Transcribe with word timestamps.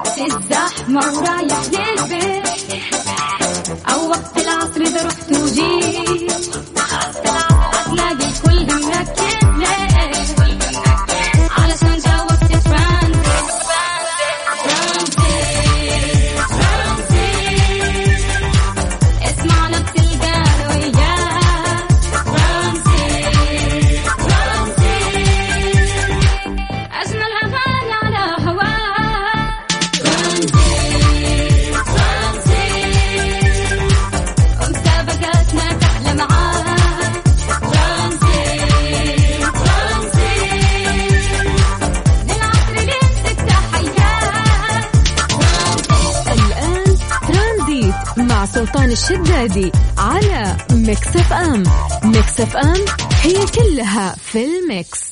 وقت 0.00 0.18
الزحمة 0.18 1.00
ورايح 1.18 1.60
للبيت 1.72 2.46
الشدادي 49.41 49.71
على 49.97 50.57
Mix 50.71 51.15
FM 51.15 51.63
Mix 52.03 52.41
FM 52.41 52.85
هي 53.21 53.33
كلها 53.33 54.15
في 54.15 54.45
ال 54.45 54.58
mix. 54.58 55.11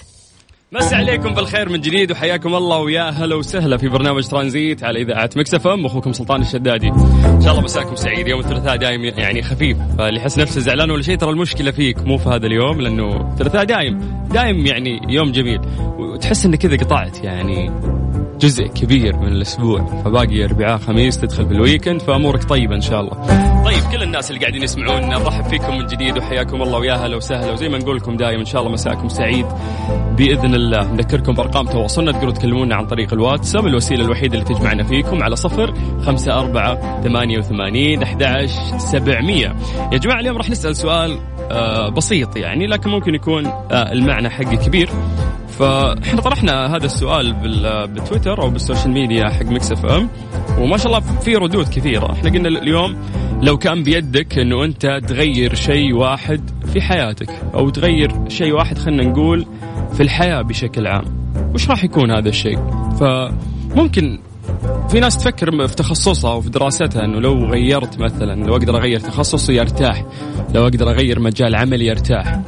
مسي 0.71 0.95
عليكم 0.95 1.33
بالخير 1.33 1.69
من 1.69 1.81
جديد 1.81 2.11
وحياكم 2.11 2.55
الله 2.55 2.77
ويا 2.77 3.09
هلا 3.09 3.35
وسهلا 3.35 3.77
في 3.77 3.88
برنامج 3.88 4.27
ترانزيت 4.27 4.83
على 4.83 5.02
إذاعة 5.02 5.29
Mix 5.35 5.53
FM 5.53 5.85
أخوكم 5.85 6.13
سلطان 6.13 6.41
الشدادي. 6.41 6.88
إن 6.88 7.41
شاء 7.41 7.52
الله 7.52 7.63
مساكم 7.63 7.95
سعيد. 7.95 8.27
يوم 8.27 8.39
الثلاثاء 8.39 8.75
دايم 8.75 9.03
يعني 9.03 9.41
خفيف. 9.41 9.77
فاللي 9.97 10.19
يحس 10.19 10.38
نفسه 10.38 10.61
زعلان 10.61 10.91
ولا 10.91 11.02
شيء 11.02 11.17
ترى 11.17 11.30
المشكلة 11.30 11.71
فيك 11.71 11.99
مو 11.99 12.17
في 12.17 12.30
هذا 12.30 12.45
اليوم 12.45 12.81
لأنه 12.81 13.31
الثلاثاء 13.31 13.64
دايم. 13.64 13.99
دايم 14.31 14.66
يعني 14.66 14.99
يوم 15.09 15.31
جميل. 15.31 15.61
وتحس 15.80 16.45
انك 16.45 16.58
كذا 16.58 16.77
قطعت 16.77 17.23
يعني. 17.23 17.71
جزء 18.40 18.68
كبير 18.68 19.18
من 19.18 19.28
الأسبوع 19.28 19.86
فباقي 19.86 20.45
أربعاء 20.45 20.78
خميس 20.78 21.20
تدخل 21.20 21.48
في 21.48 21.52
ال 21.52 21.58
weekend 21.58 22.02
فأمورك 22.02 22.44
طيبة 22.44 22.76
إن 22.76 22.82
شاء 22.82 23.02
الله. 23.02 23.14
طيب 23.66 23.84
كل 23.92 24.04
الناس 24.04 24.32
اللي 24.32 24.42
قاعدين 24.42 24.64
يسمعون 24.64 25.09
نرحب 25.09 25.44
فيكم 25.44 25.78
من 25.78 25.86
جديد 25.86 26.18
وحياكم 26.18 26.62
الله 26.62 26.80
ويا 26.80 26.94
هلا 26.94 27.16
وسهلا. 27.16 27.52
وزي 27.52 27.70
ما 27.70 27.78
نقول 27.78 27.98
لكم 27.98 28.17
دايم 28.17 28.40
إن 28.40 28.45
شاء 28.45 28.62
الله 28.62 28.73
مساكم 28.73 29.10
سعيد. 29.10 29.45
بإذن 30.17 30.56
الله 30.56 30.94
نذكركم 30.94 31.34
بأرقام 31.34 31.66
تواصلنا. 31.66 32.12
تقدروا 32.12 32.32
تكلمونا 32.32 32.76
عن 32.76 32.86
طريق 32.86 33.14
الواتساب 33.14 33.67
الوسيلة 33.67 34.06
الوحيدة 34.06 34.34
اللي 34.34 34.45
تجمعنا 34.45 34.84
فيكم 34.84 35.23
على 35.23 35.36
صفر 35.36 35.73
خمسة 36.06 36.40
أربعة 36.40 37.02
ثمانية 37.02 37.38
وثمانين 37.38 38.04
أحد 38.04 38.45
سبعمية. 38.78 39.56
يا 39.92 39.98
جماعة 39.98 40.20
اليوم 40.20 40.38
راح 40.38 40.50
نسأل 40.50 40.76
سؤال 40.76 41.20
بسيط 41.89 42.38
يعني 42.38 42.67
لكن 42.67 42.89
ممكن 42.89 43.16
يكون 43.16 43.45
آه 43.45 43.92
المعنى 43.92 44.30
حقه 44.30 44.55
كبير. 44.55 44.89
فاحنا 45.59 46.22
طرحنا 46.22 46.75
هذا 46.75 46.86
السؤال 46.86 47.33
بال- 47.33 47.88
بتويتر 47.88 48.42
أو 48.42 48.50
بال 48.50 48.60
social 48.60 48.92
media 48.92 49.30
حق 49.30 49.45
Mix 49.45 49.72
FM. 49.72 50.09
وما 50.59 50.77
شاء 50.77 50.88
الله 50.88 51.00
في 51.00 51.36
ردود 51.36 51.67
كثيرة. 51.70 52.11
إحنا 52.14 52.30
قلنا 52.30 52.47
اليوم 52.47 52.95
لو 53.42 53.58
كان 53.58 53.83
بيدك 53.83 54.39
إنه 54.39 54.64
أنت 54.66 55.00
تغير 55.08 55.55
شيء 55.55 55.94
واحد 55.95 56.42
في 56.73 56.81
حياتك 56.81 57.30
أو 57.53 57.70
تغير 57.70 58.11
شيء 58.30 58.53
واحد 58.53 58.77
خلينا 58.77 59.03
نقول 59.03 59.45
في 59.94 60.03
الحياة 60.03 60.42
بشكل 60.42 60.88
عام 60.88 61.03
وش 61.53 61.70
راح 61.70 61.83
يكون 61.83 62.11
هذا 62.11 62.30
الشيء؟ 62.30 62.59
فممكن 63.00 64.20
في 64.92 65.00
ناس 65.00 65.18
تفكر 65.18 65.68
في 65.68 65.76
تخصصها 65.76 66.34
وفي 66.34 66.50
دراستها 66.50 67.06
إنه 67.06 67.20
لو 67.20 67.45
غيرت 67.45 68.00
مثلا 68.00 68.44
لو 68.44 68.56
أقدر 68.56 68.78
أغير 68.78 69.00
تخصصي 69.00 69.62
ارتاح 69.62 70.06
لو 70.54 70.64
أقدر 70.64 70.90
أغير 70.90 71.20
مجال 71.20 71.56
عملي 71.56 71.92
ارتاح 71.92 72.40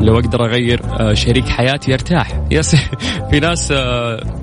لو 0.00 0.18
أقدر 0.18 0.44
أغير 0.44 0.80
آه، 0.84 1.14
شريك 1.14 1.48
حياتي 1.48 1.94
ارتاح 1.94 2.40
يس 2.50 2.76
في 3.30 3.40
ناس 3.40 3.72
آه، 3.72 4.40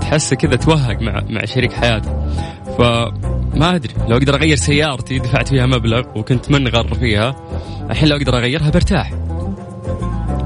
تحس 0.00 0.34
كذا 0.34 0.56
توهق 0.56 1.00
مع 1.00 1.22
مع 1.28 1.44
شريك 1.44 1.72
حياته. 1.72 2.10
فما 2.78 3.74
أدري 3.74 3.94
لو 4.08 4.16
أقدر 4.16 4.34
أغير 4.34 4.56
سيارتي 4.56 5.18
دفعت 5.18 5.48
فيها 5.48 5.66
مبلغ 5.66 6.02
وكنت 6.16 6.50
منغر 6.50 6.94
فيها 6.94 7.36
الحين 7.90 8.08
لو 8.08 8.16
أقدر 8.16 8.38
أغيرها 8.38 8.70
برتاح. 8.70 9.12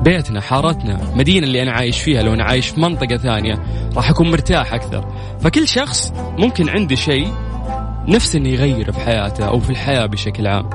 بيتنا 0.04 0.40
حارتنا 0.40 1.00
مدينة 1.14 1.46
اللي 1.46 1.62
أنا 1.62 1.72
عايش 1.72 2.00
فيها 2.00 2.22
لو 2.22 2.34
أنا 2.34 2.44
عايش 2.44 2.68
في 2.68 2.80
منطقة 2.80 3.16
ثانية 3.16 3.62
راح 3.96 4.10
أكون 4.10 4.30
مرتاح 4.30 4.74
أكثر 4.74 5.12
فكل 5.40 5.68
شخص 5.68 6.12
ممكن 6.38 6.68
عنده 6.68 6.94
شيء 6.94 7.32
نفسه 8.08 8.38
إنه 8.38 8.48
يغيره 8.48 8.90
في 8.90 9.00
حياته 9.00 9.44
أو 9.44 9.60
في 9.60 9.70
الحياة 9.70 10.06
بشكل 10.06 10.46
عام. 10.46 10.70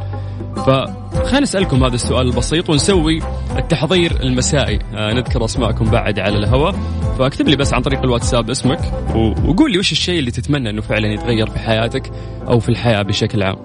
فخلينا 0.56 1.40
نسالكم 1.40 1.84
هذا 1.84 1.96
السؤال 1.96 2.28
البسيط 2.28 2.69
ونسوي 2.69 3.22
التحضير 3.58 4.22
المسائي، 4.24 4.80
آه 4.96 5.14
نذكر 5.14 5.46
أسماءكم 5.46 5.85
بعد 5.85 6.19
على 6.19 6.38
الهواء، 6.38 6.75
فاكتب 7.19 7.47
لي 7.47 7.56
بس 7.56 7.74
عن 7.74 7.81
طريق 7.81 8.00
الواتساب 8.00 8.50
اسمك 8.50 8.80
وقول 9.46 9.72
لي 9.72 9.80
وش 9.80 9.91
الشيء 9.91 10.19
اللي 10.19 10.31
تتمنى 10.31 10.69
إنه 10.69 10.81
فعلا 10.81 11.14
يتغير 11.14 11.50
في 11.50 11.59
حياتك 11.59 12.12
أو 12.47 12.59
في 12.59 12.69
الحياة 12.69 13.02
بشكل 13.02 13.44
عام. 13.44 13.58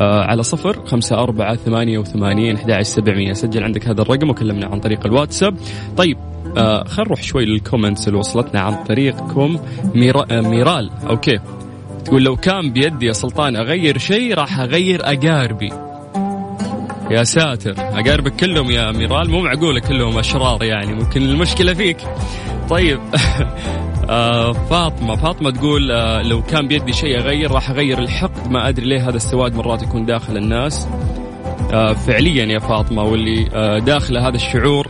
آه 0.00 0.24
على 0.24 0.42
صفر 0.42 0.86
خمسة 0.86 1.16
أربعة 1.16 1.56
ثمانية 1.56 1.98
وثمانين 1.98 2.56
أحد 2.56 2.82
سبعمية. 2.82 3.32
سجل 3.32 3.64
عندك 3.64 3.88
هذا 3.88 4.02
الرقم 4.02 4.30
وكلمنا 4.30 4.66
عن 4.66 4.80
طريق 4.80 5.06
الواتساب. 5.06 5.56
طيب 5.96 6.16
آه 6.58 6.84
خلينا 6.84 7.08
نروح 7.08 7.22
شوي 7.22 7.44
لل 7.44 7.57
comments 7.57 8.08
اللي 8.08 8.18
وصلتنا 8.18 8.60
عن 8.60 8.84
طريقكم. 8.84 9.58
ميرا 9.94 10.26
آه 10.30 10.40
ميرال 10.40 10.90
okay. 11.10 11.38
تقول 12.04 12.24
لو 12.24 12.36
كان 12.36 12.72
بيدي 12.72 13.06
يا 13.06 13.12
سلطان 13.12 13.56
أغير 13.56 13.98
شيء 13.98 14.34
راح 14.34 14.60
أغير 14.60 15.00
أقاربي. 15.04 15.72
يا 17.10 17.24
ساتر. 17.24 17.74
أقاربك 17.78 18.36
كلهم 18.36 18.70
يا 18.70 18.92
ميرال 18.92 19.30
مو 19.30 19.42
معقولة 19.42 19.80
كلهم 19.80 20.18
أشرار 20.18 20.62
يعني 20.62 20.94
ممكن 20.94 21.22
المشكلة 21.22 21.74
فيك. 21.74 21.96
طيب 22.70 23.00
فاطمة 24.52 25.16
فاطمة 25.16 25.50
تقول 25.50 25.90
آه 25.92 26.22
لو 26.22 26.42
كان 26.42 26.68
بيدي 26.68 26.92
شيء 26.92 27.18
أغير 27.18 27.52
راح 27.52 27.70
أغير 27.70 27.98
الحقد 27.98 28.50
ما 28.50 28.68
أدري 28.68 28.86
ليه 28.86 29.08
هذا 29.08 29.16
السواد 29.16 29.54
مرات 29.54 29.82
يكون 29.82 30.06
داخل 30.06 30.36
الناس 30.36 30.88
آه 31.72 31.92
فعليا 31.92 32.44
يا 32.44 32.58
فاطمة 32.58 33.02
واللي 33.02 33.48
آه 33.54 33.78
داخله 33.78 34.28
هذا 34.28 34.36
الشعور 34.36 34.88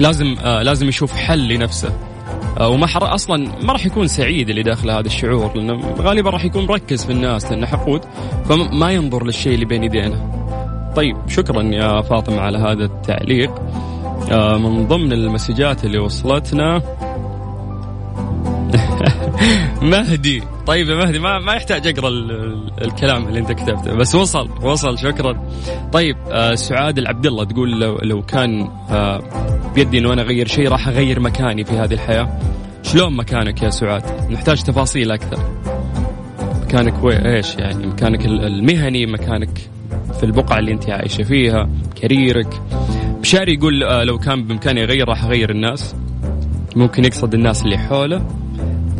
لازم 0.00 0.36
آه 0.44 0.62
لازم 0.62 0.88
يشوف 0.88 1.12
حل 1.12 1.48
لنفسه 1.48 1.92
آه، 2.60 2.68
وما 2.68 2.86
حر 2.86 3.14
أصلا 3.14 3.48
ما 3.62 3.72
راح 3.72 3.86
يكون 3.86 4.06
سعيد 4.06 4.48
اللي 4.48 4.62
داخل 4.62 4.90
هذا 4.90 5.06
الشعور 5.06 5.56
لأنه 5.56 5.94
غالبا 5.98 6.30
راح 6.30 6.44
يكون 6.44 6.66
مركز 6.66 7.04
في 7.04 7.12
الناس 7.12 7.50
لأنه 7.50 7.66
حقود 7.66 8.00
فما 8.48 8.90
ينظر 8.90 9.24
للشيء 9.24 9.54
اللي 9.54 9.64
بين 9.64 9.84
يدينه. 9.84 10.32
طيب 10.96 11.16
شكرا 11.28 11.62
يا 11.62 12.02
فاطمة 12.02 12.40
على 12.40 12.58
هذا 12.58 12.84
التعليق. 12.84 13.50
آه، 14.30 14.58
من 14.58 14.86
ضمن 14.86 15.12
المسجات 15.12 15.84
اللي 15.84 15.98
وصلتنا 15.98 16.82
مهدي. 19.82 20.42
طيب 20.66 20.88
يا 20.88 20.94
مهدي 20.94 21.18
ما 21.18 21.38
ما 21.38 21.52
يحتاج 21.54 21.86
أقرأ 21.88 22.08
ال- 22.08 22.30
ال- 22.30 22.84
الكلام 22.84 23.28
اللي 23.28 23.38
أنت 23.40 23.52
كتبته 23.52 23.94
بس 23.94 24.14
وصل 24.14 24.48
وصل 24.62 24.98
شكرا. 24.98 25.48
طيب 25.92 26.16
آه 26.30 26.54
سعاد 26.54 26.98
العبد 26.98 27.26
الله 27.26 27.44
تقول 27.44 27.80
لو 27.80 27.98
لو 28.02 28.22
كان 28.22 28.68
آه 28.90 29.22
بيدي 29.74 29.98
إنه 29.98 30.12
أنا 30.12 30.22
أغير 30.22 30.46
شيء 30.48 30.68
راح 30.68 30.88
أغير 30.88 31.20
مكاني 31.20 31.64
في 31.64 31.72
هذه 31.72 31.94
الحياة. 31.94 32.38
شلون 32.82 33.16
مكانك 33.16 33.62
يا 33.62 33.70
سعاد؟ 33.70 34.02
نحتاج 34.32 34.62
تفاصيل 34.62 35.10
أكثر. 35.10 35.38
مكانك 36.62 36.94
إيش 37.04 37.54
يعني؟ 37.56 37.86
مكانك 37.86 38.26
ال- 38.26 38.44
المهني 38.46 39.06
مكانك 39.06 39.58
في 40.18 40.24
البقعة 40.26 40.58
اللي 40.58 40.72
أنت 40.72 40.90
عايشة 40.90 41.22
فيها 41.22 41.68
كاريرك. 42.02 42.62
بشاري 43.20 43.54
يقول 43.54 43.82
آه 43.84 44.04
لو 44.04 44.18
كان 44.18 44.44
بإمكاني 44.44 44.84
أغير 44.84 45.08
راح 45.08 45.24
أغير 45.24 45.50
الناس. 45.50 45.94
ممكن 46.76 47.04
يقصد 47.04 47.34
الناس 47.34 47.62
اللي 47.64 47.78
حوله. 47.78 48.26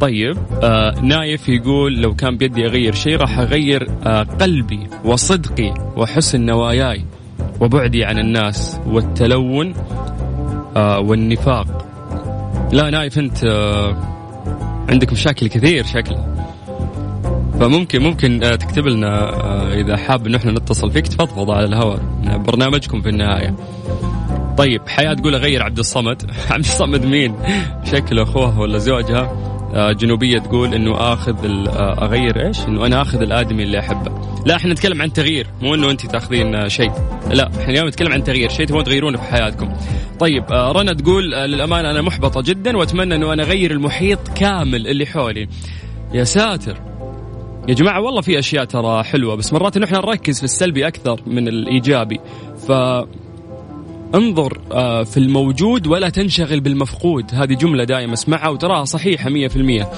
طيب 0.01 0.37
آه 0.63 0.95
نايف 1.03 1.49
يقول 1.49 2.01
لو 2.01 2.15
كان 2.15 2.37
بيدي 2.37 2.67
أغير 2.67 2.95
شيء 2.95 3.17
راح 3.17 3.39
أغير 3.39 3.89
آه 4.07 4.23
قلبي 4.23 4.87
وصدقي 5.05 5.75
وحسن 5.97 6.47
نواياي 6.47 7.05
وبعدي 7.61 8.05
عن 8.05 8.19
الناس 8.19 8.81
والتلون 8.87 9.75
آه 10.77 10.99
والنفاق. 11.01 11.85
لا 12.73 12.91
نايف 12.91 13.19
أنت 13.19 13.45
آه 13.45 13.97
عندك 14.89 15.13
مشاكل 15.13 15.47
كثير 15.49 15.85
شكله 15.85 16.35
فممكن 17.61 18.03
ممكن 18.03 18.45
آه 18.45 18.55
تكتب 18.55 18.87
لنا 18.87 19.35
آه 19.35 19.75
إذا 19.75 19.97
حاب 19.97 20.27
إن 20.27 20.35
إحنا 20.35 20.53
نتصل 20.53 20.91
فيك 20.91 21.07
تفضفض 21.09 21.51
على 21.51 21.65
الهواء. 21.65 22.01
برنامجكم 22.37 23.01
في 23.01 23.09
النهاية. 23.09 23.55
طيب 24.59 24.89
حياة 24.89 25.15
تقول 25.15 25.35
أغير 25.35 25.63
عبد 25.63 25.79
الصمد. 25.79 26.31
عبد 26.51 26.65
الصمد 26.65 27.05
مين؟ 27.05 27.35
شكله 27.85 28.23
أخوه 28.23 28.61
ولا 28.61 28.79
زوجها. 28.79 29.48
آه، 29.75 29.93
جنوبية 29.93 30.39
تقول 30.39 30.75
إنه 30.75 31.13
آخذ 31.13 31.37
آه، 31.45 32.05
أغير 32.05 32.47
إيش؟ 32.47 32.61
إنه 32.61 32.87
أنا 32.87 33.03
آخذ 33.03 33.23
الآدمي 33.23 33.63
اللي 33.63 33.79
أحبه. 33.79 34.13
لا 34.47 34.57
إحنا 34.57 34.73
نتكلم 34.73 35.03
عن 35.03 35.13
تغيير 35.13 35.47
مو 35.63 35.75
إنه 35.75 35.91
انت 35.91 36.07
تاخذين 36.07 36.55
آه، 36.55 36.69
شيء. 36.69 36.93
لا 37.31 37.49
إحنا 37.49 37.71
اليوم 37.71 37.89
نتكلم 37.89 38.13
عن 38.13 38.25
تغيير، 38.25 38.49
شيء 38.49 38.67
تبغون 38.67 38.85
تغيرونه 38.85 39.19
في 39.19 39.25
حياتكم. 39.25 39.73
طيب 40.21 40.45
رنا 40.51 40.93
تقول 40.93 41.31
للأمانة 41.31 41.91
أنا 41.91 42.03
محبطة 42.03 42.43
جدا 42.43 42.77
وأتمنى 42.77 43.15
إنه 43.15 43.33
أنا 43.33 43.43
أغير 43.43 43.71
المحيط 43.71 44.29
كامل 44.29 44.87
اللي 44.87 45.07
حولي. 45.07 45.49
يا 46.15 46.25
ساتر 46.25 46.77
يا 47.69 47.75
جماعة 47.75 48.01
والله 48.01 48.21
في 48.21 48.39
أشياء 48.39 48.65
ترى 48.65 49.03
حلوة 49.05 49.35
بس 49.35 49.53
مرات 49.53 49.77
إحنا 49.77 49.99
نركز 49.99 50.39
في 50.39 50.45
السلبي 50.45 50.87
أكثر 50.87 51.21
من 51.27 51.49
الإيجابي 51.49 52.21
ف 52.69 52.73
انظر 54.15 54.61
آه، 54.73 55.03
في 55.03 55.17
الموجود 55.17 55.87
ولا 55.87 56.09
تنشغل 56.09 56.61
بالمفقود. 56.61 57.35
هذه 57.35 57.55
جملة 57.55 57.85
دائما 57.85 58.13
اسمعها 58.13 58.49
وتراها 58.49 58.85
صحيحة 58.85 59.31
مية 59.31 59.49
في 59.49 59.57
المية. 59.57 59.89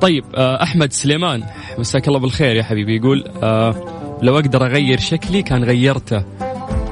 طيب 0.00 0.24
آه، 0.34 0.62
أحمد 0.62 0.92
سليمان 0.92 1.42
مساك 1.78 2.08
الله 2.08 2.18
بالخير 2.18 2.56
يا 2.56 2.62
حبيبي. 2.62 2.96
يقول 2.96 3.24
آه، 3.42 3.74
لو 4.22 4.38
أقدر 4.38 4.66
أغير 4.66 5.00
شكلي 5.00 5.42
كان 5.42 5.64
غيرته. 5.64 6.24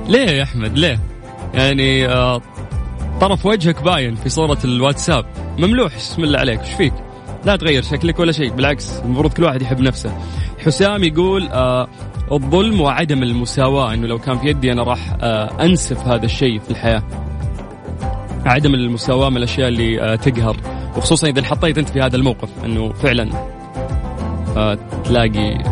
ليه 0.08 0.30
يا 0.30 0.42
أحمد؟ 0.42 0.78
ليه؟ 0.78 1.00
يعني 1.54 2.08
طرف 3.20 3.46
وجهك 3.46 3.82
باين 3.82 4.14
في 4.14 4.28
صورة 4.28 4.58
الواتساب. 4.64 5.24
مملوح 5.58 5.96
بسم 5.96 6.24
الله 6.24 6.38
عليك. 6.38 6.60
إيش 6.60 6.74
فيك؟ 6.74 6.92
لا 7.46 7.56
تغير 7.56 7.82
شكلك 7.82 8.18
ولا 8.18 8.32
شيء 8.32 8.52
بالعكس 8.52 8.98
المفروض 9.04 9.32
كل 9.32 9.44
واحد 9.44 9.62
يحب 9.62 9.80
نفسه. 9.80 10.12
حسام 10.58 11.04
يقول 11.04 11.48
آه 11.48 11.88
الظلم 12.32 12.80
وعدم 12.80 13.22
المساواة 13.22 13.94
إنه 13.94 14.06
لو 14.06 14.18
كان 14.18 14.38
في 14.38 14.48
يدي 14.48 14.72
أنا 14.72 14.82
راح 14.82 15.16
آه 15.20 15.64
أنسف 15.64 16.06
هذا 16.06 16.24
الشيء 16.24 16.58
في 16.58 16.70
الحياة. 16.70 17.02
عدم 18.46 18.74
المساواة 18.74 19.28
من 19.28 19.36
الأشياء 19.36 19.68
اللي 19.68 20.02
آه 20.02 20.16
تقهر 20.16 20.56
وخصوصا 20.96 21.28
إذا 21.28 21.40
انحطيت 21.40 21.78
أنت 21.78 21.88
في 21.88 22.00
هذا 22.00 22.16
الموقف 22.16 22.48
إنه 22.64 22.92
فعلا 22.92 23.30
آه 24.56 24.78
تلاقي 25.04 25.62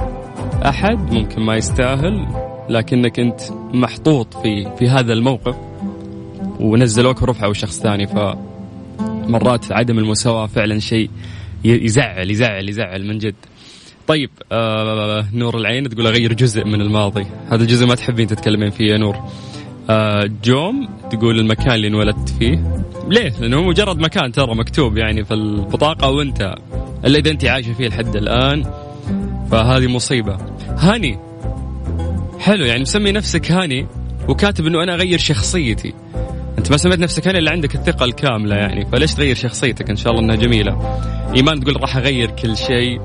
أحد 0.69 1.13
ممكن 1.13 1.43
ما 1.43 1.57
يستاهل 1.57 2.27
لكنك 2.69 3.21
أنت 3.21 3.41
محطوط 3.75 4.35
في 4.35 4.77
في 4.79 4.89
هذا 4.89 5.13
الموقف 5.13 5.57
ونزلوك 6.61 7.23
ورفعوا 7.23 7.53
شخص 7.53 7.81
ثاني 7.81 8.07
فمرات 8.07 9.73
عدم 9.73 9.99
المساواة 9.99 10.47
فعلا 10.47 10.79
شيء 10.79 11.11
يزعل 11.65 12.31
يزعل 12.31 12.69
يزعل 12.69 13.07
من 13.07 13.19
جد. 13.19 13.35
طيب 14.07 14.31
آه 14.53 15.27
نور 15.33 15.59
العين 15.59 15.89
تقول 15.89 16.07
أغير 16.07 16.33
جزء 16.33 16.65
من 16.65 16.81
الماضي. 16.81 17.27
هذا 17.51 17.63
الجزء 17.63 17.87
ما 17.87 17.95
تحبين 17.95 18.27
تتكلمين 18.27 18.71
فيه 18.71 18.93
يا 18.93 18.99
نور. 18.99 19.17
آه 19.91 20.31
جوم 20.45 20.89
تقول 21.11 21.41
المكان 21.41 21.75
اللي 21.75 21.87
انولدت 21.87 22.29
فيه. 22.29 22.83
ليه؟ 23.09 23.33
لأنه 23.41 23.57
هو 23.57 23.63
مجرد 23.63 23.99
مكان 23.99 24.33
ترى 24.33 24.55
مكتوب 24.55 24.97
يعني 24.97 25.25
في 25.25 25.35
البطاقة 25.35 26.11
وانت 26.11 26.55
إلا 27.05 27.19
إذا 27.19 27.31
أنت 27.31 27.45
عايشة 27.45 27.73
فيه 27.73 27.89
لحد 27.89 28.17
الآن. 28.17 28.65
فهذه 29.51 29.87
مصيبة. 29.87 30.39
هاني 30.69 31.19
حلو 32.39 32.65
يعني 32.65 32.81
مسمي 32.81 33.13
نفسك 33.13 33.53
هاني 33.53 33.87
وكاتب 34.29 34.67
إنه 34.67 34.83
أنا 34.83 34.95
أغير 34.95 35.19
شخصيتي. 35.19 35.95
أنت 36.61 36.71
ما 36.71 36.77
سميت 36.77 36.99
نفسك 36.99 37.29
هاني 37.29 37.39
إلا 37.39 37.51
عندك 37.51 37.75
الثقة 37.75 38.05
الكاملة 38.05 38.57
يعني. 38.57 38.87
فليش 38.87 39.15
تغير 39.15 39.35
شخصيتك؟ 39.35 39.91
إن 39.91 39.97
شاء 39.97 40.13
الله 40.13 40.25
إنها 40.25 40.37
جميلة. 40.37 41.01
إيمان 41.37 41.61
تقول 41.61 41.83
راح 41.83 41.97
أغير 41.97 42.31
كل 42.31 42.57
شيء. 42.57 43.01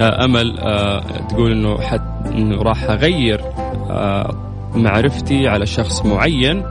آه، 0.00 0.24
أمل 0.24 0.58
آه، 0.58 1.00
تقول 1.28 1.52
إنه 1.52 1.80
حت 1.80 2.00
إنه 2.26 2.62
راح 2.62 2.84
أغير 2.84 3.40
آه، 3.90 4.34
معرفتي 4.74 5.48
على 5.48 5.66
شخص 5.66 6.06
معين. 6.06 6.64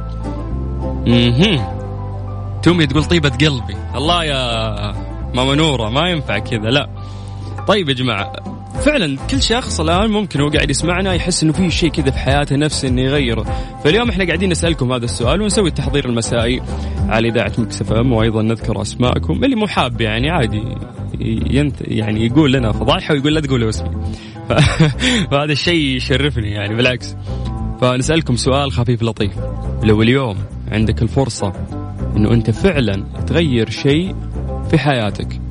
أها 1.07 1.73
تومي 2.63 2.87
تقول 2.87 3.03
طيبة 3.03 3.29
قلبي. 3.29 3.75
الله 3.95 4.23
يا 4.23 4.93
ماما 5.33 5.55
نورة 5.55 5.89
ما 5.89 6.09
ينفع 6.09 6.37
كذا. 6.37 6.69
لا. 6.69 6.89
طيب 7.67 7.89
يا 7.89 7.93
جماعة 7.93 8.33
فعلا 8.81 9.17
كل 9.29 9.41
شخص 9.41 9.79
الآن 9.79 10.09
ممكن 10.09 10.41
هو 10.41 10.49
قاعد 10.49 10.69
يسمعنا 10.69 11.13
يحس 11.13 11.43
إنه 11.43 11.53
في 11.53 11.71
شيء 11.71 11.89
كذا 11.89 12.11
في 12.11 12.17
حياته 12.17 12.55
نفسه 12.55 12.87
إنه 12.87 13.01
يغيره، 13.01 13.43
فاليوم 13.83 14.09
إحنا 14.09 14.25
قاعدين 14.25 14.49
نسألكم 14.49 14.93
هذا 14.93 15.05
السؤال 15.05 15.41
ونسوي 15.41 15.67
التحضير 15.69 16.09
المسائي 16.09 16.61
على 17.09 17.29
إذاعة 17.29 17.51
مكسف 17.57 17.93
إم 17.93 18.13
وأيضا 18.13 18.41
نذكر 18.41 18.81
أسماءكم 18.81 19.43
اللي 19.43 19.55
مو 19.55 19.67
حاب 19.67 20.01
يعني 20.01 20.29
عادي 20.29 20.63
ينت 21.49 21.75
يعني 21.81 22.25
يقول 22.25 22.53
لنا 22.53 22.71
فضايحه 22.71 23.13
ويقول 23.13 23.35
لا 23.35 23.41
تقولوا 23.41 23.69
اسمي. 23.69 23.89
فهذا 25.31 25.51
الشيء 25.51 25.95
يشرفني 25.95 26.51
يعني 26.51 26.75
بالعكس. 26.75 27.15
فنسألكم 27.81 28.35
سؤال 28.35 28.71
خفيف 28.71 29.03
لطيف 29.03 29.31
لو 29.83 30.01
اليوم 30.01 30.37
عندك 30.71 31.01
الفرصة 31.01 31.53
إنه 32.17 32.33
أنت 32.33 32.51
فعلا 32.51 33.03
تغير 33.27 33.69
شيء 33.69 34.15
في 34.69 34.77
حياتك 34.77 35.42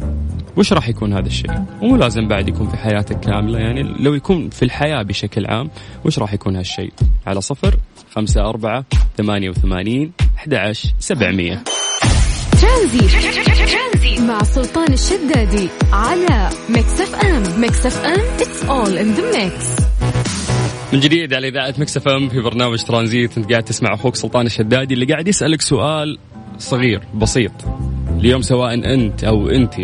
وش 0.56 0.72
راح 0.72 0.88
يكون 0.88 1.12
هذا 1.12 1.26
الشيء؟ 1.26 1.64
ومو 1.82 1.96
لازم 1.96 2.28
بعد 2.28 2.48
يكون 2.48 2.68
في 2.68 2.76
حياتك 2.76 3.20
كاملة 3.20 3.58
يعني 3.58 3.82
لو 3.82 4.14
يكون 4.14 4.50
في 4.50 4.62
الحياة 4.62 5.02
بشكل 5.02 5.46
عام 5.46 5.70
وش 6.04 6.18
راح 6.18 6.34
يكون 6.34 6.56
هالشيء؟ 6.56 6.92
على 7.26 7.40
صفر 7.40 7.76
خمسة 8.14 8.40
أربعة 8.40 8.84
ثمانية 9.16 9.50
وثمانين 9.50 10.12
أحد 10.36 10.54
عشر 10.54 10.88
سبعمية. 10.98 11.62
ترانزيت. 12.60 14.26
مع 14.26 14.42
سلطان 14.42 14.92
الشدادي 14.92 15.68
على 15.92 16.50
Mix 16.68 17.00
FM 17.00 17.60
Mix 17.60 17.86
FM 17.86 18.38
it's 18.38 18.62
all 18.68 18.98
in 18.98 19.18
the 19.18 19.36
mix. 19.36 19.82
من 20.92 21.00
جديد 21.00 21.34
على 21.34 21.48
إذاعة 21.48 21.74
مكسف 21.78 22.08
أم 22.08 22.28
في 22.28 22.40
برنامج 22.40 22.82
ترانزيت 22.82 23.38
أنت 23.38 23.50
قاعد 23.50 23.62
تسمع 23.62 23.94
أخوك 23.94 24.16
سلطان 24.16 24.46
الشدادي 24.46 24.94
اللي 24.94 25.06
قاعد 25.06 25.28
يسألك 25.28 25.60
سؤال 25.60 26.18
صغير 26.58 27.00
بسيط. 27.14 27.52
اليوم 28.22 28.42
سواء 28.42 28.74
انت 28.74 29.24
أو 29.24 29.48
انت 29.48 29.74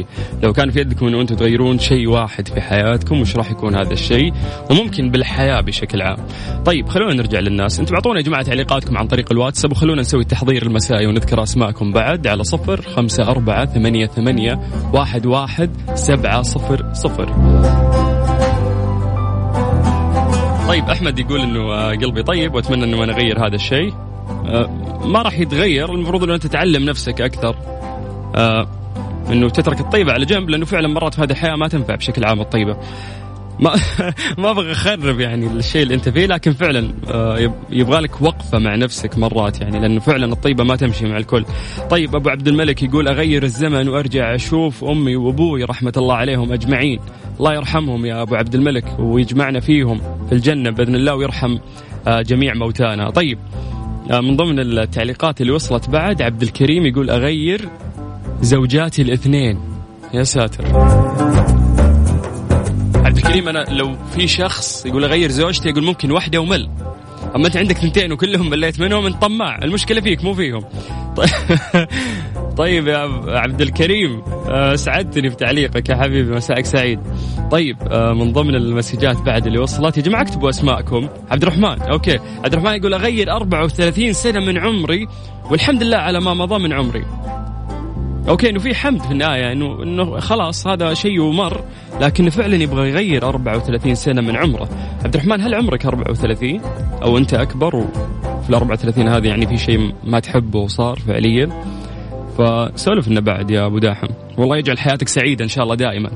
لو 0.42 0.52
كان 0.52 0.70
في 0.70 0.80
يدكم 0.80 1.06
انه 1.06 1.20
أنتم 1.20 1.36
تغيرون 1.36 1.78
شيء 1.78 2.08
واحد 2.08 2.48
في 2.48 2.60
حياتكم 2.60 3.20
وش 3.20 3.36
راح 3.36 3.50
يكون 3.50 3.74
هذا 3.74 3.92
الشيء 3.92 4.32
وممكن 4.70 5.10
بالحياة 5.10 5.60
بشكل 5.60 6.02
عام. 6.02 6.16
طيب 6.64 6.88
خلونا 6.88 7.14
نرجع 7.14 7.38
للناس، 7.38 7.80
أنتم 7.80 7.94
اعطونا 7.94 8.18
يا 8.18 8.24
جماعة 8.24 8.42
تعليقاتكم 8.42 8.98
عن 8.98 9.06
طريق 9.06 9.32
الواتساب 9.32 9.72
وخلونا 9.72 10.00
نسوي 10.00 10.20
التحضير 10.20 10.62
المسائي 10.62 11.06
ونذكر 11.06 11.42
أسماءكم 11.42 11.92
بعد 11.92 12.26
على 12.26 12.44
صفر 12.44 12.82
خمسة 12.82 13.28
أربعة 13.30 13.66
ثمانية 13.66 14.06
ثمانية 14.06 14.60
واحد 14.92 15.26
واحد 15.26 15.70
سبعة 15.94 16.42
صفر 16.42 16.92
صفر. 16.92 17.26
طيب 20.68 20.84
أحمد 20.90 21.18
يقول 21.18 21.40
إنه 21.40 21.72
آه، 21.72 21.90
قلبي 21.90 22.22
طيب 22.22 22.54
وأتمنى 22.54 22.84
إنه 22.84 23.04
أنا 23.04 23.12
اغير 23.12 23.46
هذا 23.46 23.54
الشيء. 23.54 23.92
آه، 24.46 24.70
ما 25.04 25.22
راح 25.22 25.38
يتغير 25.38 25.94
المفروض 25.94 26.22
إنه 26.22 26.34
أنت 26.34 26.46
تعلم 26.46 26.84
نفسك 26.84 27.20
أكثر 27.20 27.56
آه 28.34 28.68
انه 29.30 29.48
تترك 29.48 29.80
الطيبة 29.80 30.12
على 30.12 30.24
جنب 30.24 30.50
لأنه 30.50 30.64
فعلا 30.64 30.88
مرات 30.88 31.14
في 31.14 31.22
هذه 31.22 31.30
الحياة 31.30 31.56
ما 31.56 31.68
تنفع 31.68 31.94
بشكل 31.94 32.24
عام 32.24 32.40
الطيبة. 32.40 32.76
ما 33.60 33.74
ما 34.38 34.50
أبغى 34.50 34.72
أخرب 34.72 35.20
يعني 35.20 35.46
الشيء 35.46 35.82
اللي 35.82 35.94
أنت 35.94 36.08
فيه 36.08 36.26
لكن 36.26 36.52
فعلا 36.52 36.92
آه، 37.10 37.38
يب- 37.38 37.52
يبغى 37.70 38.00
لك 38.00 38.22
وقفة 38.22 38.58
مع 38.58 38.74
نفسك 38.76 39.18
مرات 39.18 39.60
يعني 39.60 39.80
لأنه 39.80 40.00
فعلا 40.00 40.32
الطيبة 40.32 40.64
ما 40.64 40.76
تمشي 40.76 41.06
مع 41.06 41.16
الكل. 41.16 41.44
طيب 41.90 42.16
أبو 42.16 42.28
عبد 42.30 42.48
الملك 42.48 42.82
يقول 42.82 43.08
أغير 43.08 43.42
الزمن 43.42 43.88
وأرجع 43.88 44.34
أشوف 44.34 44.84
أمي 44.84 45.16
وأبوي 45.16 45.64
رحمة 45.64 45.92
الله 45.96 46.14
عليهم 46.14 46.52
أجمعين. 46.52 47.00
الله 47.38 47.54
يرحمهم 47.54 48.06
يا 48.06 48.22
أبو 48.22 48.34
عبد 48.34 48.54
الملك 48.54 48.84
ويجمعنا 48.98 49.60
فيهم 49.60 50.00
في 50.28 50.34
الجنة 50.34 50.70
بإذن 50.70 50.94
الله 50.94 51.14
ويرحم 51.14 51.58
آه، 52.08 52.22
جميع 52.22 52.54
موتانا. 52.54 53.10
طيب 53.10 53.38
آه، 54.10 54.20
من 54.20 54.36
ضمن 54.36 54.60
التعليقات 54.60 55.40
اللي 55.40 55.52
وصلت 55.52 55.90
بعد 55.90 56.22
عبد 56.22 56.42
الكريم 56.42 56.86
يقول 56.86 57.10
أغير 57.10 57.68
زوجاتي 58.40 59.02
الاثنين. 59.02 59.60
يا 60.14 60.22
ساتر. 60.22 60.64
عبد 62.94 63.16
الكريم 63.16 63.48
أنا 63.48 63.58
لو 63.58 63.96
في 64.16 64.28
شخص 64.28 64.86
يقول 64.86 65.04
أغير 65.04 65.30
زوجتي 65.30 65.68
يقول 65.68 65.84
ممكن 65.84 66.10
واحدة 66.10 66.40
ومل. 66.40 66.70
أما 67.36 67.46
أنت 67.46 67.56
عندك 67.56 67.76
ثنتين 67.78 68.12
وكلهم 68.12 68.50
مليت 68.50 68.80
منهم 68.80 69.06
أنت 69.06 69.22
طماع. 69.22 69.58
المشكلة 69.62 70.00
فيك 70.00 70.24
مو 70.24 70.34
فيهم. 70.34 70.64
طيب, 72.56 72.88
يا 72.88 72.98
عبد 73.26 73.60
الكريم 73.60 74.22
آه، 74.48 74.74
سعدتني 74.74 75.30
في 75.30 75.36
تعليقك 75.36 75.88
يا 75.88 75.96
حبيبي. 75.96 76.34
مساءك 76.34 76.64
سعيد. 76.64 77.00
طيب 77.50 77.76
آه، 77.90 78.12
من 78.12 78.32
ضمن 78.32 78.54
المسجات 78.54 79.16
بعد 79.16 79.46
اللي 79.46 79.58
وصلت 79.58 79.96
يا 79.96 80.02
جماعة 80.02 80.22
اكتبوا 80.22 80.48
أسماءكم. 80.48 81.08
عبد 81.30 81.42
الرحمن 81.42 81.82
okay. 81.82 82.18
عبد 82.44 82.52
الرحمن 82.52 82.72
يقول 82.72 82.94
أغير 82.94 83.30
34 83.36 84.12
سنة 84.12 84.40
من 84.40 84.58
عمري 84.58 85.06
والحمد 85.50 85.82
لله 85.82 85.96
على 85.96 86.20
ما 86.20 86.34
مضى 86.34 86.58
من 86.58 86.72
عمري. 86.72 87.04
okay 88.28 88.50
إنه 88.50 88.58
في 88.58 88.74
حمد 88.74 89.02
في 89.02 89.10
النهاية 89.10 89.52
انه 89.52 89.82
إنه 89.82 90.20
خلاص 90.20 90.66
هذا 90.66 90.94
شيء 90.94 91.20
ومر 91.20 91.64
لكنه 92.00 92.30
فعلا 92.30 92.56
يبغى 92.56 92.88
يغير 92.90 93.28
34 93.28 93.94
سنة 93.94 94.20
من 94.20 94.36
عمره. 94.36 94.68
عبد 95.04 95.14
الرحمن 95.14 95.40
هل 95.40 95.54
عمرك 95.54 95.86
34 95.86 96.60
أو 97.02 97.18
أنت 97.18 97.34
أكبر 97.34 97.76
وفي 97.76 98.50
ال 98.50 98.54
34 98.54 99.08
هذه 99.08 99.26
يعني 99.26 99.46
في 99.46 99.56
شيء 99.56 99.92
ما 100.04 100.20
تحبه 100.20 100.58
وصار 100.58 100.98
فعليا؟ 100.98 101.48
فسولف 102.38 103.08
لنا 103.08 103.20
بعد 103.20 103.50
يا 103.50 103.66
أبو 103.66 103.78
داحم 103.78 104.08
والله 104.38 104.56
يجعل 104.56 104.78
حياتك 104.78 105.08
سعيدة 105.08 105.44
إن 105.44 105.48
شاء 105.48 105.64
الله 105.64 105.74
دائما. 105.74 106.10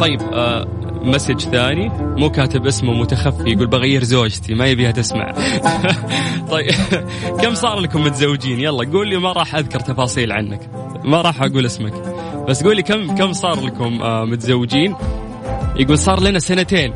طيب 0.00 0.20
آه 0.32 0.66
مسج 1.04 1.40
ثاني 1.40 1.88
مو 1.88 2.30
كاتب 2.30 2.66
اسمه 2.66 2.92
متخفي 2.92 3.50
يقول 3.50 3.66
بغير 3.66 4.04
زوجتي 4.04 4.54
ما 4.54 4.66
يبيها 4.66 4.90
تسمع 4.90 5.34
طيب 6.50 6.74
كم 7.42 7.54
صار 7.54 7.80
لكم 7.80 8.04
متزوجين؟ 8.04 8.60
يلا 8.60 8.90
قول 8.92 9.08
لي 9.08 9.16
ما 9.16 9.32
راح 9.32 9.54
أذكر 9.54 9.80
تفاصيل 9.80 10.32
عنك. 10.32 10.60
ما 11.04 11.20
راح 11.20 11.42
أقول 11.42 11.66
اسمك. 11.66 11.92
بس 12.48 12.64
قول 12.64 12.76
لي 12.76 12.82
كم 12.82 13.14
كم 13.14 13.32
صار 13.32 13.64
لكم 13.64 14.02
آه 14.02 14.24
متزوجين؟ 14.24 14.94
يقول 15.76 15.98
صار 15.98 16.20
لنا 16.20 16.38
سنتين. 16.38 16.94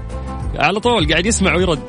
على 0.59 0.81
طول 0.81 1.11
قاعد 1.11 1.27
يسمع 1.27 1.55
ويرد. 1.55 1.83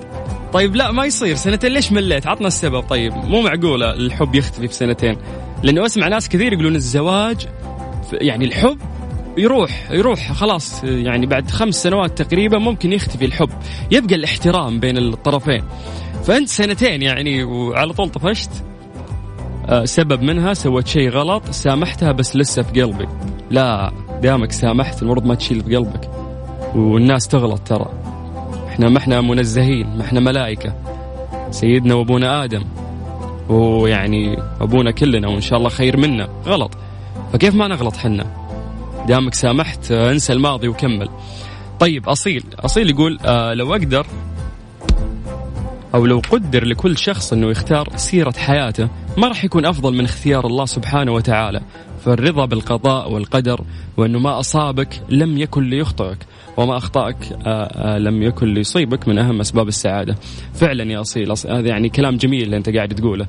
طيب 0.53 0.75
لا 0.75 0.91
ما 0.91 1.05
يصير. 1.05 1.35
سنتين 1.35 1.71
ليش 1.71 1.91
مليت؟ 1.91 2.27
عطنا 2.27 2.47
السبب. 2.47 2.81
طيب 2.81 3.13
مو 3.13 3.41
معقولة 3.41 3.93
الحب 3.93 4.35
يختفي 4.35 4.67
في 4.67 4.73
سنتين. 4.73 5.17
لأنه 5.63 5.85
أسمع 5.85 6.07
ناس 6.07 6.29
كثير 6.29 6.53
يقولون 6.53 6.75
الزواج 6.75 7.47
يعني 8.13 8.45
الحب 8.45 8.77
يروح 9.39 9.91
يروح 9.91 10.31
خلاص 10.31 10.83
يعني 10.83 11.25
بعد 11.25 11.51
خمس 11.51 11.83
سنوات 11.83 12.21
تقريبا 12.21 12.57
ممكن 12.57 12.93
يختفي 12.93 13.25
الحب 13.25 13.49
يبقى 13.91 14.15
الاحترام 14.15 14.79
بين 14.79 14.97
الطرفين. 14.97 15.63
فأنت 16.23 16.47
سنتين 16.47 17.01
يعني 17.01 17.43
وعلى 17.43 17.93
طول 17.93 18.09
طفشت. 18.09 18.49
آه، 19.69 19.85
سبب 19.85 20.21
منها 20.21 20.53
سويت 20.53 20.87
شيء 20.87 21.09
غلط 21.09 21.49
سامحتها 21.49 22.11
بس 22.11 22.35
لسه 22.35 22.61
في 22.61 22.81
قلبي. 22.81 23.07
لا 23.51 23.91
دامك 24.21 24.51
سامحت 24.51 25.01
المفروض 25.01 25.25
ما 25.25 25.35
تشيل 25.35 25.63
في 25.63 25.75
قلبك. 25.75 26.09
والناس 26.75 27.27
تغلط 27.27 27.59
ترى. 27.59 27.89
إحنا 28.67 28.89
ما 28.89 28.97
إحنا 28.97 29.21
منزهين 29.21 29.97
ما 29.97 30.01
إحنا 30.01 30.19
ملائكة. 30.19 30.73
سيدنا 31.51 31.93
وأبونا 31.93 32.43
آدم. 32.43 32.63
ويعني 33.49 34.37
أبونا 34.61 34.91
كلنا 34.91 35.27
وإن 35.27 35.41
شاء 35.41 35.57
الله 35.59 35.69
خير 35.69 35.97
منا. 35.97 36.29
غلط. 36.45 36.71
فكيف 37.33 37.55
ما 37.55 37.67
نغلط 37.67 37.97
حنا؟ 37.97 38.38
دامك 39.09 39.33
سامحت 39.33 39.91
انسى 39.91 40.33
الماضي 40.33 40.67
وكمل. 40.67 41.09
طيب 41.79 42.09
أصيل 42.09 42.43
أصيل 42.59 42.89
يقول 42.89 43.19
آه 43.25 43.53
لو 43.53 43.73
أقدر 43.75 44.05
أو 45.95 46.05
لو 46.05 46.21
قدر 46.31 46.65
لكل 46.65 46.97
شخص 46.97 47.33
إنه 47.33 47.49
يختار 47.49 47.87
سيرة 47.95 48.33
حياته 48.37 48.89
ما 49.17 49.27
راح 49.27 49.43
يكون 49.43 49.65
أفضل 49.65 49.93
من 49.93 50.03
اختيار 50.03 50.45
الله 50.47 50.65
سبحانه 50.65 51.11
وتعالى. 51.13 51.61
فالرضا 52.05 52.45
بالقضاء 52.45 53.11
والقدر 53.11 53.61
وإنه 53.97 54.19
ما 54.19 54.39
أصابك 54.39 55.01
لم 55.09 55.37
يكن 55.37 55.63
ليخطئك 55.69 56.17
وما 56.57 56.77
أخطأك 56.77 57.15
آه، 57.45 57.63
آه، 57.63 57.97
لم 57.97 58.23
يكن 58.23 58.53
ليصيبك 58.53 59.07
من 59.07 59.17
أهم 59.17 59.39
أسباب 59.39 59.67
السعادة. 59.67 60.15
فعلا 60.53 60.83
يا 60.91 61.01
أصيل 61.01 61.35
أص- 61.35 61.45
هذا 61.45 61.67
يعني 61.67 61.89
كلام 61.89 62.17
جميل 62.17 62.43
اللي 62.43 62.57
أنت 62.57 62.69
قاعد 62.69 62.89
تقوله. 62.95 63.27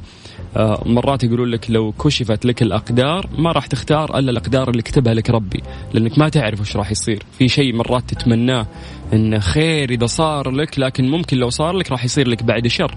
مرات 0.87 1.25
يقولون 1.25 1.49
لك 1.49 1.71
لو 1.71 1.93
كشفت 1.93 2.45
لك 2.45 2.63
الأقدار 2.63 3.27
ما 3.39 3.53
راح 3.53 3.67
تختار 3.67 4.19
إلا 4.19 4.31
الأقدار 4.31 4.71
اللي 4.71 4.83
كتبها 4.83 5.15
لك 5.15 5.31
ربي 5.31 5.63
لأنك 5.95 6.19
ما 6.19 6.29
تعرف 6.29 6.61
وش 6.61 6.77
راح 6.77 6.91
يصير. 6.91 7.23
في 7.39 7.49
شيء 7.49 7.75
مرات 7.75 8.15
تتمناه 8.15 8.67
انه 9.13 9.39
خير 9.39 9.91
إذا 9.91 10.07
صار 10.07 10.51
لك 10.51 10.79
لكن 10.79 11.11
ممكن 11.11 11.37
لو 11.37 11.51
صار 11.51 11.77
لك 11.77 11.91
راح 11.91 12.05
يصير 12.05 12.29
لك 12.29 12.43
بعد 12.43 12.67
شر. 12.67 12.95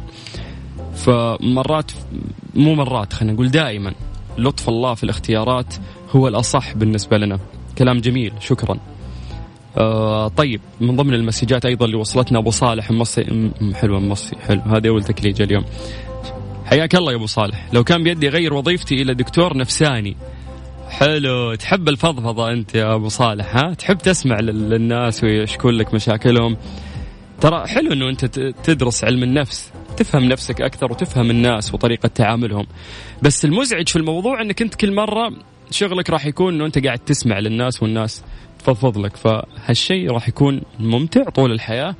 فمرات 0.95 1.91
مو 2.55 2.75
مرات 2.75 3.13
خلينا 3.13 3.33
نقول 3.33 3.51
دائما 3.51 3.93
لطف 4.37 4.69
الله 4.69 4.93
في 4.93 5.03
الاختيارات 5.03 5.75
هو 6.11 6.27
الأصح 6.27 6.73
بالنسبة 6.73 7.17
لنا. 7.17 7.39
كلام 7.77 8.01
جميل 8.01 8.33
شكرا. 8.39 8.79
آه 9.77 10.27
طيب 10.27 10.61
من 10.81 10.95
ضمن 10.95 11.13
المسجات 11.13 11.65
أيضا 11.65 11.85
اللي 11.85 11.97
وصلتنا 11.97 12.39
أبو 12.39 12.51
صالح 12.51 12.91
مصي 12.91 13.51
حلوة 13.73 13.99
مصي 13.99 14.35
حلو. 14.35 14.61
هذه 14.61 14.87
أول 14.87 15.03
تكليجة 15.03 15.43
اليوم. 15.43 15.63
حياك 16.73 16.95
الله 16.95 17.11
يا 17.11 17.17
أبو 17.17 17.25
صالح. 17.25 17.67
لو 17.73 17.83
كان 17.83 18.03
بيدي 18.03 18.27
اغير 18.27 18.53
وظيفتي 18.53 18.95
إلى 19.01 19.13
دكتور 19.13 19.57
نفساني. 19.57 20.15
حلو. 20.89 21.55
تحب 21.55 21.89
الفضفضة 21.89 22.51
أنت 22.51 22.75
يا 22.75 22.95
أبو 22.95 23.09
صالح 23.09 23.55
ها؟ 23.55 23.73
تحب 23.73 23.97
تسمع 23.97 24.39
لل- 24.39 24.69
للناس 24.69 25.23
ويشكون 25.23 25.73
لك 25.73 25.93
مشاكلهم. 25.93 26.57
ترى 27.41 27.67
حلو 27.67 27.93
إنه 27.93 28.09
أنت 28.09 28.25
ت- 28.25 28.55
تدرس 28.63 29.03
علم 29.03 29.23
النفس 29.23 29.71
تفهم 29.97 30.23
نفسك 30.23 30.61
أكثر 30.61 30.91
وتفهم 30.91 31.29
الناس 31.29 31.73
وطريقة 31.73 32.07
تعاملهم. 32.07 32.67
بس 33.21 33.45
المزعج 33.45 33.87
في 33.89 33.95
الموضوع 33.95 34.41
إنك 34.41 34.61
أنت 34.61 34.75
كل 34.75 34.95
مرة 34.95 35.33
شغلك 35.71 36.09
راح 36.09 36.25
يكون 36.25 36.53
إنه 36.53 36.65
أنت 36.65 36.85
قاعد 36.85 36.99
تسمع 36.99 37.39
للناس 37.39 37.83
والناس 37.83 38.23
تفضفض 38.59 38.97
لك. 38.97 39.15
فهالشيء 39.17 40.11
راح 40.11 40.27
يكون 40.27 40.61
ممتع 40.79 41.23
طول 41.23 41.51
الحياة؟ 41.51 41.95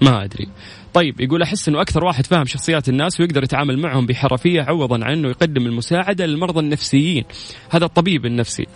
ما 0.00 0.24
أدري. 0.24 0.48
طيب 0.96 1.20
يقول 1.20 1.42
أحس 1.42 1.68
إنه 1.68 1.80
أكثر 1.80 2.04
واحد 2.04 2.26
فاهم 2.26 2.44
شخصيات 2.44 2.88
الناس 2.88 3.20
ويقدر 3.20 3.44
يتعامل 3.44 3.78
معهم 3.78 4.06
بحرفية 4.06 4.62
عوضا 4.62 5.04
عن 5.04 5.12
إنه 5.12 5.28
يقدم 5.28 5.66
المساعدة 5.66 6.26
للمرضى 6.26 6.60
النفسيين. 6.60 7.24
هذا 7.70 7.84
الطبيب 7.84 8.26
النفسي. 8.26 8.66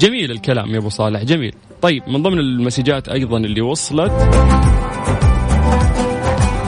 جميل 0.00 0.30
الكلام 0.30 0.70
يا 0.70 0.78
أبو 0.78 0.88
صالح 0.88 1.22
جميل. 1.22 1.54
طيب 1.82 2.02
من 2.08 2.22
ضمن 2.22 2.38
المسجات 2.38 3.08
أيضا 3.08 3.38
اللي 3.38 3.60
وصلت. 3.60 4.12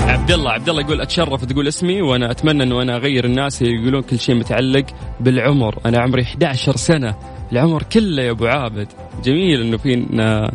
عبد 0.09 0.31
الله 0.31 0.51
عبد 0.51 0.69
الله 0.69 0.83
يقول 0.83 1.01
أتشرف 1.01 1.45
تقول 1.45 1.69
اسمي 1.69 2.03
وأنا 2.03 2.31
أتمنى 2.31 2.63
إنه 2.63 2.83
أنا 2.83 2.97
أغير 2.97 3.25
الناس 3.25 3.63
اللي 3.63 3.75
يقولون 3.75 4.03
كل 4.03 4.19
شيء 4.19 4.35
متعلق 4.35 4.87
بالعمر. 5.21 5.79
أنا 5.87 6.01
عمري 6.01 6.23
11 6.23 6.77
سنة 6.77 7.15
العمر 7.53 7.83
كله 7.83 8.23
يا 8.23 8.31
أبو 8.31 8.47
عابد. 8.47 8.89
جميل 9.25 9.61
إنه 9.61 9.77
فينا 9.77 10.51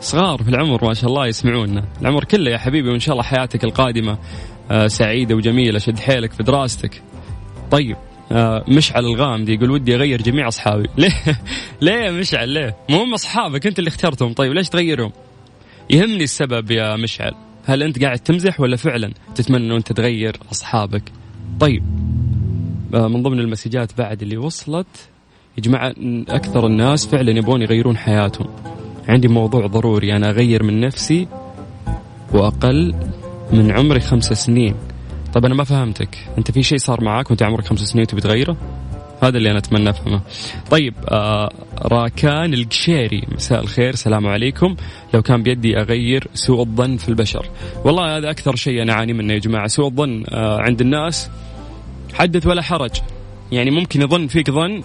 صغار 0.00 0.42
في 0.42 0.48
العمر 0.48 0.84
ما 0.84 0.94
شاء 0.94 1.10
الله 1.10 1.26
يسمعونا. 1.26 1.84
العمر 2.00 2.24
كله 2.24 2.50
يا 2.50 2.58
حبيبي 2.58 2.88
وإن 2.88 3.00
شاء 3.00 3.12
الله 3.12 3.22
حياتك 3.24 3.64
القادمة 3.64 4.18
آه، 4.70 4.86
سعيدة 4.86 5.34
وجميلة 5.34 5.78
شد 5.78 5.98
حيلك 5.98 6.32
في 6.32 6.42
دراستك. 6.42 7.02
طيب 7.70 7.96
آه، 8.32 8.64
مشعل 8.68 9.04
الغامدي 9.04 9.54
يقول 9.54 9.70
ودي 9.70 9.94
أغير 9.94 10.22
جميع 10.22 10.48
أصحابي. 10.48 10.88
ليه؟ 10.98 11.40
ليه 11.80 12.10
مشعل؟ 12.10 12.48
ليه؟ 12.48 12.76
مو 12.90 12.96
هم 12.96 13.14
أصحابك 13.14 13.66
أنت 13.66 13.78
اللي 13.78 13.88
اخترتهم. 13.88 14.32
طيب 14.32 14.52
ليش 14.52 14.68
تغيرهم؟ 14.68 15.12
يهمني 15.90 16.24
السبب 16.24 16.70
يا 16.70 16.96
مشعل. 16.96 17.32
هل 17.66 17.82
أنت 17.82 18.04
قاعد 18.04 18.18
تمزح 18.18 18.60
ولا 18.60 18.76
فعلا 18.76 19.12
تتمنى 19.34 19.66
انه 19.66 19.76
أنت 19.76 19.92
تغير 19.92 20.36
أصحابك؟ 20.52 21.02
طيب 21.60 21.82
آه، 22.94 23.08
من 23.08 23.22
ضمن 23.22 23.40
المسجات 23.40 23.98
بعد 23.98 24.22
اللي 24.22 24.36
وصلت 24.36 25.08
يا 25.58 25.62
جماعة 25.62 25.94
أكثر 26.28 26.66
الناس 26.66 27.06
فعلا 27.06 27.30
يبغون 27.30 27.62
يغيرون 27.62 27.96
حياتهم. 27.96 28.77
عندي 29.08 29.28
موضوع 29.28 29.66
ضروري. 29.66 30.16
أنا 30.16 30.30
أغير 30.30 30.62
من 30.62 30.80
نفسي 30.80 31.28
وأقل 32.32 32.94
من 33.52 33.70
عمري 33.70 34.00
خمس 34.00 34.32
سنين. 34.32 34.74
طيب 35.34 35.44
أنا 35.44 35.54
ما 35.54 35.64
فهمتك. 35.64 36.18
أنت 36.38 36.50
في 36.50 36.62
شيء 36.62 36.78
صار 36.78 37.04
معاك 37.04 37.30
وأنت 37.30 37.42
عمرك 37.42 37.66
خمس 37.66 37.80
سنين 37.80 38.06
تبي 38.06 38.20
تغيره؟ 38.20 38.56
هذا 39.22 39.38
اللي 39.38 39.50
أنا 39.50 39.58
أتمنى 39.58 39.90
أفهمه. 39.90 40.20
طيب 40.70 40.94
آه 41.08 41.50
راكان 41.82 42.54
القشيري 42.54 43.22
مساء 43.34 43.60
الخير 43.60 43.88
السلام 43.88 44.26
عليكم. 44.26 44.76
لو 45.14 45.22
كان 45.22 45.42
بيدي 45.42 45.80
أغير 45.80 46.28
سوء 46.34 46.60
الظن 46.60 46.96
في 46.96 47.08
البشر. 47.08 47.46
والله 47.84 48.16
هذا 48.16 48.30
أكثر 48.30 48.56
شيء 48.56 48.82
أنا 48.82 48.92
أعاني 48.92 49.12
منه 49.12 49.32
يا 49.32 49.38
جماعة. 49.38 49.66
سوء 49.66 49.86
الظن 49.86 50.24
آه 50.28 50.60
عند 50.60 50.80
الناس 50.80 51.30
حدث 52.14 52.46
ولا 52.46 52.62
حرج. 52.62 52.90
يعني 53.52 53.70
ممكن 53.70 54.02
يظن 54.02 54.26
فيك 54.26 54.50
ظن 54.50 54.82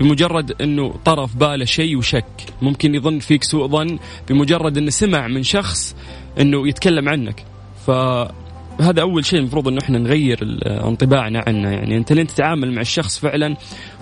بمجرد 0.00 0.62
إنه 0.62 0.94
طرف 1.04 1.36
باله 1.36 1.64
شيء 1.64 1.96
وشك. 1.96 2.24
ممكن 2.62 2.94
يظن 2.94 3.18
فيك 3.18 3.44
سوء 3.44 3.68
ظن 3.68 3.98
بمجرد 4.28 4.78
إنه 4.78 4.90
سمع 4.90 5.28
من 5.28 5.42
شخص 5.42 5.96
إنه 6.40 6.68
يتكلم 6.68 7.08
عنك. 7.08 7.44
فهذا 7.86 9.00
أول 9.00 9.24
شيء 9.24 9.38
المفروض 9.38 9.68
إنه 9.68 9.78
إحنا 9.82 9.98
نغير 9.98 10.38
انطباعنا 10.66 11.44
عنه. 11.46 11.70
يعني 11.70 11.96
أنت 11.96 12.12
لين 12.12 12.26
تتعامل 12.26 12.72
مع 12.72 12.80
الشخص 12.80 13.18
فعلا 13.18 13.56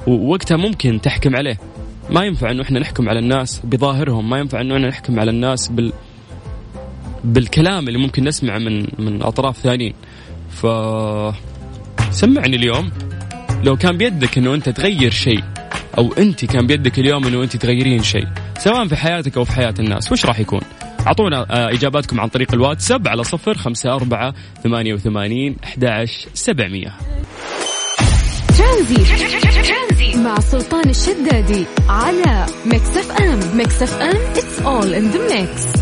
ووقتها 0.06 0.56
ممكن 0.56 1.00
تحكم 1.00 1.36
عليه. 1.36 1.58
ما 2.10 2.24
ينفع 2.24 2.50
إنه 2.50 2.62
إحنا 2.62 2.80
نحكم 2.80 3.08
على 3.08 3.18
الناس 3.18 3.60
بظاهرهم. 3.64 4.30
ما 4.30 4.38
ينفع 4.38 4.60
إنه 4.60 4.74
إحنا 4.74 4.88
نحكم 4.88 5.20
على 5.20 5.30
الناس 5.30 5.68
بال 5.68 5.92
بالكلام 7.24 7.88
اللي 7.88 7.98
ممكن 7.98 8.24
نسمعه 8.24 8.58
من 8.58 8.86
من 8.98 9.22
أطراف 9.22 9.58
ثانيين. 9.58 9.94
ف 10.50 10.66
سمعني 12.10 12.56
اليوم. 12.56 12.90
لو 13.64 13.76
كان 13.76 13.96
بيدك 13.96 14.38
إنه 14.38 14.54
أنت 14.54 14.68
تغير 14.68 15.10
شيء 15.10 15.42
أو 15.98 16.12
أنت 16.12 16.44
كان 16.44 16.66
بيدك 16.66 16.98
اليوم 16.98 17.26
إنه 17.26 17.42
أنت 17.42 17.56
تغيرين 17.56 18.02
شيء 18.02 18.26
سواء 18.58 18.88
في 18.88 18.96
حياتك 18.96 19.36
أو 19.36 19.44
في 19.44 19.52
حياة 19.52 19.74
الناس 19.78 20.12
وش 20.12 20.26
راح 20.26 20.40
يكون؟ 20.40 20.60
أعطونا 21.06 21.46
آه، 21.50 21.72
إجاباتكم 21.72 22.20
عن 22.20 22.28
طريق 22.28 22.54
الواتساب 22.54 23.08
على 23.08 23.24
صفر 23.24 23.54
خمسة 23.54 23.94
أربعة 23.94 24.34
ثمانية 24.64 24.94
وثمانين 24.94 25.56
أحد 25.64 26.04
سبعمية. 26.34 26.92
ترانزيت 28.58 30.16
مع 30.16 30.40
سلطان 30.40 30.88
الشدادي 30.88 31.64
على 31.88 32.46
Mix 32.66 32.96
FM. 32.96 33.56
Mix 33.56 33.82
FM 33.82 34.16
it's 34.34 34.64
all 34.64 34.92
in 34.92 35.12
the 35.12 35.20
mix. 35.34 35.76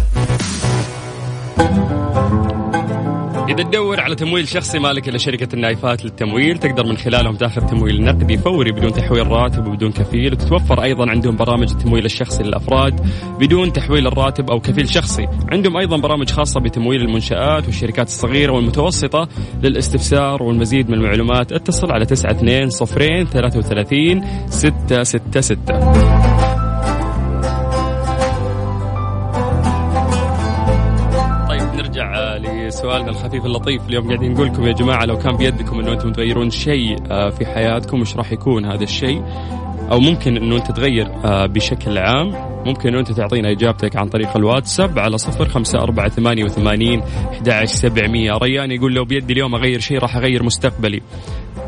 إذا 3.55 3.63
تدور 3.63 4.01
على 4.01 4.15
تمويل 4.15 4.49
شخصي 4.49 4.79
مالك 4.79 5.09
إلا 5.09 5.19
شركة 5.19 5.49
النايفات 5.55 6.05
للتمويل 6.05 6.59
تقدر 6.59 6.87
من 6.87 6.97
خلالهم 6.97 7.37
تاخذ 7.37 7.67
تمويل 7.67 8.05
نقدي 8.05 8.39
فوري 8.39 8.73
بدون 8.73 8.93
تحويل 8.93 9.27
راتب 9.27 9.67
وبدون 9.67 9.93
كفيل 9.93 10.33
وتتوفر 10.33 10.83
أيضا 10.83 11.11
عندهم 11.11 11.37
برامج 11.37 11.71
التمويل 11.71 12.05
الشخصي 12.05 12.43
للأفراد 12.43 13.01
بدون 13.41 13.73
تحويل 13.73 14.07
الراتب 14.07 14.51
أو 14.51 14.61
كفيل 14.61 14.89
شخصي. 14.89 15.29
عندهم 15.53 15.77
أيضا 15.77 15.97
برامج 15.97 16.31
خاصة 16.31 16.61
بتمويل 16.61 17.01
المنشآت 17.01 17.67
والشركات 17.67 18.07
الصغيرة 18.07 18.53
والمتوسطة 18.53 19.29
للاستفسار 19.63 20.43
والمزيد 20.43 20.91
من 20.91 20.95
المعلومات. 20.95 21.53
اتصل 21.53 21.93
على 21.93 22.03
92 22.03 22.71
صفرين 22.71 23.27
33 23.27 24.23
666 24.49 26.14
لسؤالنا 32.85 33.11
الخفيف 33.11 33.45
اللطيف 33.47 33.89
اليوم 33.89 34.07
قاعدين 34.07 34.33
نقول 34.33 34.47
لكم 34.47 34.67
يا 34.67 34.73
جماعة 34.73 35.05
لو 35.05 35.19
كان 35.19 35.37
بيدكم 35.37 35.81
إنه 35.81 35.93
أنتم 35.93 36.13
تغيرون 36.13 36.51
شيء 36.51 36.97
آه، 37.11 37.31
في 37.31 37.47
حياتكم 37.47 38.01
وش 38.01 38.17
راح 38.17 38.33
يكون 38.33 38.65
هذا 38.65 38.85
الشيء؟ 38.85 39.23
أو 39.91 40.01
ممكن 40.01 40.37
إنه 40.37 40.57
أنت 40.57 40.73
تغير 40.73 41.07
آه، 41.25 41.47
بشكل 41.47 41.99
عام 41.99 42.33
ممكن 42.67 42.89
إنه 42.89 42.99
أنت 42.99 43.13
تعطينا 43.13 43.51
إجابتك 43.51 43.97
عن 43.97 44.09
طريق 44.09 44.37
الواتساب 44.37 44.99
على 44.99 45.19
صفر 45.19 45.49
خمسة 45.49 45.79
أربعة 45.79 46.09
ثمانية 46.09 46.45
وثمانين 46.45 47.03
أحد 47.49 47.65
سبعمية. 47.65 48.33
ريان 48.33 48.71
يقول 48.71 48.95
لو 48.95 49.05
بيدي 49.05 49.33
اليوم 49.33 49.55
أغير 49.55 49.81
شيء 49.81 49.99
راح 49.99 50.17
أغير 50.17 50.43
مستقبلي. 50.43 51.01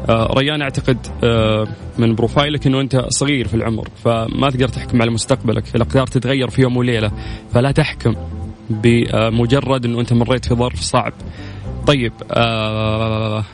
آه، 0.08 0.34
ريان 0.38 0.62
أعتقد 0.62 1.06
آه، 1.24 1.66
من 1.98 2.14
profile 2.14 2.60
ك 2.60 2.66
إنه 2.66 2.80
أنت 2.80 3.06
صغير 3.08 3.48
في 3.48 3.54
العمر 3.54 3.88
فما 4.04 4.50
تقدر 4.50 4.68
تحكم 4.68 5.02
على 5.02 5.10
مستقبلك. 5.10 5.76
الاقدار 5.76 6.06
تتغير 6.06 6.50
في 6.50 6.62
يوم 6.62 6.76
وليلة 6.76 7.10
فلا 7.52 7.70
تحكم. 7.70 8.14
بمجرد 8.70 9.84
إنه 9.84 10.00
أنت 10.00 10.12
مريت 10.12 10.44
في 10.48 10.54
ظرف 10.54 10.80
صعب. 10.80 11.12
طيب 11.86 12.12
آه 12.30 13.44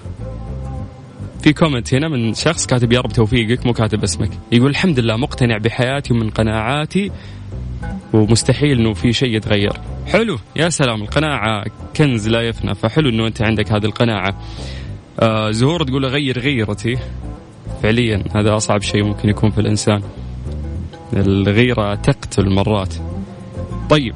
في 1.42 1.52
comment 1.52 1.94
هنا 1.94 2.08
من 2.08 2.34
شخص 2.34 2.66
كاتب 2.66 2.92
يا 2.92 3.00
رب 3.00 3.12
توفيقك 3.12 3.66
مو 3.66 3.72
كاتب 3.72 4.02
اسمك. 4.02 4.30
يقول 4.52 4.70
الحمد 4.70 5.00
لله 5.00 5.16
مقتنع 5.16 5.58
بحياتي 5.58 6.14
ومن 6.14 6.30
قناعاتي 6.30 7.10
ومستحيل 8.12 8.78
إنه 8.78 8.92
في 8.92 9.12
شيء 9.12 9.36
يتغير. 9.36 9.72
حلو 10.06 10.38
يا 10.56 10.68
سلام 10.68 11.02
القناعة 11.02 11.64
كنز 11.96 12.28
لا 12.28 12.40
يفنى 12.40 12.74
فحلو 12.74 13.08
إنه 13.08 13.26
أنت 13.26 13.42
عندك 13.42 13.72
هذه 13.72 13.84
القناعة. 13.84 14.34
آه 15.20 15.50
زهور 15.50 15.82
تقول 15.84 16.04
اغير 16.04 16.38
غيرتي. 16.38 16.98
فعليا 17.82 18.24
هذا 18.34 18.56
أصعب 18.56 18.82
شيء 18.82 19.04
ممكن 19.04 19.28
يكون 19.28 19.50
في 19.50 19.60
الإنسان. 19.60 20.02
الغيرة 21.12 21.94
تقتل 21.94 22.50
مرات. 22.50 22.94
طيب 23.90 24.14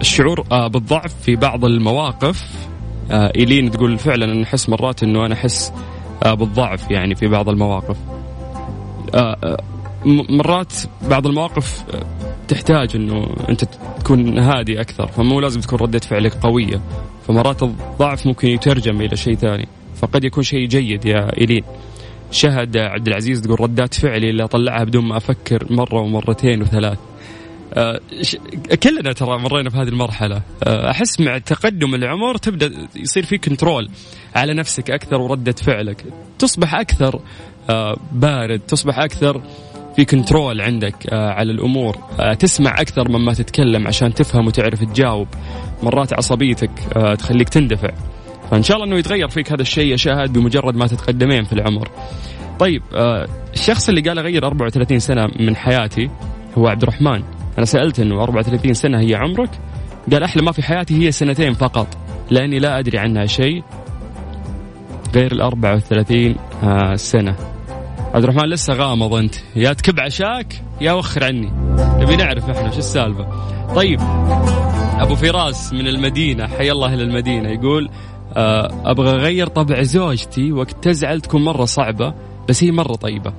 الشعور 0.00 0.46
آه 0.52 0.66
بالضعف 0.66 1.14
في 1.22 1.36
بعض 1.36 1.64
المواقف. 1.64 2.68
آه 3.10 3.32
إيلين 3.36 3.70
تقول 3.70 3.98
فعلا 3.98 4.32
أنا 4.32 4.42
أحس 4.42 4.68
مرات 4.68 5.02
أنه 5.02 5.26
أنا 5.26 5.34
أحس 5.34 5.72
آه 6.22 6.34
بالضعف 6.34 6.90
يعني 6.90 7.14
في 7.14 7.26
بعض 7.28 7.48
المواقف. 7.48 7.96
مرات 10.06 10.72
بعض 11.10 11.26
المواقف 11.26 11.84
تحتاج 12.48 12.96
أنه 12.96 13.26
أنت 13.48 13.64
تكون 14.00 14.38
هادي 14.38 14.80
أكثر. 14.80 15.06
فمو 15.06 15.40
لازم 15.40 15.60
تكون 15.60 15.78
ردة 15.78 15.98
فعلك 15.98 16.34
قوية. 16.34 16.80
فمرات 17.28 17.62
الضعف 17.62 18.26
ممكن 18.26 18.48
يترجم 18.48 19.00
إلى 19.00 19.16
شيء 19.16 19.34
ثاني. 19.34 19.68
فقد 19.96 20.24
يكون 20.24 20.42
شيء 20.42 20.66
جيد 20.66 21.04
يا 21.04 21.40
إيلين. 21.40 21.62
شهد 22.30 22.76
عبد 22.76 23.08
العزيز 23.08 23.40
تقول 23.40 23.60
ردات 23.60 23.94
فعلي 23.94 24.30
اللي 24.30 24.44
أطلعها 24.44 24.84
بدون 24.84 25.04
ما 25.04 25.16
أفكر 25.16 25.66
مرة 25.70 26.00
ومرتين 26.00 26.62
وثلاث. 26.62 26.98
كلنا 28.82 29.12
ترى 29.12 29.38
مرينا 29.38 29.70
في 29.70 29.76
هذه 29.76 29.88
المرحلة. 29.88 30.42
آه، 30.64 30.90
أحس 30.90 31.20
مع 31.20 31.38
تقدم 31.38 31.94
العمر 31.94 32.36
تبدأ 32.36 32.88
يصير 32.96 33.24
في 33.24 33.38
كنترول 33.38 33.90
على 34.34 34.54
نفسك 34.54 34.90
أكثر 34.90 35.20
وردة 35.20 35.52
فعلك. 35.52 36.04
تصبح 36.38 36.74
أكثر 36.74 37.20
آه، 37.70 37.96
بارد 38.12 38.60
تصبح 38.60 38.98
أكثر 38.98 39.42
في 39.96 40.04
كنترول 40.04 40.60
عندك 40.60 41.06
آه، 41.12 41.30
على 41.30 41.52
الأمور. 41.52 41.96
آه، 42.20 42.34
تسمع 42.34 42.80
أكثر 42.80 43.08
مما 43.08 43.34
تتكلم 43.34 43.86
عشان 43.86 44.14
تفهم 44.14 44.46
وتعرف 44.46 44.84
تجاوب. 44.84 45.28
مرات 45.82 46.12
عصبيتك 46.12 46.70
آه، 46.96 47.14
تخليك 47.14 47.48
تندفع. 47.48 47.90
فإن 48.50 48.62
شاء 48.62 48.76
الله 48.76 48.88
إنه 48.88 48.98
يتغير 48.98 49.28
فيك 49.28 49.52
هذا 49.52 49.62
الشيء 49.62 49.90
يا 49.90 49.96
شاهد 49.96 50.32
بمجرد 50.32 50.76
ما 50.76 50.86
تتقدمين 50.86 51.44
في 51.44 51.52
العمر. 51.52 51.88
طيب 52.58 52.82
آه، 52.94 53.26
الشخص 53.54 53.88
اللي 53.88 54.00
قال 54.00 54.18
أغير 54.18 54.46
34 54.46 54.98
سنة 54.98 55.26
من 55.40 55.56
حياتي 55.56 56.10
هو 56.58 56.66
عبد 56.66 56.82
الرحمن. 56.82 57.22
أنا 57.58 57.66
سألت 57.66 58.00
إنه 58.00 58.22
34 58.22 58.74
سنة 58.74 59.00
هي 59.00 59.14
عمرك؟ 59.14 59.50
قال 60.12 60.22
أحلى 60.22 60.42
ما 60.42 60.52
في 60.52 60.62
حياتي 60.62 61.06
هي 61.06 61.12
سنتين 61.12 61.52
فقط 61.52 61.86
لأني 62.30 62.58
لا 62.58 62.78
أدري 62.78 62.98
عنها 62.98 63.26
شيء 63.26 63.62
غير 65.14 65.32
ال 65.32 65.40
34 65.40 66.36
آه، 66.62 66.94
سنة. 66.94 67.36
عبد 68.14 68.24
الرحمن 68.24 68.48
لسه 68.48 68.74
غامض 68.74 69.14
أنت. 69.14 69.34
يا 69.56 69.72
تكب 69.72 70.00
عشاك 70.00 70.62
يا 70.80 70.92
وخر 70.92 71.24
عني. 71.24 71.52
نبي 71.78 72.16
نعرف 72.16 72.50
إحنا 72.50 72.70
شو 72.70 72.78
السالفة. 72.78 73.26
طيب 73.74 74.00
أبو 74.98 75.14
فراس 75.14 75.72
من 75.72 75.86
المدينة 75.86 76.46
حي 76.46 76.70
الله 76.70 76.94
إلى 76.94 77.02
المدينة 77.02 77.48
يقول 77.48 77.90
آه، 78.36 78.70
أبغى 78.84 79.10
أغير 79.10 79.46
طبع 79.46 79.82
زوجتي 79.82 80.52
وقت 80.52 80.84
تزعل 80.84 81.20
تكون 81.20 81.44
مرة 81.44 81.64
صعبة 81.64 82.14
بس 82.48 82.64
هي 82.64 82.70
مرة 82.70 82.94
طيبة. 82.94 83.32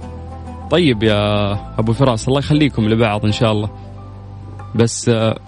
طيب 0.72 1.04
يا 1.04 1.52
أبو 1.80 1.94
فراس 1.94 2.28
الله 2.28 2.40
يخليكم 2.40 2.90
لبعض 2.90 3.26
إن 3.26 3.32
شاء 3.32 3.52
الله. 3.52 3.70
بس 4.76 5.10
آه، 5.10 5.40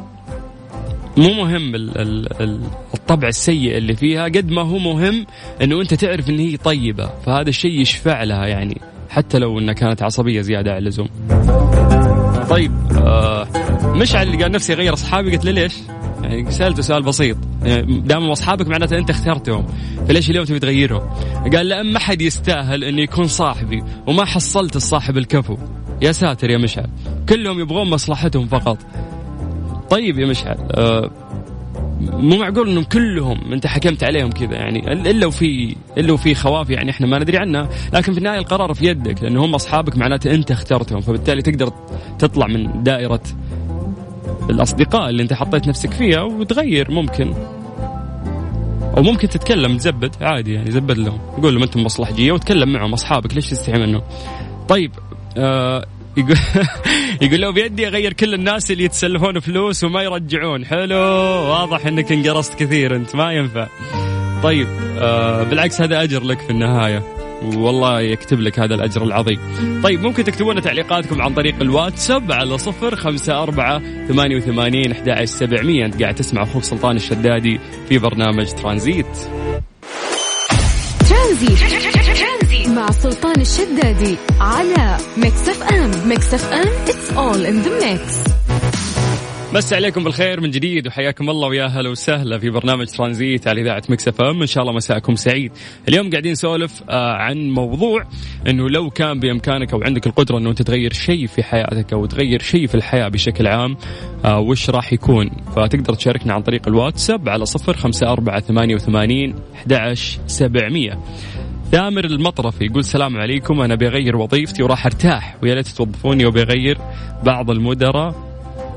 مو 1.17 1.33
مهم 1.33 1.75
ال- 1.75 1.97
ال- 1.97 2.41
ال- 2.41 2.61
الطبع 2.93 3.27
السيء 3.27 3.77
اللي 3.77 3.95
فيها 3.95 4.23
قد 4.23 4.51
ما 4.51 4.61
هو 4.61 4.77
مهم 4.77 5.25
إنه 5.61 5.81
أنت 5.81 5.93
تعرف 5.93 6.29
إن 6.29 6.39
هي 6.39 6.57
طيبة 6.57 7.09
فهذا 7.25 7.49
الشيء 7.49 7.81
يشفع 7.81 8.23
لها 8.23 8.45
يعني 8.47 8.81
حتى 9.09 9.39
لو 9.39 9.59
إنها 9.59 9.73
كانت 9.73 10.03
عصبية 10.03 10.41
زيادة 10.41 10.71
عن 10.71 10.77
اللزوم. 10.77 11.07
طيب 12.49 12.71
آه 12.97 13.47
مشعل 13.95 14.27
اللي 14.27 14.43
قال 14.43 14.51
نفسي 14.51 14.73
اغير 14.73 14.93
أصحابي 14.93 15.31
قلت 15.31 15.45
له 15.45 15.51
ليش؟ 15.51 15.73
يعني 16.23 16.51
سألته 16.51 16.81
سؤال 16.81 17.03
بسيط 17.03 17.37
يعني 17.63 17.99
دام 17.99 18.29
أصحابك 18.31 18.67
معناته 18.67 18.97
أنت 18.97 19.09
اخترتهم 19.09 19.67
فليش 20.07 20.29
اليوم 20.29 20.45
تبي 20.45 20.59
تغيرهم؟ 20.59 21.01
قال 21.55 21.67
لأن 21.67 21.93
ما 21.93 21.99
حد 21.99 22.21
يستاهل 22.21 22.83
انه 22.83 23.01
يكون 23.01 23.27
صاحبي 23.27 23.83
وما 24.07 24.25
حصلت 24.25 24.75
الصاحب 24.75 25.17
الكفو 25.17 25.57
يا 26.03 26.11
ساتر 26.11 26.49
يا 26.49 26.57
مشعل. 26.57 26.87
كلهم 27.29 27.59
يبغون 27.59 27.89
مصلحتهم 27.89 28.47
فقط. 28.47 28.77
طيب 29.89 30.19
يا 30.19 30.25
مشعل 30.25 30.57
آه 30.71 31.11
مو 32.01 32.37
معقول 32.37 32.69
إنهم 32.69 32.83
كلهم 32.83 33.53
أنت 33.53 33.67
حكمت 33.67 34.03
عليهم 34.03 34.31
كذا 34.31 34.53
يعني؟ 34.53 34.93
الا 34.93 35.25
وفي 35.25 35.75
إلا 35.97 36.13
وفي 36.13 36.35
خواف 36.35 36.69
يعني 36.69 36.91
إحنا 36.91 37.07
ما 37.07 37.19
ندري 37.19 37.37
عنها 37.37 37.69
لكن 37.93 38.11
في 38.11 38.17
النهاية 38.17 38.39
القرار 38.39 38.73
في 38.73 38.85
يدك 38.85 39.23
لأنه 39.23 39.45
هم 39.45 39.55
أصحابك 39.55 39.97
معناته 39.97 40.31
أنت 40.31 40.51
اخترتهم. 40.51 41.01
فبالتالي 41.01 41.41
تقدر 41.41 41.73
تطلع 42.19 42.47
من 42.47 42.83
دائرة 42.83 43.21
الأصدقاء 44.49 45.09
اللي 45.09 45.23
أنت 45.23 45.33
حطيت 45.33 45.67
نفسك 45.67 45.91
فيها 45.91 46.21
وتغير 46.21 46.91
ممكن. 46.91 47.33
أو 48.97 49.03
ممكن 49.03 49.29
تتكلم 49.29 49.77
تزبد 49.77 50.15
عادي 50.21 50.53
يعني 50.53 50.71
زبد 50.71 50.97
لهم. 50.97 51.17
قول 51.43 51.53
لهم 51.53 51.63
أنتم 51.63 51.83
مصلحجية 51.83 52.31
وتكلم 52.31 52.73
معهم 52.73 52.93
أصحابك 52.93 53.35
ليش 53.35 53.49
تستحي 53.49 53.79
منهم؟ 53.79 54.01
طيب 54.67 54.91
آه 55.37 55.85
يقول 56.17 56.37
يقول 57.21 57.39
لو 57.39 57.51
بيدي 57.51 57.87
أغير 57.87 58.13
كل 58.13 58.33
الناس 58.33 58.71
اللي 58.71 58.83
يتسلفون 58.83 59.39
فلوس 59.39 59.83
وما 59.83 60.01
يرجعون. 60.03 60.65
حلو. 60.65 60.97
واضح 61.49 61.85
إنك 61.85 62.11
انقرصت 62.11 62.59
كثير 62.59 62.95
أنت 62.95 63.15
ما 63.15 63.31
ينفع. 63.31 63.67
طيب 64.43 64.67
آه 64.97 65.43
بالعكس 65.43 65.81
هذا 65.81 66.03
أجر 66.03 66.23
لك 66.23 66.39
في 66.39 66.49
النهاية. 66.49 67.03
والله 67.43 68.01
يكتب 68.01 68.39
لك 68.39 68.59
هذا 68.59 68.75
الأجر 68.75 69.03
العظيم. 69.03 69.39
طيب 69.83 70.01
ممكن 70.01 70.23
تكتبون 70.23 70.61
تعليقاتكم 70.61 71.21
عن 71.21 71.33
طريق 71.33 71.55
الواتساب 71.61 72.31
على 72.31 72.57
صفر 72.57 72.95
خمسة 72.95 73.43
أربعة 73.43 73.81
ثمانية 74.07 74.35
وثمانين 74.35 74.91
أحد 74.91 75.23
سبعمية. 75.23 75.85
أنت 75.85 76.01
قاعد 76.01 76.15
تسمع 76.15 76.43
أخوك 76.43 76.63
سلطان 76.63 76.95
الشدادي 76.95 77.59
في 77.89 77.97
برنامج 77.97 78.51
ترانزيت. 78.51 79.17
ترانزيت. 81.09 82.02
سلطان 83.03 83.41
الشدادي 83.41 84.17
على 84.39 84.97
Mix 85.17 85.49
FM 85.49 86.09
Mix 86.09 86.33
FM 86.33 86.67
it's 86.67 87.11
all 87.11 87.45
in 87.45 87.61
the 87.61 87.91
mix 87.91 88.23
مس 89.53 89.73
عليكم 89.73 90.03
بالخير 90.03 90.41
من 90.41 90.51
جديد 90.51 90.87
وحياكم 90.87 91.29
الله 91.29 91.47
ويا 91.47 91.65
هلا 91.65 91.89
وسهلا 91.89 92.37
في 92.39 92.49
برنامج 92.49 92.85
ترانزيت 92.85 93.47
على 93.47 93.61
إذاعة 93.61 93.83
Mix 93.89 94.07
FM 94.07 94.41
إن 94.41 94.47
شاء 94.47 94.63
الله 94.63 94.75
مساءكم 94.75 95.15
سعيد. 95.15 95.51
اليوم 95.87 96.09
قاعدين 96.09 96.31
نسولف 96.31 96.83
آه، 96.89 97.13
عن 97.13 97.49
موضوع 97.49 98.03
إنه 98.47 98.69
لو 98.69 98.89
كان 98.89 99.19
بإمكانك 99.19 99.73
أو 99.73 99.81
عندك 99.83 100.07
القدرة 100.07 100.37
إنه 100.37 100.53
تغير 100.53 100.93
شيء 100.93 101.27
في 101.27 101.43
حياتك 101.43 101.93
أو 101.93 102.05
تغير 102.05 102.41
شيء 102.41 102.67
في 102.67 102.75
الحياة 102.75 103.07
بشكل 103.07 103.47
عام 103.47 103.77
آه، 104.25 104.39
وش 104.39 104.69
راح 104.69 104.93
يكون؟ 104.93 105.29
فتقدر 105.55 105.93
تشاركنا 105.93 106.33
عن 106.33 106.41
طريق 106.41 106.67
الواتساب 106.67 107.29
على 107.29 107.45
054 107.67 108.39
88 108.39 109.35
11 109.55 110.19
700. 110.27 110.99
دامر 111.73 112.05
المطرفي 112.05 112.65
يقول 112.65 112.79
السلام 112.79 113.17
عليكم 113.17 113.61
أنا 113.61 113.75
بغير 113.75 114.17
وظيفتي 114.17 114.63
وراح 114.63 114.85
أرتاح. 114.85 115.35
ويا 115.43 115.55
ليت 115.55 115.67
توظفوني 115.67 116.25
وبغير 116.25 116.77
بعض 117.23 117.49
المدراء 117.49 118.15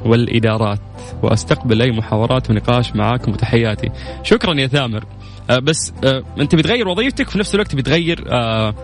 والإدارات. 0.04 0.80
وأستقبل 1.22 1.82
أي 1.82 1.90
محاورات 1.90 2.50
ونقاش 2.50 2.96
معاكم 2.96 3.32
وتحياتي. 3.32 3.90
شكرا 4.22 4.54
يا 4.60 4.66
ثامر. 4.66 5.04
آه، 5.50 5.58
بس 5.58 5.92
آه، 6.04 6.22
أنت 6.40 6.54
بتغير 6.54 6.88
وظيفتك 6.88 7.28
وفي 7.28 7.38
نفس 7.38 7.54
الوقت 7.54 7.74
بتغير 7.74 8.24
آه، 8.32 8.74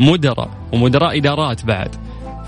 مدراء 0.00 0.50
ومدراء 0.72 1.18
إدارات 1.18 1.64
بعد. 1.64 1.94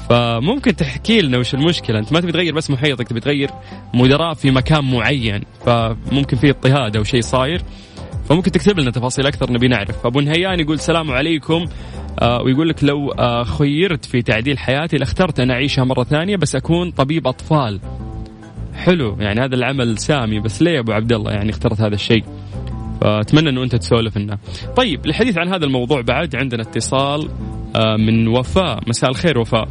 فممكن 0.08 0.76
تحكي 0.76 1.20
لنا 1.20 1.38
وش 1.38 1.54
المشكلة؟ 1.54 1.98
أنت 1.98 2.12
ما 2.12 2.20
تبي 2.20 2.32
تغير 2.32 2.54
بس 2.54 2.70
محيطك 2.70 3.08
تبي 3.08 3.20
تغير 3.20 3.50
مدراء 3.94 4.34
في 4.34 4.50
مكان 4.50 4.90
معين. 4.90 5.42
فممكن 5.66 6.36
في 6.36 6.50
اضطهاد 6.50 6.96
أو 6.96 7.04
شيء 7.04 7.20
صاير. 7.20 7.62
فممكن 8.28 8.50
تكتب 8.50 8.78
لنا 8.78 8.90
تفاصيل 8.90 9.26
أكثر 9.26 9.52
نبي 9.52 9.68
نعرف. 9.68 10.06
أبو 10.06 10.20
نهيان 10.20 10.60
يقول 10.60 10.74
السلام 10.74 11.10
عليكم. 11.10 11.64
آه 12.22 12.42
ويقول 12.42 12.68
لك 12.68 12.84
لو 12.84 13.10
آه 13.10 13.42
خيرت 13.42 14.04
في 14.04 14.22
تعديل 14.22 14.58
حياتي 14.58 14.96
لاخترت 14.96 15.40
أن 15.40 15.50
أعيشها 15.50 15.84
مرة 15.84 16.04
ثانية 16.04 16.36
بس 16.36 16.56
أكون 16.56 16.90
طبيب 16.90 17.26
أطفال. 17.26 17.80
حلو 18.74 19.16
يعني 19.20 19.40
هذا 19.40 19.54
العمل 19.54 19.98
سامي 19.98 20.40
بس 20.40 20.62
ليه 20.62 20.70
يا 20.70 20.80
أبو 20.80 20.92
عبد 20.92 21.12
الله 21.12 21.32
يعني 21.32 21.50
اخترت 21.50 21.80
هذا 21.80 21.94
الشيء؟ 21.94 22.24
فأتمنى 23.00 23.50
إنه 23.50 23.62
أنت 23.62 23.76
تسولف 23.76 24.18
لنا. 24.18 24.38
طيب 24.76 25.06
للحديث 25.06 25.38
عن 25.38 25.48
هذا 25.48 25.64
الموضوع 25.64 26.00
بعد 26.00 26.36
عندنا 26.36 26.62
اتصال 26.62 27.28
آه، 27.76 27.96
من 27.96 28.28
وفاء. 28.28 28.80
مساء 28.86 29.10
الخير 29.10 29.38
وفاء. 29.38 29.68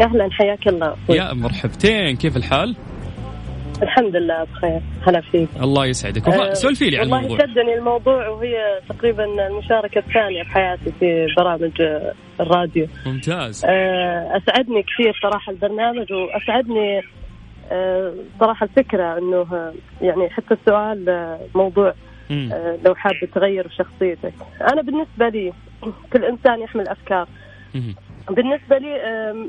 أهلا 0.00 0.28
حياك 0.30 0.68
الله. 0.68 0.96
يا 1.08 1.32
مرحبتين 1.34 2.16
كيف 2.16 2.36
الحال؟ 2.36 2.76
الحمد 3.82 4.16
لله 4.16 4.44
بخير 4.44 4.80
هلا 5.08 5.20
فيك. 5.20 5.48
الله 5.62 5.86
يسعدك. 5.86 6.28
آه، 6.28 6.52
سولفي 6.54 6.90
لي 6.90 6.96
عن 6.96 7.02
والله 7.02 7.18
الموضوع. 7.18 7.46
شدني 7.46 7.74
الموضوع 7.74 8.28
وهي 8.28 8.80
تقريبا 8.88 9.24
المشاركة 9.46 9.98
الثانية 9.98 10.42
بحياتي 10.42 10.92
في 11.00 11.26
برامج 11.36 11.82
الراديو. 12.40 12.86
ممتاز. 13.06 13.64
آه، 13.64 14.36
أسعدني 14.36 14.82
كثير 14.82 15.18
صراحة 15.22 15.52
البرنامج 15.52 16.12
وأسعدني 16.12 17.02
آه، 17.72 18.14
صراحة 18.40 18.64
الفكرة 18.64 19.18
إنه 19.18 19.46
آه، 19.52 19.72
يعني 20.02 20.30
حتى 20.30 20.54
السؤال 20.54 21.08
آه، 21.08 21.38
موضوع 21.54 21.94
لو 22.84 22.94
حاب 22.94 23.14
تغير 23.34 23.68
شخصيتك. 23.78 24.32
أنا 24.72 24.82
بالنسبة 24.82 25.28
لي 25.28 25.52
كل 26.12 26.24
إنسان 26.24 26.60
يحمل 26.60 26.88
أفكار. 26.88 27.28
مم. 27.74 27.94
بالنسبة 28.30 28.78
لي 28.78 28.94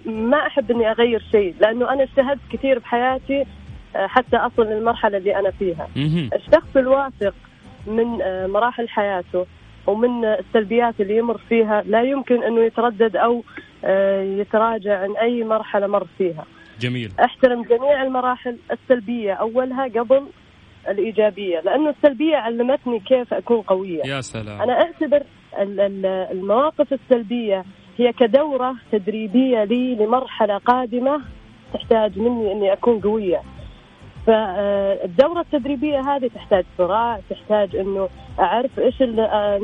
ما 0.05 0.37
أحب 0.47 0.71
إني 0.71 0.91
أغير 0.91 1.23
شيء 1.31 1.55
لأنه 1.61 1.93
أنا 1.93 2.03
اجتهدت 2.03 2.39
كثير 2.53 2.79
بحياتي 2.79 3.45
حتى 3.95 4.37
أصل 4.37 4.63
للمرحلة 4.63 5.17
اللي 5.17 5.35
أنا 5.39 5.51
فيها. 5.51 5.87
الشخص 6.35 6.77
الواثق 6.77 7.33
من 7.87 8.21
آه، 8.21 8.47
مراحل 8.47 8.89
حياته 8.89 9.45
ومن 9.87 10.25
آه، 10.25 10.39
السلبيات 10.39 11.01
اللي 11.01 11.17
يمر 11.17 11.37
فيها 11.37 11.83
لا 11.85 12.01
يمكن 12.01 12.43
أنه 12.43 12.61
يتردد 12.61 13.15
أو 13.15 13.43
آه، 13.85 14.21
يتراجع 14.21 14.99
عن 14.99 15.15
أي 15.17 15.43
مرحلة 15.43 15.87
مر 15.87 16.07
فيها. 16.17 16.45
جميل. 16.79 17.11
أحترم 17.25 17.61
جميع 17.63 18.03
المراحل 18.03 18.57
السلبية. 18.71 19.33
أولها 19.33 19.83
قبل 19.83 20.23
الإيجابية 20.89 21.59
لأنه 21.59 21.89
السلبية 21.89 22.35
علمتني 22.35 22.99
كيف 22.99 23.33
أكون 23.33 23.61
قوية. 23.61 24.01
يا 24.05 24.21
سلام. 24.21 24.61
أنا 24.61 24.73
أعتبر 24.81 25.23
ال- 25.59 25.79
ال- 25.79 26.05
المواقف 26.05 26.93
السلبية 26.93 27.63
هي 27.97 28.13
كدورة 28.13 28.75
تدريبية 28.91 29.63
لي 29.63 29.95
لمرحلة 29.95 30.57
قادمة 30.57 31.21
تحتاج 31.73 32.19
مني 32.19 32.51
أني 32.51 32.73
أكون 32.73 32.99
قوية. 32.99 33.41
فالدورة 34.27 35.39
التدريبية 35.41 35.99
هذه 35.99 36.29
تحتاج 36.35 36.65
صراع 36.77 37.19
تحتاج 37.29 37.75
أنه 37.75 38.09
أعرف 38.39 38.79
إيش 38.79 39.01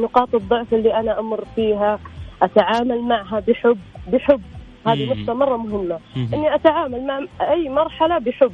نقاط 0.04 0.36
الضعف 0.36 0.74
اللي 0.74 0.94
أنا 1.00 1.20
أمر 1.20 1.46
فيها 1.56 2.00
أتعامل 2.42 3.02
معها 3.02 3.40
بحب 3.48 3.78
بحب 4.14 4.42
هذه. 4.88 5.14
نقطة 5.22 5.34
مرة 5.34 5.58
مهمة 5.58 6.00
مم. 6.16 6.30
إني 6.34 6.56
أتعامل 6.56 7.08
مع 7.08 7.20
أي 7.52 7.70
مرحلة 7.70 8.18
بحب 8.18 8.54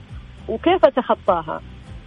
وكيف 0.50 0.86
أتخطاها 0.86 1.62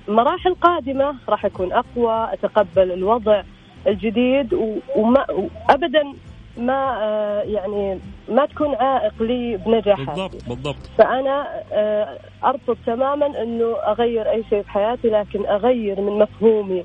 مراحل 0.08 0.54
قادمة 0.54 1.14
راح 1.28 1.44
أكون 1.44 1.72
أقوى 1.72 2.28
أتقبل 2.32 2.92
الوضع 2.92 3.42
الجديد 3.86 4.54
وما 4.96 5.26
وابدا 5.30 6.12
ما 6.58 7.02
آه، 7.02 7.42
يعني 7.42 7.98
ما 8.28 8.46
تكون 8.46 8.74
عائق 8.74 9.22
لي 9.22 9.56
بنجاحاتي 9.56 10.04
بالضبط 10.04 10.48
بالضبط. 10.48 10.90
فأنا 10.98 11.46
آه، 11.72 12.18
أرفض 12.44 12.76
تماما 12.86 13.42
إنه 13.42 13.76
أغير 13.86 14.30
أي 14.30 14.44
شيء 14.50 14.62
بحياتي 14.62 15.08
لكن 15.08 15.46
أغير 15.46 16.00
من 16.00 16.18
مفهومي 16.18 16.84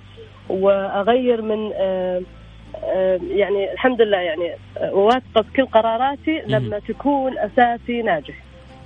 وأغير 0.50 1.42
من 1.42 1.72
آه، 1.74 2.22
يعني 3.30 3.74
الحمد 3.74 4.02
لله 4.02 4.18
يعني 4.18 4.56
واثقه 4.92 5.42
في 5.42 5.52
كل 5.56 5.66
قراراتي 5.66 6.42
لما 6.48 6.80
تكون 6.80 7.38
أساسي 7.38 8.02
ناجح. 8.02 8.36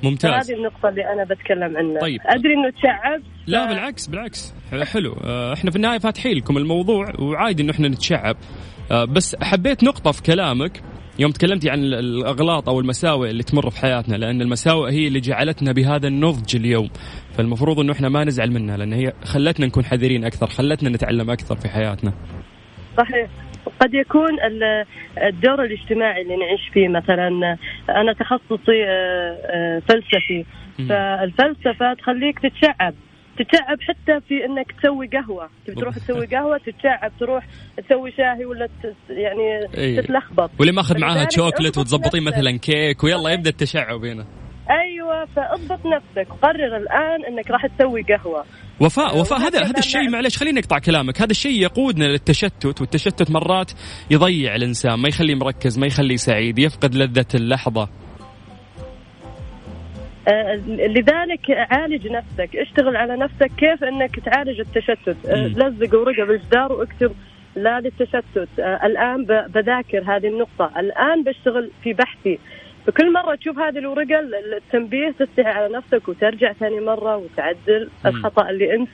ممتاز. 0.04 0.50
هذه 0.50 0.58
النقطة 0.58 0.89
اللي 0.89 1.13
أنا 1.13 1.23
بتكلم 1.23 1.78
عنها. 1.78 2.02
طيب. 2.02 2.21
أدري 2.26 2.54
إنه 2.54 2.69
تشعب 2.69 3.21
لا 3.47 3.65
بالعكس 3.65 4.08
بالعكس. 4.08 4.54
حلو. 4.93 5.13
إحنا 5.54 5.71
في 5.71 5.76
النهاية 5.76 6.00
فاتحين 6.00 6.38
لكم 6.38 6.58
الموضوع 6.58 7.13
وعادي 7.19 7.63
إنه 7.63 7.71
إحنا 7.71 7.88
نتشعب. 7.88 8.36
بس 8.91 9.36
حبيت 9.41 9.84
نقطة 9.84 10.12
في 10.12 10.23
كلامك 10.23 10.82
يوم 11.19 11.32
تكلمتي 11.32 11.69
عن 11.69 11.80
ال- 11.80 11.93
الأغلاط 11.93 12.69
أو 12.69 12.80
المساوئ 12.80 13.30
اللي 13.30 13.43
تمر 13.43 13.69
في 13.69 13.80
حياتنا 13.80 14.15
لأن 14.15 14.41
المساوئ 14.41 14.91
هي 14.91 15.08
اللي 15.08 15.19
جعلتنا 15.19 15.71
بهذا 15.71 16.08
النضج 16.08 16.56
اليوم. 16.56 16.89
فالمفروض 17.38 17.80
إنه 17.80 17.91
إحنا 17.93 18.10
ما 18.10 18.23
نزعل 18.23 18.52
منها 18.52 18.78
لأن 18.78 18.93
هي 18.93 19.13
خلتنا 19.23 19.65
نكون 19.65 19.86
حذرين 19.86 20.26
أكثر 20.26 20.47
خلتنا 20.47 20.89
نتعلم 20.89 21.30
أكثر 21.30 21.56
في 21.56 21.69
حياتنا. 21.69 22.13
صحيح. 22.97 23.28
قد 23.82 23.93
يكون 23.93 24.34
ال- 24.47 24.86
الدور 25.28 25.63
الاجتماعي 25.65 26.21
اللي 26.21 26.36
نعيش 26.36 26.62
فيه 26.73 26.88
مثلا 26.88 27.58
أنا 27.89 28.13
تخصصي 28.13 28.84
آه، 28.88 29.38
آه، 29.45 29.82
فلسفي. 29.89 30.45
مم. 30.80 30.88
فالفلسفة 30.88 31.93
تخليك 31.93 32.39
تتشعب. 32.39 32.93
تتشعب 33.38 33.78
حتى 33.82 34.19
في 34.28 34.45
إنك 34.45 34.71
تسوي 34.82 35.08
قهوة. 35.08 35.50
تبي 35.65 35.76
تروح 35.76 35.95
تسوي 35.97 36.26
قهوة 36.26 36.58
تتشعب 36.58 37.12
تروح 37.19 37.45
تسوي 37.78 38.12
شاي 38.12 38.45
ولا 38.45 38.67
يعني 39.10 39.67
إيه. 39.78 40.02
تتلخبط. 40.02 40.52
واللي 40.60 40.73
ماخذ 40.73 41.00
معاها 41.00 41.28
شوكلت 41.30 41.78
وتظبطين. 41.78 42.23
مثلا 42.23 42.58
كيك 42.58 43.04
ويلا 43.04 43.30
يبدأ 43.30 43.50
التشعب 43.50 44.06
هنا. 44.06 44.26
أيوه 44.69 45.26
فأضبط 45.26 45.80
نفسك. 45.86 46.34
وقرر 46.34 46.78
الآن 46.78 47.26
إنك 47.28 47.52
راح 47.52 47.65
تسوي 47.65 48.02
قهوة. 48.02 48.45
وفاء 48.80 49.17
وفاء 49.19 49.39
هذا 49.39 49.63
هذا 49.63 49.80
الشيء 49.80 50.04
مع- 50.04 50.10
معلش 50.10 50.38
خليني 50.38 50.60
أقطع 50.60 50.80
كلامك. 50.80 51.21
هذا 51.21 51.32
الشيء 51.32 51.62
يقودنا 51.62 52.06
للتشتت 52.06 52.82
والتشتت 52.82 53.32
مرات 53.32 53.71
يضيع 54.12 54.56
الإنسان 54.56 54.93
ما 54.93 55.08
يخليه 55.08 55.36
مركز 55.36 55.80
ما 55.80 55.88
يخليه 55.88 56.15
سعيد 56.15 56.60
يفقد 56.60 56.95
لذة 56.95 57.26
اللحظة. 57.36 57.82
آه، 57.82 57.89
لذلك 60.68 61.52
عالج 61.52 62.08
نفسك 62.08 62.56
اشتغل 62.56 62.96
على 62.96 63.16
نفسك 63.18 63.52
كيف 63.58 63.84
إنك 63.84 64.20
تعالج 64.20 64.60
التشتت 64.60 65.26
آه،. 65.26 65.48
لزق 65.48 66.00
ورقة 66.00 66.24
بالجدار 66.26 66.72
واكتب 66.74 67.12
لا 67.56 67.80
للتشتت 67.80 68.48
آه، 68.60 68.86
الآن 68.86 69.26
بذاكر 69.26 70.04
هذه 70.08 70.28
النقطة 70.28 70.72
الآن 70.80 71.24
بشتغل 71.24 71.70
في 71.84 71.94
بحثي 71.94 72.40
فكل 72.88 73.13
مرة 73.13 73.36
تشوف 73.36 73.60
هذه 73.60 73.78
الورقة 73.78 74.20
ال- 74.20 74.54
التنبيه 74.54 75.12
تستحي 75.20 75.50
على 75.50 75.74
نفسك 75.74 76.08
وترجع 76.10 76.54
ثاني 76.54 76.80
مرة 76.80 77.18
وتعدل 77.18 77.90
مم. 78.06 78.10
الخطأ 78.12 78.50
اللي 78.50 78.76
أنت 78.76 78.90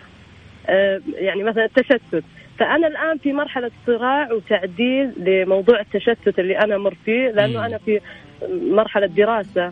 آه، 0.68 1.02
يعني 1.16 1.44
مثلا 1.44 1.66
التشتت 1.66 2.24
فأنا 2.60 2.88
الآن 2.88 3.18
في 3.18 3.34
مرحلة 3.34 3.72
صراع 3.88 4.32
وتعديل 4.34 5.12
لموضوع 5.18 5.80
التشتت 5.80 6.40
اللي 6.40 6.60
أنا 6.60 6.78
مر 6.78 6.94
فيه 7.06 7.30
مم. 7.30 7.36
لأنه 7.36 7.66
أنا 7.66 7.78
في 7.78 8.00
مرحلة 8.52 9.06
دراسة 9.08 9.72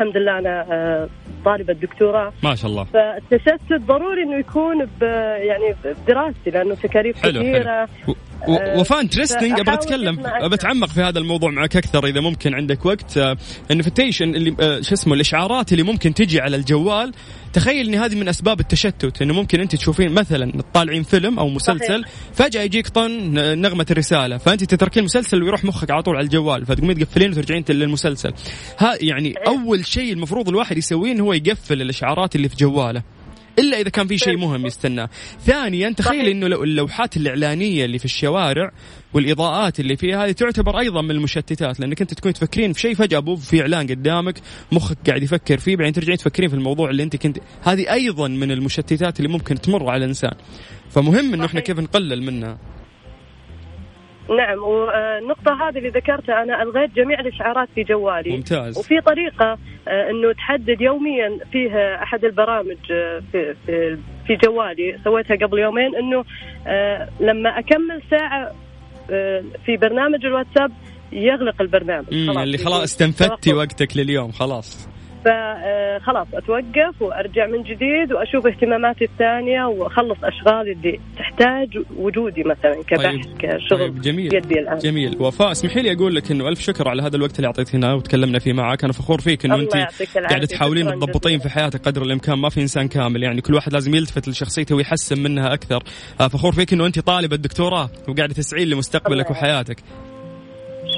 الحمد 0.00 0.16
لله 0.16 0.38
أنا 0.38 0.66
آه، 0.70 1.08
طالبة 1.44 1.72
دكتوراه 1.72 2.32
ما 2.42 2.54
شاء 2.54 2.70
الله. 2.70 2.84
فالتشتت 2.84 3.72
ضروري 3.72 4.22
إنه 4.22 4.36
يكون 4.38 4.84
ب 4.84 5.02
يعني 5.38 5.74
بدراستي 5.84 6.50
لأنه 6.50 6.74
تكاليف 6.74 7.22
حلو، 7.22 7.40
كثيرة. 7.40 7.88
و- 8.08 8.10
و- 8.10 8.14
و 8.48 9.08
interesting 9.08 9.60
أبغى 9.60 9.74
أتكلم. 9.74 10.20
اتعمق 10.26 10.88
في 10.88 11.00
هذا 11.00 11.18
الموضوع 11.18 11.50
معك 11.50 11.76
أكثر 11.76 12.06
إذا 12.06 12.20
ممكن 12.20 12.54
عندك 12.54 12.86
وقت. 12.86 13.18
notification 13.70 14.34
اللي 14.34 14.56
آه، 14.60 14.80
شو 14.80 14.94
اسمه 14.94 15.14
الإشعارات 15.14 15.72
اللي 15.72 15.82
ممكن 15.82 16.14
تجي 16.14 16.40
على 16.40 16.56
الجوال. 16.56 17.12
تخيل 17.52 17.88
إن 17.88 17.94
هذه 17.94 18.14
من 18.14 18.28
أسباب 18.28 18.60
التشتت 18.60 19.22
إنه 19.22 19.34
ممكن 19.34 19.60
أنت 19.60 19.76
تشوفين 19.76 20.12
مثلا 20.12 20.52
تطالعين 20.52 21.02
فيلم 21.02 21.38
أو 21.38 21.48
مسلسل 21.48 22.04
فجأة 22.34 22.62
يجيك 22.62 22.88
طن 22.88 23.34
نغمة 23.60 23.86
الرسالة. 23.90 24.38
فأنت 24.38 24.64
تتركين 24.64 25.00
المسلسل 25.00 25.42
ويروح 25.42 25.64
مخك 25.64 25.90
على 25.90 26.02
طول 26.02 26.16
على 26.16 26.24
الجوال 26.24 26.66
فتقومين 26.66 26.98
تقفلين 26.98 27.30
وترجعين 27.30 27.64
للمسلسل. 27.68 28.32
ها 28.78 28.94
يعني 29.00 29.34
أول 29.46 29.86
شيء 29.86 30.12
المفروض 30.12 30.48
الواحد 30.48 30.78
يسويه 30.78 31.20
هو 31.20 31.32
يقفل 31.32 31.82
الإشعارات 31.82 32.36
اللي 32.36 32.48
في 32.48 32.56
جواله. 32.56 33.02
إلا 33.58 33.80
إذا 33.80 33.88
كان 33.88 34.06
في 34.06 34.18
شيء 34.18 34.36
مهم 34.36 34.66
يستناه 34.66 35.08
ثانيا 35.40 35.90
تخيل. 35.90 36.26
إنه 36.26 36.48
لو 36.48 36.64
اللوحات 36.64 37.16
الإعلانية 37.16 37.84
اللي 37.84 37.98
في 37.98 38.04
الشوارع 38.04 38.72
والإضاءات 39.14 39.80
اللي 39.80 39.96
فيها 39.96 40.24
هذه 40.24 40.32
تعتبر 40.32 40.78
أيضا 40.78 41.02
من 41.02 41.10
المشتتات 41.10 41.80
لأنك 41.80 42.00
أنت 42.00 42.14
تكون 42.14 42.32
تفكرين 42.32 42.72
في 42.72 42.80
شيء 42.80 42.94
فجأة 42.94 43.18
بوب 43.18 43.38
في 43.38 43.60
إعلان 43.60 43.86
قدامك 43.86 44.40
مخك 44.72 44.96
قاعد 45.06 45.22
يفكر 45.22 45.58
فيه 45.58 45.76
بعدين 45.76 45.92
ترجعين 45.92 46.18
تفكرين 46.18 46.48
في 46.48 46.54
الموضوع 46.54 46.90
اللي 46.90 47.02
أنت 47.02 47.16
كنت. 47.16 47.38
هذه 47.62 47.92
أيضا 47.92 48.28
من 48.28 48.50
المشتتات 48.50 49.20
اللي 49.20 49.28
ممكن 49.28 49.60
تمر 49.60 49.90
على 49.90 50.04
الإنسان. 50.04 50.34
فمهم 50.90 51.34
إنه 51.34 51.44
إحنا. 51.44 51.60
كيف 51.60 51.78
نقلل 51.78 52.22
منها. 52.22 52.58
نعم 54.36 54.58
والنقطة 54.58 55.68
هذه 55.68 55.78
اللي 55.78 55.88
ذكرتها 55.88 56.42
أنا 56.42 56.62
ألغيت 56.62 56.94
جميع 56.94 57.20
الإشعارات 57.20 57.68
في 57.74 57.82
جوالي. 57.82 58.30
ممتاز. 58.30 58.78
وفي 58.78 59.00
طريقة 59.00 59.58
آه، 59.88 60.10
إنه 60.10 60.32
تحدد 60.32 60.80
يوميا 60.80 61.38
فيها 61.52 62.02
أحد 62.02 62.24
البرامج 62.24 62.76
آه، 62.92 63.22
في 63.32 63.54
في 63.66 63.98
في 64.26 64.36
جوالي 64.36 64.98
سويتها 65.04 65.36
قبل 65.46 65.58
يومين 65.58 65.96
إنه 65.96 66.24
آه، 66.66 67.08
لما 67.20 67.58
أكمل 67.58 68.02
ساعة 68.10 68.52
في 69.66 69.76
برنامج 69.76 70.26
الواتساب 70.26 70.72
يغلق 71.12 71.62
البرنامج. 71.62 72.14
مم، 72.14 72.38
اللي 72.38 72.58
خلاص 72.58 72.82
استنفدتي. 72.82 73.52
وقتك 73.52 73.96
لليوم 73.96 74.32
خلاص. 74.32 74.88
فخلاص 75.24 76.26
أتوقف 76.34 77.02
وأرجع 77.02 77.46
من 77.46 77.62
جديد 77.62 78.12
وأشوف 78.12 78.46
اهتماماتي 78.46 79.04
الثانية 79.04 79.64
وأخلص 79.64 80.18
أشغالي 80.24 80.72
اللي 80.72 81.00
تحتاج 81.18 81.78
وجودي 81.96 82.44
مثلا 82.44 82.82
كبحث 82.86 83.26
طيب. 83.26 83.38
كشغل 83.38 83.78
طيب 83.78 84.00
جميل 84.00 84.34
يدي 84.34 84.60
الآن 84.60 84.78
جميل 84.78 85.16
وفاء 85.20 85.50
اسمحي 85.52 85.82
لي 85.82 85.92
أقول 85.92 86.14
لك 86.14 86.30
إنه 86.30 86.48
ألف 86.48 86.60
شكر 86.60 86.88
على 86.88 87.02
هذا 87.02 87.16
الوقت 87.16 87.36
اللي 87.36 87.46
أعطيتينا 87.46 87.94
وتكلمنا 87.94 88.38
فيه 88.38 88.52
معك 88.52 88.84
أنا 88.84 88.92
فخور 88.92 89.20
فيك 89.20 89.44
إنه 89.44 89.54
أنت. 89.54 89.74
قاعدة 90.30 90.46
تحاولين 90.46 90.86
تضبطين. 90.86 91.38
في 91.38 91.48
حياتك 91.48 91.80
قدر 91.80 92.02
الإمكان 92.02 92.38
ما 92.38 92.48
في 92.48 92.60
إنسان 92.60 92.88
كامل 92.88 93.22
يعني 93.22 93.40
كل 93.40 93.54
واحد 93.54 93.72
لازم 93.72 93.94
يلتفت 93.94 94.28
لشخصيته 94.28 94.74
ويحسن 94.76 95.22
منها 95.22 95.54
أكثر 95.54 95.82
آه، 96.20 96.28
فخور 96.28 96.52
فيك 96.52 96.72
إنه 96.72 96.86
أنت 96.86 96.98
طالبه 96.98 97.36
دكتوراه 97.36 97.90
وقاعده 98.08 98.34
تسعين 98.34 98.68
لمستقبلك 98.68 99.30
وحياتك 99.30 99.76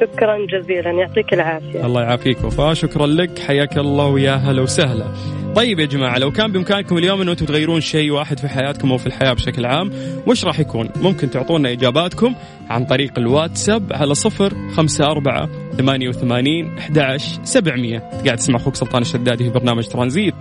شكرا 0.02 0.46
جزيلا. 0.46 0.90
يعطيك 0.90 1.32
العافية. 1.32 1.86
الله 1.86 2.02
يعافيك 2.02 2.44
وفاء. 2.44 2.74
شكرا 2.74 3.06
لك. 3.06 3.38
حياك 3.38 3.78
الله 3.78 4.06
ويا 4.06 4.34
هلا 4.34 4.62
وسهلا. 4.62 5.06
طيب 5.56 5.78
يا 5.78 5.86
جماعة 5.86 6.18
لو 6.18 6.30
كان 6.30 6.52
بإمكانكم 6.52 6.98
اليوم 6.98 7.20
أن 7.20 7.28
أنتم 7.28 7.46
تغيرون 7.46 7.80
شيء 7.80 8.10
واحد 8.10 8.38
في 8.38 8.48
حياتكم 8.48 8.92
أو 8.92 8.98
في 8.98 9.06
الحياة 9.06 9.32
بشكل 9.32 9.66
عام 9.66 9.90
وش 10.26 10.44
راح 10.44 10.60
يكون؟ 10.60 10.90
ممكن 10.96 11.30
تعطونا 11.30 11.72
إجاباتكم 11.72 12.34
عن 12.70 12.84
طريق 12.84 13.18
الواتساب 13.18 13.92
على 13.92 14.14
صفر 14.14 14.52
خمسة 14.76 15.04
أربعة 15.04 15.48
ثمانية 15.78 16.08
وثمانين 16.08 16.78
أحد 16.78 17.16
سبعمية. 17.44 17.98
قاعد 17.98 18.36
تسمع 18.36 18.56
أخوك 18.56 18.74
سلطان 18.74 19.02
الشدادي 19.02 19.44
في 19.44 19.50
برنامج 19.50 19.86
ترانزيت. 19.86 20.34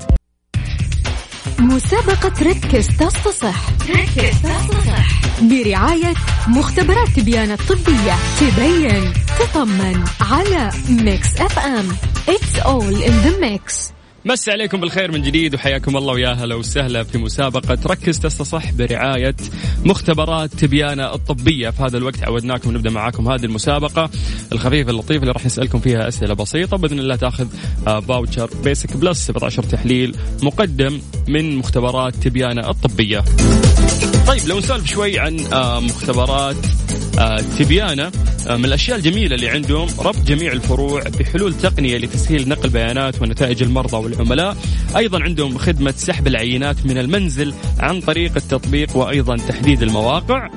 مسابقة 1.60 2.50
ركز 2.50 2.88
تصفح 2.88 3.70
ركز 3.90 4.42
تصفح 4.42 5.21
برعاية 5.42 6.14
مختبرات 6.48 7.08
تبيان 7.16 7.52
الطبية 7.52 8.16
تبين 8.40 9.14
تطمن 9.40 10.04
على 10.22 10.72
Mix 10.90 11.42
FM. 11.42 11.88
It's 12.28 12.60
all 12.66 12.96
in 13.08 13.14
the 13.26 13.38
mix. 13.42 13.92
مس 14.26 14.50
عليكم 14.50 14.80
بالخير 14.80 15.12
من 15.12 15.22
جديد 15.22 15.56
وحياكم 15.56 15.98
الله 15.98 16.14
ويا 16.14 16.34
هلا 16.34 16.56
وسهلا 16.56 17.04
في 17.04 17.18
مسابقة 17.18 17.78
ركز 17.86 18.20
تستصح 18.20 18.72
برعاية 18.72 19.36
مختبرات 19.86 20.54
تبيانة 20.54 21.14
الطبية. 21.14 21.70
في 21.70 21.84
هذا 21.84 21.98
الوقت 21.98 22.24
عودناكم 22.24 22.72
نبدأ 22.72 22.90
معاكم 22.90 23.32
هذه 23.32 23.46
المسابقة 23.46 24.10
الخفيفة 24.52 24.92
اللطيفة 24.92 25.22
اللي 25.22 25.32
راح 25.32 25.46
نسألكم 25.46 25.80
فيها 25.80 26.08
أسئلة 26.08 26.34
بسيطة. 26.34 26.78
بإذن 26.78 27.00
الله 27.00 27.16
تأخذ 27.16 27.48
voucher 27.86 28.50
Basic 28.64 28.98
Plus 28.98 29.28
17 29.28 29.64
تحليل 29.64 30.16
مقدم 30.44 31.02
من 31.28 31.56
مختبرات 31.56 32.16
تبيانة 32.16 32.70
الطبية. 32.70 33.24
طيب 34.28 34.48
لو 34.48 34.58
نسولف 34.58 34.86
شوي 34.86 35.20
عن 35.20 35.40
آه، 35.54 35.80
مختبرات 35.80 36.56
آه، 37.20 37.42
تبيانة 37.60 38.12
آه، 38.48 38.56
من 38.56 38.66
الأشياء 38.66 38.98
الجميلة 38.98 39.36
اللي 39.36 39.50
عندهم 39.50 39.88
ربط 40.00 40.24
جميع 40.24 40.52
الفروع 40.52 41.04
بحلول 41.20 41.54
تقنية 41.54 41.98
لتسهيل 41.98 42.50
نقل 42.50 42.70
بيانات 42.70 43.22
ونتائج 43.22 43.64
المرضى 43.64 43.98
والعملاء. 43.98 44.58
أيضا 44.98 45.24
عندهم 45.24 45.58
خدمة 45.58 45.94
سحب 45.98 46.28
العينات 46.28 46.86
من 46.86 46.98
المنزل 46.98 47.54
عن 47.80 48.02
طريق 48.02 48.32
التطبيق 48.36 48.98
وأيضا 48.98 49.38
تحديد 49.38 49.84
المواقع. 49.84 50.50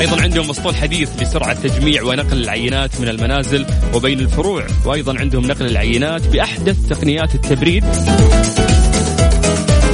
أيضا 0.00 0.22
عندهم 0.22 0.50
أسطول 0.50 0.74
حديث 0.74 1.22
لسرعه 1.22 1.62
تجميع 1.62 2.02
ونقل 2.02 2.42
العينات 2.42 3.00
من 3.00 3.08
المنازل 3.08 3.66
وبين 3.94 4.20
الفروع. 4.20 4.66
وأيضا 4.84 5.18
عندهم 5.18 5.46
نقل 5.46 5.66
العينات 5.66 6.26
بأحدث 6.26 6.88
تقنيات 6.88 7.34
التبريد. 7.34 7.84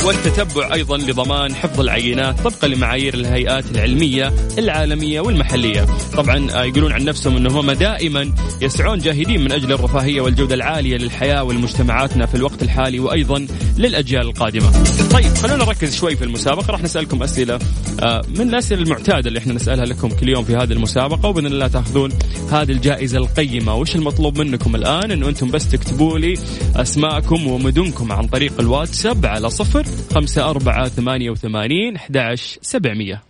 والتتبع 0.04 0.74
أيضا 0.74 0.96
لضمان 0.96 1.54
حفظ 1.54 1.80
العينات 1.80 2.40
طبقا 2.40 2.68
لمعايير 2.68 3.14
الهيئات 3.14 3.64
العلمية 3.70 4.32
العالمية 4.58 5.20
والمحلية. 5.20 5.86
طبعا 6.16 6.50
آه، 6.52 6.64
يقولون 6.64 6.92
عن 6.92 7.04
نفسهم 7.04 7.36
انه 7.36 7.60
هم 7.60 7.70
دائما 7.70 8.32
يسعون 8.60 8.98
جاهدين 8.98 9.44
من 9.44 9.52
أجل 9.52 9.72
الرفاهية 9.72 10.20
والجودة 10.20 10.54
العالية 10.54 10.96
للحياة 10.96 11.44
ولمجتمعاتنا 11.44 12.26
في 12.26 12.34
الوقت 12.34 12.62
الحالي 12.62 13.00
وأيضا 13.00 13.46
للأجيال 13.78 14.22
القادمة. 14.22 14.72
طيب 15.12 15.34
خلونا 15.34 15.64
نركز 15.64 15.96
شوي 15.96 16.16
في 16.16 16.24
المسابقة 16.24 16.70
راح 16.70 16.82
نسألكم 16.82 17.22
أسئلة 17.22 17.58
آه، 18.00 18.22
من 18.28 18.48
الأسئلة 18.48 18.82
المعتادة 18.82 19.28
اللي 19.28 19.38
إحنا 19.38 19.54
نسألها 19.54 19.84
لكم 19.84 20.08
كل 20.08 20.28
يوم 20.28 20.44
في 20.44 20.56
هذه 20.56 20.72
المسابقة 20.72 21.28
وبإذن 21.28 21.46
الله 21.46 21.66
تأخذون 21.66 22.12
هذه 22.52 22.72
الجائزة 22.72 23.18
القيمة 23.18 23.74
وش 23.76 23.96
المطلوب 23.96 24.38
منكم 24.38 24.74
الآن 24.74 25.10
انه 25.10 25.28
أنتم 25.28 25.50
بس 25.50 25.68
تكتبوا 25.68 26.18
لي 26.18 26.34
أسماءكم 26.76 27.46
ومدنكم 27.46 28.12
عن 28.12 28.26
طريق 28.26 28.52
الواتساب 28.60 29.26
على 29.26 29.50
صفر 29.50 29.84
خمسة 30.14 30.50
أربعة 30.50 30.88
ثمانية 30.88 31.30
وثمانين 31.30 31.96
أحد 31.96 32.34
سبعمية. 32.62 33.22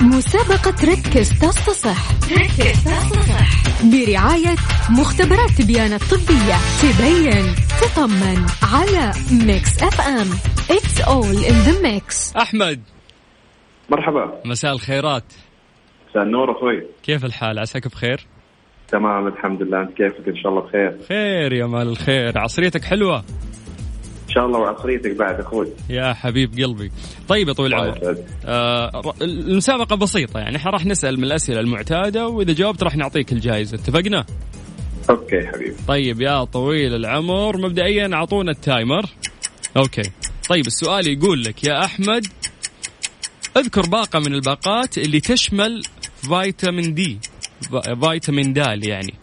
مسابقة 0.00 0.74
ركز 0.84 1.30
تصفح 1.30 2.12
ركز 2.32 2.84
تصفح 2.84 3.62
برعاية 3.84 4.56
مختبرات 4.90 5.50
تبيان 5.50 5.92
الطبية. 5.92 6.56
تبين 6.82 7.54
تطمن 7.80 8.46
على 8.62 9.12
Mix 9.46 9.82
FM. 9.82 10.30
It's 10.76 11.00
all 11.00 11.48
in 11.48 11.68
the 11.68 11.82
mix. 11.82 12.36
أحمد. 12.36 12.80
مرحبا. 13.90 14.40
مساء 14.44 14.72
الخيرات. 14.72 15.24
مساء 16.10 16.22
النور 16.22 16.50
أخوي. 16.50 16.86
كيف 17.02 17.24
الحال؟ 17.24 17.58
عساك 17.58 17.88
بخير؟ 17.88 18.26
تمام 18.88 19.26
الحمد 19.26 19.62
لله. 19.62 19.80
أنت 19.80 19.96
كيفك؟ 19.96 20.28
إن 20.28 20.36
شاء 20.36 20.52
الله 20.52 20.62
بخير. 20.62 20.98
خير 21.08 21.52
يا 21.52 21.66
مال 21.66 21.88
الخير. 21.88 22.38
عصريتك 22.38 22.84
حلوة؟ 22.84 23.18
ان 23.18 23.24
شاء 24.34 24.46
الله 24.46 24.58
وعصريتك 24.58 25.16
بعد 25.16 25.40
أخوي. 25.40 25.68
يا 25.90 26.12
حبيب 26.12 26.54
قلبي. 26.54 26.90
طيب 27.28 27.48
يا 27.48 27.52
طويل 27.52 27.74
العمر. 27.74 28.16
آه 28.44 29.14
المسابقة 29.22 29.96
بسيطة 29.96 30.40
يعني 30.40 30.56
إحنا 30.56 30.70
راح 30.70 30.86
نسأل 30.86 31.16
من 31.18 31.24
الأسئلة 31.24 31.60
المعتادة 31.60 32.28
وإذا 32.28 32.52
جاوبت 32.52 32.82
راح 32.82 32.96
نعطيك 32.96 33.32
الجائزة. 33.32 33.76
اتفقنا؟ 33.76 34.26
okay 35.10 35.46
حبيبي. 35.46 35.76
طيب 35.88 36.20
يا 36.20 36.44
طويل 36.44 36.94
العمر 36.94 37.56
مبدئيا 37.56 38.10
أعطونا 38.14 38.50
ال 38.50 38.58
timer. 38.58 39.06
Okay. 39.76 40.10
طيب 40.48 40.66
السؤال 40.66 41.06
يقول 41.06 41.44
لك 41.44 41.64
يا 41.64 41.84
أحمد 41.84 42.26
اذكر 43.56 43.86
باقة 43.86 44.18
من 44.18 44.34
الباقات 44.34 44.98
اللي 44.98 45.20
تشمل 45.20 45.82
فيتامين 46.16 46.94
D 46.94 47.18
فيتامين 48.00 48.52
دال 48.52 48.88
يعني. 48.88 49.14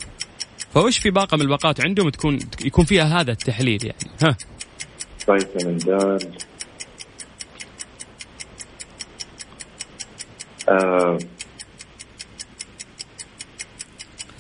فوش 0.74 0.98
في 0.98 1.10
باقة 1.10 1.38
من 1.38 1.42
الباقات 1.42 1.82
عندهم 1.82 2.10
تكون 2.10 2.40
يكون 2.66 2.86
فيها 2.86 3.22
هذا 3.22 3.32
التحليل 3.32 3.86
يعني. 3.86 3.98
ها. 4.24 4.38
فيتامين 5.38 5.78
دال 5.78 6.20
آه. 10.70 11.18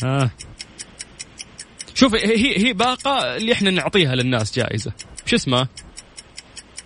ها 0.03 0.31
شوف 1.93 2.15
هي 2.15 2.67
هي 2.67 2.73
باقة 2.73 3.37
اللي 3.37 3.53
إحنا 3.53 3.69
نعطيها 3.71 4.15
للناس 4.15 4.55
جائزة. 4.55 4.91
شو 5.25 5.35
اسمها؟ 5.35 5.67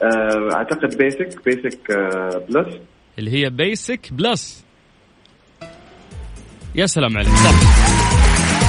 آه 0.02 0.50
أعتقد 0.54 0.98
Basic 0.98 1.44
Basic 1.46 1.92
آه 1.92 2.46
Plus 2.50 2.76
اللي 3.20 3.32
هي 3.32 3.50
Basic 3.50 4.14
Plus 4.14 4.64
يا 6.76 6.86
سلام 6.86 7.18
عليك. 7.18 7.30
صح 7.30 7.52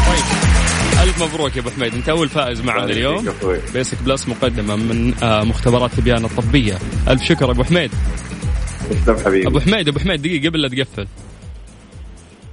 طيب. 0.06 0.43
ألف 1.04 1.22
مبروك 1.22 1.56
يا 1.56 1.60
أبو 1.60 1.70
حميد. 1.70 1.94
أنت 1.94 2.08
أول 2.08 2.28
فائز 2.28 2.60
معنا 2.60 2.84
اليوم. 2.84 3.28
Basic 3.74 4.02
Plus 4.02 4.28
مقدمة 4.28 4.76
من 4.76 5.14
آه، 5.22 5.44
مختبرات 5.44 5.94
تبيان 5.94 6.24
الطبية. 6.24 6.74
ألف 7.08 7.22
شكر 7.22 7.50
أبو 7.50 7.64
حميد. 7.64 7.90
تسلم 8.90 9.16
حبيبي. 9.16 9.46
أبو 9.46 9.60
حميد 9.60 9.88
أبو 9.88 9.98
حميد 9.98 10.22
دقيقة 10.22 10.48
قبل 10.48 10.62
لا 10.62 10.68
تقفل. 10.68 11.06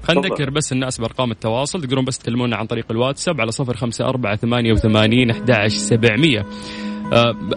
خلينا. 0.04 0.28
نذكر 0.28 0.50
بس 0.50 0.72
الناس 0.72 0.98
بارقام 0.98 1.32
التواصل. 1.32 1.82
تقدرون 1.82 2.06
بس 2.06 2.18
تكلمونا 2.18 2.56
عن 2.58 2.66
طريق 2.66 2.86
الواتساب 2.92 3.42
على 3.42 3.52
صفر 3.52 3.78
خمسة 3.78 4.06
أربعة 4.06 4.36
ثمانية 4.36 4.74
وثمانين 4.74 5.30
أحد 5.30 5.68
سبعمية. 5.68 6.46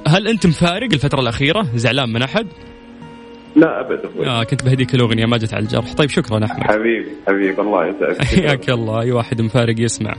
هل 0.07 0.29
أنت 0.29 0.47
مفارق 0.47 0.89
الفترة 0.93 1.21
الأخيرة؟ 1.21 1.67
زعلان 1.75 2.13
من 2.13 2.23
أحد؟ 2.23 2.47
لا 3.57 3.81
أبد 3.81 4.05
أخوي. 4.05 4.27
آه 4.27 4.45
كنت 4.45 4.65
بهديك 4.65 4.95
الأغنية 4.95 5.27
ما 5.27 5.37
جت 5.37 5.55
على 5.55 5.63
الجرح. 5.63 5.93
طيب 5.93 6.11
شكرا 6.11 6.45
أحمد. 6.45 6.65
حبيبي 6.65 7.11
حبيبي 7.27 7.61
الله 7.61 7.87
يسعدك 7.87 8.25
حياك 8.25 8.71
الله. 8.71 9.01
أي 9.01 9.13
واحد 9.13 9.41
مفارق 9.41 9.81
يسمع. 9.81 10.15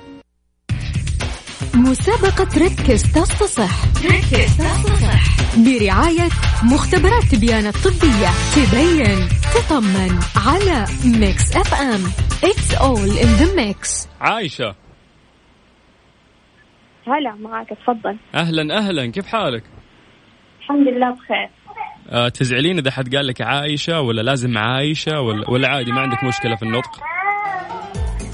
مسابقة 1.86 2.66
ركز 2.66 3.04
تصفح 3.04 3.86
ركز 4.06 4.58
تصفح 4.58 5.24
برعاية 5.58 6.30
مختبرات 6.74 7.24
تبيان 7.24 7.66
الطبية. 7.66 8.30
تبيان 8.56 9.28
تطمن 9.56 10.20
على 10.36 10.86
Mix 11.06 11.56
FM 11.56 12.02
It's 12.50 12.76
all 12.78 13.22
in 13.24 13.42
the 13.42 13.56
mix. 13.60 14.08
عايشه 14.22 14.76
هلا 17.08 17.36
معك 17.40 17.68
تفضل. 17.70 18.18
أهلا 18.36 18.78
أهلا. 18.78 19.12
كيف 19.12 19.26
حالك؟ 19.28 19.64
الحمد 20.60 20.88
لله 20.88 21.12
بخير. 21.12 21.50
آه 22.10 22.30
تزعلين 22.30 22.78
إذا 22.78 22.92
حد 22.92 23.16
قال 23.16 23.28
لك 23.28 23.42
عايشه 23.42 24.02
ولا 24.02 24.22
لازم 24.22 24.58
عايشه 24.58 25.22
ولا, 25.22 25.50
ولا 25.50 25.68
عادي 25.68 25.92
ما 25.92 26.02
عندك 26.02 26.24
مشكلة 26.24 26.56
في 26.56 26.64
النطق؟ 26.64 27.02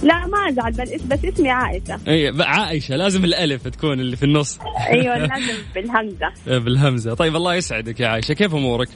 لا 0.04 0.28
ما 0.28 0.50
أزعل 0.50 0.72
بس 0.72 1.02
بس 1.02 1.26
اسمي 1.26 1.50
عائشة. 1.50 2.00
اي 2.08 2.34
عايشه 2.40 2.96
لازم 2.96 3.26
الألف 3.26 3.68
تكون 3.68 4.00
اللي 4.00 4.16
في 4.16 4.24
النص. 4.24 4.60
أيوه 4.90 5.18
لازم 5.28 5.54
بالهمزة. 5.76 6.32
آه، 6.48 6.58
بالهمزة. 6.58 7.14
طيب 7.14 7.36
الله 7.36 7.56
يسعدك 7.56 8.00
يا 8.00 8.08
عايشه 8.08 8.34
كيف 8.34 8.56
أمورك؟ 8.56 8.90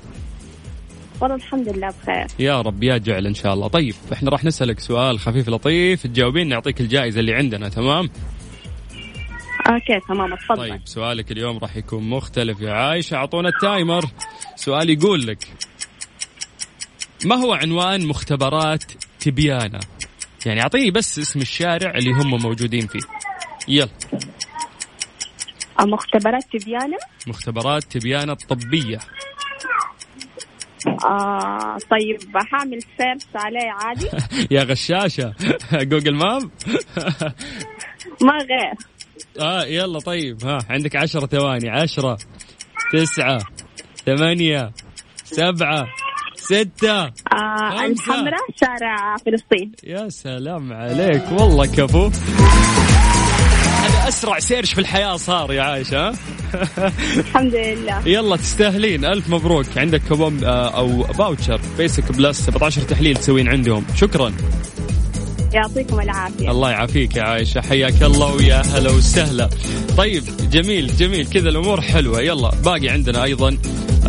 والله 1.21 1.35
الحمد 1.35 1.69
لله 1.69 1.93
بخير. 2.03 2.27
يا 2.39 2.61
رب 2.61 2.83
يا 2.83 2.97
جعل 2.97 3.27
إن 3.27 3.33
شاء 3.33 3.53
الله. 3.53 3.67
طيب 3.67 3.95
إحنا 4.13 4.29
راح 4.31 4.43
نسألك 4.43 4.79
سؤال 4.79 5.19
خفيف 5.19 5.49
لطيف. 5.49 6.03
تجاوبين 6.03 6.47
نعطيك 6.49 6.81
الجائزة 6.81 7.19
اللي 7.19 7.33
عندنا 7.33 7.69
تمام؟ 7.69 8.09
okay 9.69 9.99
تمام 10.07 10.33
اتفضل. 10.33 10.57
طيب 10.57 10.81
سؤالك 10.85 11.31
اليوم 11.31 11.57
راح 11.57 11.77
يكون 11.77 12.09
مختلف 12.09 12.61
يا 12.61 12.71
عايشة 12.71 13.15
أعطونا 13.15 13.49
ال 13.49 13.57
timer. 13.57 14.05
سؤال 14.55 14.89
يقول 14.89 15.27
لك 15.27 15.47
ما 17.25 17.35
هو 17.35 17.53
عنوان 17.53 18.05
مختبرات 18.05 18.83
يعني 20.45 20.61
أعطيني 20.61 20.91
بس 20.91 21.19
اسم 21.19 21.41
الشارع 21.41 21.91
اللي 21.97 22.11
هم 22.11 22.29
موجودين 22.41 22.87
فيه. 22.87 22.99
يلا. 23.67 23.89
مختبرات 25.79 26.43
تبيانة 26.53 26.97
مختبرات 27.27 27.83
تبيان 27.83 28.31
الطبية. 28.33 28.99
آه 31.05 31.77
طيب 31.91 32.37
حاعمل 32.37 32.79
search 32.97 33.23
عليه 33.35 33.71
عادي؟ 33.71 34.07
يا 34.55 34.63
غشاشة. 34.63 35.33
Google 35.73 36.15
Map؟ 36.15 36.41
ما 38.27 38.33
غير. 38.37 38.73
آه 39.39 39.65
يلا 39.65 39.99
طيب. 39.99 40.43
ها 40.45 40.57
عندك 40.69 40.95
عشرة 40.95 41.25
ثواني. 41.25 41.69
عشرة 41.69 42.17
تسعة 42.93 43.39
ثمانية 44.05 44.71
سبعة 45.23 45.87
ستة. 46.45 47.03
آه. 47.33 47.85
الحمراء 47.85 48.41
شارع 48.61 49.17
فلسطين. 49.25 49.71
يا 49.83 50.09
سلام 50.09 50.73
عليك. 50.73 51.23
والله 51.31 51.65
كفو. 51.65 52.09
هذا 53.83 54.07
أسرع 54.07 54.39
search 54.39 54.73
في 54.73 54.81
الحياة 54.81 55.15
صار 55.15 55.53
يا 55.53 55.61
عايشة؟ 55.61 56.13
الحمد 57.17 57.55
لله. 57.55 58.07
يلا 58.15 58.35
تستاهلين. 58.35 59.05
ألف 59.05 59.29
مبروك. 59.29 59.77
عندك 59.77 60.01
كوبون 60.09 60.43
آه، 60.43 60.77
أو 60.77 61.03
voucher 61.03 61.61
Basic 61.77 62.11
Plus 62.11 62.41
17 62.41 62.81
تحليل 62.81 63.15
تسوين 63.17 63.47
عندهم. 63.49 63.85
شكرا. 63.95 64.33
يعطيكم 65.53 65.99
العافية. 65.99 66.51
الله 66.51 66.71
يعافيك 66.71 67.15
يا 67.15 67.23
عايشة. 67.23 67.61
حياك 67.61 68.03
الله 68.03 68.35
ويا 68.35 68.61
هلا 68.61 68.91
وسهلا. 68.91 69.49
طيب 69.97 70.23
جميل 70.51 70.97
جميل. 70.97 71.27
كذا 71.27 71.49
الأمور 71.49 71.81
حلوة. 71.81 72.21
يلا 72.21 72.51
باقي 72.65 72.89
عندنا 72.89 73.23
أيضا. 73.23 73.57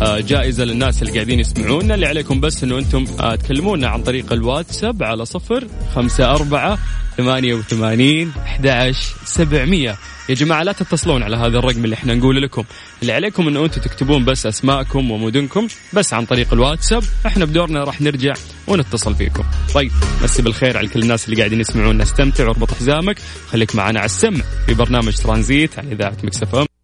جائزة 0.01 0.63
للناس 0.63 1.01
اللي 1.01 1.13
قاعدين 1.13 1.39
يسمعونا 1.39 1.95
اللي 1.95 2.05
عليكم 2.05 2.39
بس 2.39 2.63
إنه 2.63 2.77
أنتم 2.77 3.05
آه، 3.19 3.35
تكلمونا 3.35 3.87
عن 3.87 4.03
طريق 4.03 4.33
الواتساب 4.33 5.03
على 5.03 5.25
صفر 5.25 5.67
خمسة 5.95 6.31
أربعة 6.31 6.79
ثمانية 7.17 7.53
وثمانين 7.53 8.31
أحد 8.45 8.93
سبعمية. 9.25 9.97
يا 10.29 10.35
جماعة 10.35 10.63
لا 10.63 10.71
تتصلون 10.71 11.23
على 11.23 11.37
هذا 11.37 11.57
الرقم 11.57 11.85
اللي 11.85 11.93
إحنا 11.93 12.15
نقول 12.15 12.41
لكم. 12.41 12.63
اللي 13.01 13.13
عليكم 13.13 13.47
إنه 13.47 13.65
أنتم 13.65 13.81
تكتبون 13.81 14.25
بس 14.25 14.45
أسماءكم 14.45 15.11
ومدنكم 15.11 15.67
بس 15.93 16.13
عن 16.13 16.25
طريق 16.25 16.53
الواتساب 16.53 17.03
إحنا 17.25 17.45
بدورنا 17.45 17.83
راح 17.83 18.01
نرجع 18.01 18.33
ونتصل 18.67 19.15
فيكم. 19.15 19.43
طيب 19.73 19.91
مسي 20.23 20.41
بالخير 20.41 20.77
على 20.77 20.87
كل 20.87 21.01
الناس 21.01 21.25
اللي 21.25 21.37
قاعدين 21.37 21.59
يسمعونا. 21.59 22.03
استمتع 22.03 22.47
واربط 22.47 22.73
حزامك. 22.73 23.17
خليك 23.51 23.75
معنا 23.75 23.99
على 23.99 24.05
السمع 24.05 24.43
في 24.65 24.73
برنامج 24.73 25.15
ترانزيت 25.15 25.79
على 25.79 25.91
إذاعة 25.91 26.17
مكسف 26.23 26.76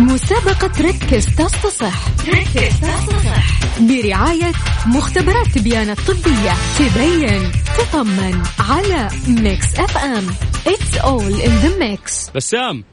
مسابقة 0.00 0.88
ركز 0.88 1.26
تصفح 1.36 2.08
ركز 2.28 2.80
تصفح 2.80 3.60
برعاية 3.80 4.52
مختبرات 4.96 5.46
تبيان 5.46 5.90
الطبية 5.90 6.52
تبيان 6.78 7.42
تطمن 7.78 8.42
على 8.70 9.08
Mix 9.42 9.78
FM. 9.80 10.26
It's 10.72 10.98
all 11.04 11.44
in 11.46 11.54
the 11.64 11.78
mix. 11.78 12.32
بسام. 12.36 12.84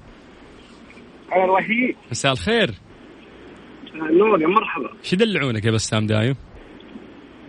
أنا 1.36 1.46
الوحيد 1.46 1.96
مساء 2.12 2.32
الخير. 2.32 2.74
نور 3.96 4.42
يا 4.42 4.48
مرحبا. 4.48 4.90
شو 5.04 5.16
يدلعونك 5.16 5.66
يا 5.66 5.72
بسام 5.72 6.08
دايم؟ 6.08 6.36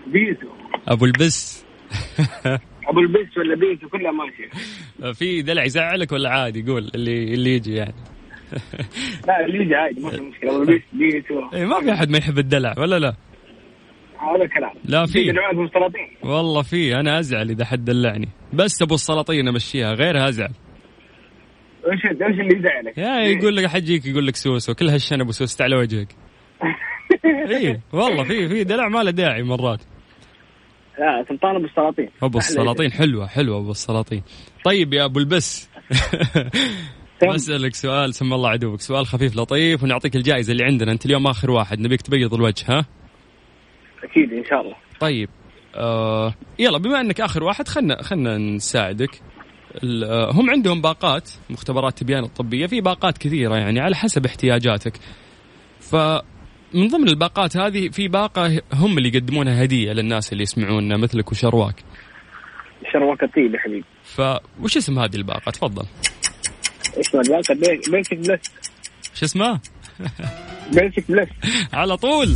بيتو 0.07 0.49
أبو 0.88 1.05
البس. 1.05 1.64
أبو 2.90 3.01
البس 3.01 3.38
ولا 3.38 3.55
بيتو 3.55 3.88
كلها 3.88 4.12
ماشية. 4.12 4.51
في 5.12 5.42
دلع 5.42 5.64
يزعلك 5.64 6.12
ولا 6.12 6.31
عادي؟ 6.31 6.62
قول 6.62 6.90
اللي 6.94 7.35
اللي 7.35 7.55
يجي 7.55 7.75
يعني. 7.75 7.94
لا 9.29 9.45
اللي 9.45 9.65
يجي 9.65 9.75
عادي 9.75 10.01
ما 10.01 10.11
في 10.11 10.21
مشكلة. 10.21 10.51
إيه 11.55 11.65
ما 11.65 11.81
في 11.81 11.93
أحد 11.93 12.11
ما 12.11 12.19
يحب 12.19 12.39
الدلع 12.39 12.75
ولا 12.79 12.99
لا؟ 12.99 13.15
هذا 14.19 14.45
الكلام 14.45 14.73
لا 14.85 15.07
في. 15.07 15.35
والله 16.23 16.63
في 16.63 16.95
أنا 16.95 17.19
أزعل 17.19 17.51
إذا 17.51 17.65
حد 17.65 17.85
دلعني. 17.85 18.29
بس 18.53 18.83
أبو 18.83 18.95
السلاطين 18.95 19.49
امشيها 19.49 19.93
غيرها 19.93 20.29
أزعل. 20.29 20.51
إيش 21.93 22.05
إيش 22.05 22.41
اللي 22.41 22.59
يزعلك؟ 22.59 22.99
يا 22.99 23.21
يقول 23.21 23.57
لك 23.57 23.67
حد 23.67 23.89
يجيك 23.89 24.07
يقول 24.07 24.27
لك 24.27 24.37
سوسو 24.37 24.75
كل 24.75 24.89
هالشنب 24.89 25.29
وسوست 25.29 25.63
على 25.63 25.77
وجهك. 25.77 26.09
اي 27.51 27.81
والله 27.93 28.25
في 28.25 28.49
في 28.49 28.65
دلع 28.65 28.89
ما 28.89 29.03
له 29.03 29.11
داعي 29.11 29.43
مرات. 29.43 29.81
لا 30.99 31.25
سلطان 31.29 31.57
أبو 31.57 31.65
السلاطين. 31.65 32.09
أبو 32.23 32.39
السلاطين 32.39 32.93
حلوة 32.93 33.27
حلوة 33.27 33.59
أبو 33.59 33.71
السلاطين. 33.71 34.23
طيب 34.65 34.93
يا 34.93 35.05
أبو 35.05 35.19
البس. 35.19 35.71
بسألك 37.24 37.74
سؤال 37.74 38.14
سم 38.14 38.33
الله 38.33 38.50
عدوك 38.50 38.81
سؤال 38.81 39.07
خفيف 39.07 39.37
لطيف 39.37 39.83
ونعطيك 39.83 40.16
الجائزة 40.16 40.52
اللي 40.52 40.64
عندنا. 40.64 40.92
أنت 40.92 41.07
اليوم 41.07 41.26
آخر 41.26 41.50
واحد 41.50 41.81
نبيك 41.81 42.02
تبيض 42.02 42.35
الوجه 42.35 42.64
ها؟ 42.68 42.87
أكيد 44.04 44.33
إن 44.33 44.44
شاء 44.44 44.61
الله. 44.61 44.76
طيب 45.00 45.28
آه 45.74 46.35
يلا 46.59 46.78
بما 46.78 47.00
أنك 47.00 47.20
آخر 47.20 47.44
واحد 47.44 47.68
خلنا 47.68 48.02
خلنا 48.02 48.38
نساعدك. 48.38 49.20
آه، 49.85 50.31
هم 50.33 50.50
عندهم 50.50 50.81
باقات 50.81 51.31
مختبرات 51.50 51.98
تبيان 51.98 52.24
الطبية 52.24 52.66
في 52.66 52.81
باقات 52.81 53.18
كثيرة 53.18 53.57
يعني 53.57 53.81
على 53.81 53.96
حسب 53.96 54.26
احتياجاتك. 54.26 54.92
فمن 55.81 56.88
ضمن 56.88 57.09
الباقات 57.09 57.57
هذه 57.57 57.88
في 57.88 58.09
باقة 58.09 58.62
هم 58.72 58.98
اللي 58.98 59.09
يقدمونها 59.09 59.64
هدية 59.64 59.92
للناس 59.92 60.33
اللي 60.33 60.42
يسمعونا 60.42 60.96
مثلك 60.96 61.33
وشرواك. 61.33 61.85
شرواك 62.92 63.23
الطيب 63.22 63.54
يا 63.54 63.59
حبيبي. 63.59 63.85
فوش 64.02 64.76
اسم 64.76 64.98
هذه 64.98 65.16
الباقة؟ 65.16 65.50
تفضل. 65.50 65.85
اسمه 67.01 67.22
بي- 67.55 67.81
Basic 67.90 68.14
Plus 68.14 68.40
شو 69.14 69.24
اسمها 69.24 69.61
Basic 70.73 71.05
Plus 71.09 71.29
على 71.72 71.96
طول. 71.96 72.35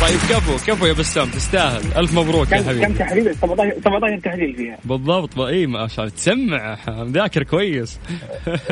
طيب 0.00 0.18
كفو 0.30 0.56
كفو 0.72 0.86
يا 0.86 0.92
بسام 0.92 1.28
تستاهل. 1.30 1.82
ألف 1.96 2.14
مبروك 2.14 2.52
يا 2.52 2.56
كم 2.58 2.62
كم 2.62 2.68
حبيبي. 2.68 2.94
تحليل؟ 2.98 3.34
17 3.34 3.80
17 3.84 4.20
تحليل 4.24 4.54
فيها. 4.56 4.78
بالضبط. 4.84 5.38
إي 5.38 5.66
ما 5.66 5.88
شاء 5.88 6.04
الله. 6.04 6.16
تسمع 6.16 6.78
مذاكر 7.04 7.42
كويس. 7.42 7.98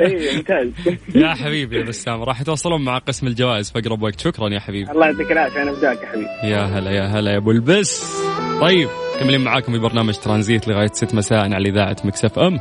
إي 0.02 0.36
ممتاز. 0.36 0.68
يا 1.22 1.34
حبيبي 1.34 1.76
يا 1.78 1.84
بسام 1.84 2.22
راح 2.22 2.40
يتواصلون 2.40 2.84
مع 2.84 2.98
قسم 2.98 3.26
الجوائز 3.26 3.70
في 3.70 3.78
أقرب 3.78 4.02
وقت. 4.02 4.20
شكرا 4.20 4.48
يا 4.48 4.60
حبيبي. 4.60 4.90
الله 4.90 5.06
يعطيك 5.06 5.32
العافية. 5.32 5.62
أنا 5.62 5.72
فداك 5.72 6.02
يا 6.02 6.08
حبيبي. 6.08 6.28
يا 6.54 6.60
هلا 6.78 6.90
يا 6.90 7.06
هلا 7.06 7.30
يا 7.32 7.36
أبو 7.36 7.50
البس. 7.50 8.06
طيب 8.60 8.88
مكملين 9.20 9.40
معاكم 9.40 9.72
في 9.72 9.78
برنامج 9.78 10.14
ترانزيت 10.14 10.68
لغاية 10.68 10.90
6 10.92 11.16
مساء 11.16 11.38
على 11.54 11.68
إذاعة 11.68 11.96
Mix 12.04 12.38
FM. 12.38 12.60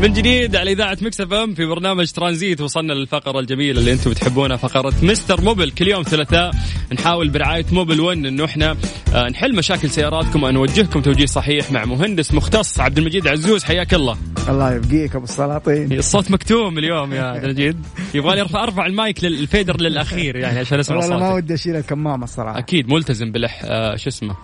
من 0.00 0.12
جديد 0.12 0.56
على 0.56 0.72
إذاعة 0.72 0.98
Mix 1.02 1.20
FM 1.20 1.54
في 1.54 1.66
برنامج 1.66 2.10
ترانزيت 2.10 2.60
وصلنا 2.60 2.92
للفقرة 2.92 3.40
الجميلة 3.40 3.80
اللي 3.80 3.92
أنتم 3.92 4.10
بتحبونها 4.10 4.56
فقرة 4.56 4.92
Mister 5.02 5.40
Mobil 5.40 5.70
كل 5.70 5.88
يوم 5.88 6.02
ثلاثاء 6.02 6.50
نحاول 6.92 7.28
برعاية 7.28 7.64
موبل 7.72 8.00
1 8.00 8.18
إنه 8.18 8.44
إحنا 8.44 8.76
آه، 9.14 9.28
نحل 9.28 9.56
مشاكل 9.56 9.90
سياراتكم 9.90 10.42
ونوجهكم 10.42 11.00
توجيه 11.02 11.26
صحيح 11.26 11.72
مع 11.72 11.84
مهندس 11.84 12.34
مختص 12.34 12.80
عبد 12.80 12.98
المجيد 12.98 13.28
عزوز. 13.28 13.64
حياك 13.64 13.94
الله. 13.94 14.16
الله 14.48 14.74
يبقيك 14.74 15.16
أبو 15.16 15.24
السلاطين. 15.24 15.92
الصوت 15.98 16.30
مكتوم 16.30 16.78
اليوم 16.78 17.12
يا 17.12 17.22
عبد 17.22 17.44
المجيد. 17.44 17.76
يبغى 18.14 18.34
لي 18.34 18.40
ارفع 18.40 18.62
أرفع 18.62 18.86
المايك 18.86 19.24
للفيدر 19.24 19.80
للأخير 19.80 20.36
يعني 20.36 20.58
عشان 20.58 20.78
أسمع 20.78 20.96
والله 20.96 21.16
ما 21.16 21.30
صوتك. 21.30 21.44
ودي 21.44 21.54
أشيل 21.54 21.76
الكمامة 21.76 22.24
الصراحة. 22.24 22.58
أكيد 22.58 22.88
ملتزم 22.88 23.32
بالح 23.32 23.60
آه، 23.64 23.96
شو 23.96 24.08
اسمه 24.08 24.36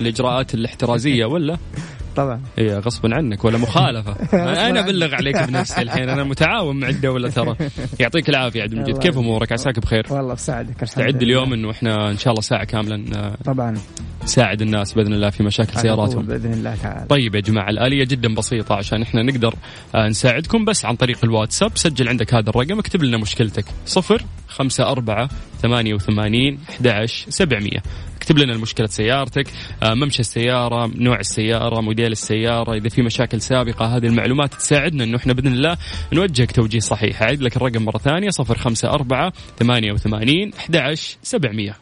الإجراءات 0.00 0.54
الاحترازية 0.54 1.24
ولا؟ 1.24 1.58
طبعا. 2.16 2.40
هي 2.58 2.78
غصبا 2.78 3.14
عنك 3.14 3.44
ولا 3.44 3.58
مخالفة. 3.58 4.16
أنا 4.68 4.80
أبلغ 4.80 5.14
عليك 5.14 5.42
بنفسي 5.42 5.82
الحين 5.82 6.08
أنا 6.08 6.24
متعاون 6.24 6.80
مع 6.80 6.88
الدولة 6.88 7.30
ترى. 7.30 7.56
يعطيك 8.00 8.28
العافية 8.28 8.62
عبد 8.62 8.72
المجيد. 8.72 8.98
كيف 8.98 9.18
أمورك؟ 9.18 9.52
عساك 9.52 9.78
بخير؟ 9.78 10.06
والله 10.10 10.34
بساعدك 10.34 10.82
استعد. 10.82 11.22
اليوم 11.22 11.52
إنه 11.52 11.70
إحنا 11.70 12.10
إن 12.10 12.18
شاء 12.18 12.30
الله 12.32 12.42
ساعة 12.42 12.64
كاملة 12.64 13.34
طبعا. 13.44 13.78
نساعد 14.22 14.62
الناس 14.62 14.92
بإذن 14.92 15.12
الله 15.12 15.30
في 15.30 15.42
مشاكل 15.42 15.80
سياراتهم. 15.80 16.26
بإذن 16.26 16.52
الله 16.52 16.76
تعالى. 16.82 17.06
طيب 17.08 17.34
يا 17.34 17.40
جماعة 17.40 17.70
الآلية 17.70 18.04
جدا 18.04 18.34
بسيطة 18.34 18.74
عشان 18.74 19.02
إحنا 19.02 19.22
نقدر 19.22 19.54
آه، 19.94 20.08
نساعدكم 20.08 20.64
بس 20.64 20.84
عن 20.84 20.96
طريق 20.96 21.18
الواتساب. 21.24 21.70
سجل 21.74 22.08
عندك 22.08 22.34
هذا 22.34 22.50
الرقم 22.50 22.78
اكتب 22.78 23.02
لنا 23.02 23.16
مشكلتك. 23.16 23.64
صفر 23.86 24.22
خمسة 24.48 24.84
أربعة 24.90 25.28
ثمانية 25.62 25.94
وثمانين 25.94 26.58
أحد 26.70 27.06
سبعمية. 27.28 27.82
اكتب 28.22 28.38
لنا 28.38 28.52
المشكلة 28.52 28.86
سيارتك 28.86 29.46
آه، 29.82 29.94
ممشى 29.94 30.20
السيارة 30.20 30.90
نوع 30.96 31.20
السيارة 31.20 31.80
موديل 31.80 32.12
السيارة 32.12 32.74
إذا 32.74 32.88
في 32.88 33.02
مشاكل 33.02 33.40
سابقة 33.40 33.96
هذه 33.96 34.06
المعلومات 34.06 34.54
تساعدنا 34.54 35.04
أنه 35.04 35.16
إحنا 35.16 35.32
بإذن 35.32 35.52
الله 35.52 35.76
نوجهك 36.12 36.52
توجيه 36.52 36.78
صحيح. 36.78 37.22
أعيد 37.22 37.42
لك 37.42 37.56
الرقم 37.56 37.84
خمسة 38.56 38.90
أربعة 38.90 39.32
ثمانية 39.58 39.92
وثمانين 39.92 40.52
أحد 40.58 40.76
سبعمية. 41.22 41.76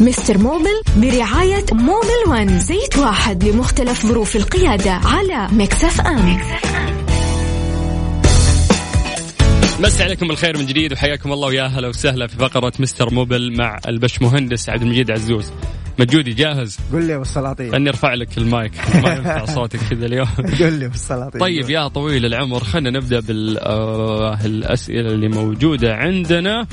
Mister 0.00 0.38
Mobil 0.38 0.82
برعاية 0.96 1.64
Mobil 1.72 2.22
One 2.28 2.58
زيت 2.58 2.98
واحد 2.98 3.44
لمختلف 3.44 4.06
ظروف 4.06 4.36
القيادة 4.36 4.92
على 4.92 5.48
Mix 5.52 5.84
FM. 5.84 6.38
مسي 9.82 10.04
عليكم 10.04 10.28
بالخير 10.28 10.58
من 10.58 10.66
جديد 10.66 10.92
وحياكم 10.92 11.32
الله 11.32 11.48
ويا 11.48 11.66
هلا 11.66 11.88
وسهلا 11.88 12.26
في 12.26 12.36
فقرة 12.36 12.72
Mister 12.78 13.14
Mobil 13.14 13.56
مع 13.56 13.80
البش 13.88 14.22
مهندس 14.22 14.68
عبد 14.68 14.82
المجيد 14.82 15.10
عزوز. 15.10 15.52
مجودي 15.98 16.32
جاهز؟ 16.32 16.78
قل 16.92 17.04
لي 17.06 17.14
ابو 17.14 17.22
السلاطين 17.22 17.74
اني 17.74 17.88
ارفع 17.88 18.14
لك 18.14 18.38
المايك. 18.38 18.72
ما 18.94 19.14
ينفع 19.14 19.44
صوتك 19.54 19.80
كذا 19.90 20.06
اليوم. 20.06 20.28
قل 20.60 20.72
لي 20.72 20.86
ابو 20.86 20.94
السلاطين 20.94 21.40
طيب 21.40 21.70
يا 21.70 21.88
طويل 21.88 22.26
العمر 22.26 22.64
خلينا 22.64 22.90
نبدأ 22.90 23.20
بالأسئلة 23.20 25.12
اللي 25.12 25.28
موجودة 25.28 25.94
عندنا. 25.94 26.66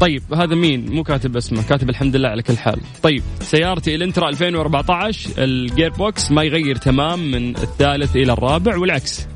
طيب 0.00 0.34
هذا 0.34 0.54
مين؟ 0.54 0.92
مو 0.92 1.02
كاتب 1.02 1.36
اسمه. 1.36 1.62
كاتب 1.62 1.90
الحمد 1.90 2.16
لله 2.16 2.28
على 2.28 2.42
كل 2.42 2.56
حال. 2.56 2.80
طيب 3.02 3.22
سيارتي 3.40 3.94
Elantra 3.94 4.28
2014 4.28 5.30
ال 5.38 5.90
gearbox 5.90 6.30
ما 6.30 6.42
يغير 6.42 6.76
تمام 6.76 7.30
من 7.30 7.56
الثالث 7.56 8.16
إلى 8.16 8.32
الرابع 8.32 8.76
والعكس. 8.76 9.26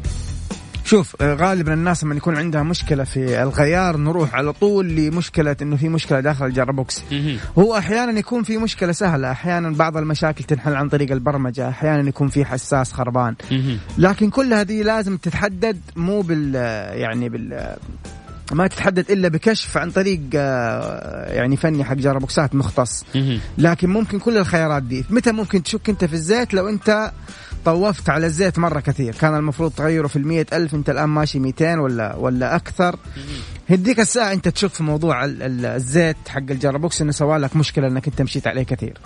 شوف 0.89 1.23
آه، 1.23 1.35
غالبا 1.35 1.75
الناس 1.75 2.05
لما 2.05 2.15
يكون 2.15 2.37
عندها 2.37 2.63
مشكلة 2.63 3.05
في 3.05 3.43
الغيار 3.43 3.97
نروح 3.97 4.35
على 4.35 4.53
طول 4.53 4.89
لمشكلة 4.89 5.57
إنه 5.63 5.77
في 5.77 5.89
مشكلة 5.89 6.21
داخل 6.21 6.47
ال 6.47 6.73
gearbox 6.73 7.03
مهم. 7.13 7.39
هو 7.59 7.77
أحيانا 7.79 8.19
يكون 8.19 8.43
في 8.43 8.59
مشكلة 8.59 8.93
سهلة 8.93 9.31
أحيانا 9.31 9.71
بعض 9.71 9.97
المشاكل 9.97 10.45
تنحل 10.45 10.75
عن 10.75 10.89
طريق 10.89 11.13
البرمجة 11.13 11.69
أحيانا 11.69 12.09
يكون 12.09 12.29
في 12.29 12.45
حساس 12.45 12.93
خربان. 12.93 13.35
لكن 13.99 14.31
كل 14.31 14.55
هذه 14.55 14.83
لازم 14.83 15.17
تتحدد 15.17 15.81
مو 15.97 16.21
بال 16.21 16.55
يعني 16.99 17.29
بال 17.29 17.77
ما 18.53 18.67
تتحدد 18.67 19.11
إلا 19.11 19.29
بكشف 19.29 19.77
عن 19.77 19.91
طريق 19.91 20.21
آه، 20.35 21.33
يعني 21.33 21.57
فني 21.57 21.85
حق 21.85 21.95
gearbox 21.95 22.19
ات 22.19 22.55
مختص. 22.55 23.05
لكن 23.59 23.91
ممكن 23.91 24.19
كل 24.19 24.37
الخيارات 24.37 24.83
دي 24.83 25.05
متى 25.11 25.33
ممكن 25.33 25.63
تشك 25.63 25.89
أنت 25.89 26.05
في 26.05 26.13
الزيت 26.15 26.55
لو 26.55 26.69
أنت 26.69 27.11
طوفت 27.65 28.09
على 28.11 28.27
الزيت 28.27 28.59
مرة 28.59 28.81
كثير. 28.81 29.15
كان 29.15 29.37
المفروض 29.37 29.73
تغيره 29.73 30.07
في 30.07 30.17
المية 30.17 30.47
ألف 30.53 30.75
أنت 30.75 30.91
الآن 30.91 31.09
ماشي 31.09 31.39
200 31.39 31.81
ولا 31.81 32.17
ولا 32.17 32.57
أكثر. 32.57 32.97
هديك 33.71 34.01
الساعة 34.01 34.33
أنت 34.33 34.49
تشك 34.49 34.71
في 34.75 34.83
موضوع 34.83 35.25
ال- 35.25 35.43
ال- 35.43 35.67
الزيت 35.67 36.17
حق 36.29 36.39
ال 36.39 36.47
gearbox 36.47 37.03
إنه 37.03 37.13
سوى 37.13 37.39
لك 37.39 37.57
مشكلة 37.57 37.87
إنك 37.89 38.09
أنت 38.09 38.23
مشيت 38.23 38.47
عليه 38.47 38.63
كثير. 38.63 38.99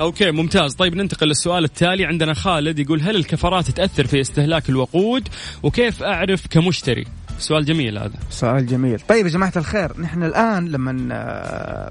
أوكي 0.00 0.30
ممتاز. 0.30 0.74
طيب 0.74 0.94
ننتقل 0.94 1.26
للسؤال 1.26 1.64
التالي. 1.64 2.04
عندنا 2.04 2.34
خالد 2.34 2.78
يقول 2.78 3.00
هل 3.02 3.16
الكفرات 3.16 3.70
تأثر 3.70 4.06
في 4.06 4.20
استهلاك 4.20 4.68
الوقود؟ 4.68 5.28
وكيف 5.62 6.02
أعرف 6.02 6.46
كمشتري؟ 6.46 7.04
سؤال 7.38 7.64
جميل 7.64 7.98
هذا. 7.98 8.12
سؤال 8.30 8.66
جميل. 8.66 9.00
طيب 9.00 9.26
يا 9.26 9.30
جماعة 9.30 9.52
الخير 9.56 10.00
نحن 10.00 10.22
الآن 10.22 10.68
لما 10.68 11.08
آه، 11.12 11.88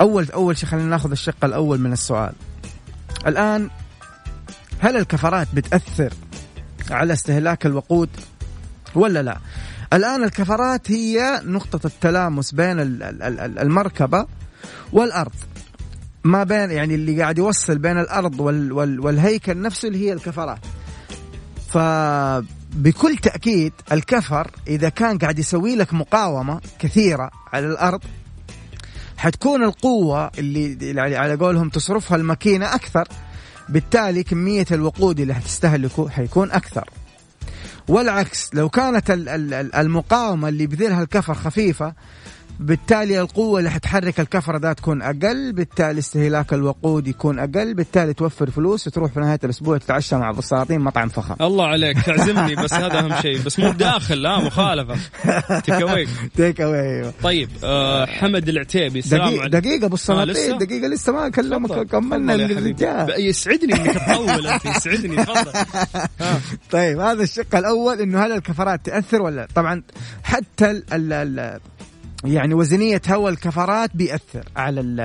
أول 0.00 0.26
أول 0.34 0.56
شيء 0.56 0.68
خلينا 0.68 0.86
ناخذ 0.88 1.10
الشق 1.10 1.44
الأول 1.44 1.80
من 1.80 1.92
السؤال. 1.92 2.32
الآن 3.26 3.70
هل 4.80 4.96
الكفرات 4.96 5.48
بتأثر 5.54 6.12
على 6.90 7.12
استهلاك 7.12 7.66
الوقود 7.66 8.08
ولا 8.94 9.22
لا؟ 9.22 9.38
الآن 9.92 10.24
الكفرات 10.24 10.90
هي 10.90 11.40
نقطة 11.44 11.86
التلامس 11.86 12.52
بين 12.54 12.80
ال- 12.80 13.02
ال- 13.02 13.22
ال- 13.22 13.58
المركبة 13.58 14.26
والأرض. 14.92 15.32
ما 16.24 16.44
بين 16.44 16.70
يعني 16.70 16.94
اللي 16.94 17.22
قاعد 17.22 17.38
يوصل 17.38 17.78
بين 17.78 17.98
الأرض 17.98 18.40
وال 18.40 18.72
وال 18.72 19.00
والهيكل 19.00 19.60
نفسه 19.62 19.88
اللي 19.88 20.06
هي 20.08 20.12
الكفرات. 20.12 20.58
فبكل 21.68 23.16
تأكيد 23.22 23.72
الكفر 23.92 24.50
إذا 24.68 24.88
كان 24.88 25.18
قاعد 25.18 25.38
يسوي 25.38 25.76
لك 25.76 25.94
مقاومة 25.94 26.60
كثيرة 26.78 27.30
على 27.52 27.66
الأرض 27.66 28.00
حتكون 29.16 29.62
القوة 29.64 30.30
اللي 30.38 31.00
على 31.16 31.34
قولهم 31.34 31.68
تصرفها 31.68 32.16
الماكينة 32.16 32.74
أكثر 32.74 33.08
بالتالي 33.68 34.22
كمية 34.22 34.66
الوقود 34.72 35.20
اللي 35.20 35.34
حتستهلكه 35.34 36.08
حيكون 36.08 36.50
أكثر. 36.50 36.90
والعكس 37.88 38.50
لو 38.54 38.68
كانت 38.68 39.10
ال- 39.10 39.28
ال- 39.28 39.54
ال- 39.54 39.74
المقاومة 39.74 40.48
اللي 40.48 40.66
بذلها 40.66 41.02
الكفر 41.02 41.34
خفيفة 41.34 41.92
بالتالي 42.60 43.20
القوة 43.20 43.58
اللي 43.58 43.70
حتحرك 43.70 44.20
الكفرة 44.20 44.58
ده 44.58 44.72
تكون 44.72 45.02
أقل 45.02 45.52
بالتالي 45.52 45.98
استهلاك 45.98 46.52
الوقود 46.52 47.08
يكون 47.08 47.38
أقل 47.38 47.74
بالتالي 47.74 48.14
توفر 48.14 48.50
فلوس 48.50 48.86
وتروح 48.86 49.12
في 49.12 49.20
نهاية 49.20 49.38
الأسبوع 49.44 49.78
تتعشى 49.78 50.16
مع 50.16 50.30
السلاطين 50.30 50.80
مطعم 50.80 51.08
فخم. 51.08 51.34
الله 51.40 51.66
عليك 51.66 52.02
تعزمني 52.02 52.54
بس 52.54 52.72
هذا 52.84 52.98
أهم 52.98 53.20
شيء. 53.22 53.42
بس 53.42 53.58
مو 53.58 53.70
بداخل 53.70 54.22
لا 54.22 54.40
مخالفة. 54.40 54.96
تكويك 55.60 56.08
تيك 56.36 56.60
أواي 56.60 57.12
طيب 57.22 57.48
آه 57.64 58.06
حمد 58.06 58.48
العتيبي 58.48 58.98
السلام 58.98 59.28
دقيقة, 59.28 59.48
دقيقة 59.48 59.86
أبو 59.86 59.94
السلاطين 59.94 60.32
لسه؟ 60.34 60.58
دقيقة 60.58 60.88
لسه 60.88 61.12
ما 61.12 61.28
كلمك 61.28 61.86
كملنا. 61.86 62.34
الرجال 62.34 63.14
يسعدني 63.18 63.74
إنك 63.74 63.94
تطول 63.94 64.46
أنت 64.46 64.64
يسعدني 64.64 65.16
تفضل. 65.16 65.52
طيب 66.72 66.98
هذا 66.98 67.22
الشق 67.22 67.56
الأول 67.56 68.00
إنه 68.00 68.26
هل 68.26 68.32
الكفرات 68.32 68.86
تأثر 68.86 69.22
ولا 69.22 69.36
لأ؟ 69.36 69.48
طبعا 69.54 69.82
حتى 70.22 70.70
ال 70.70 71.12
ال 71.12 71.60
يعني 72.24 72.54
وزنية 72.54 73.02
هواء 73.08 73.32
الكفرات 73.32 73.90
بيأثر 73.96 74.44
على 74.56 74.80
ال 74.80 75.00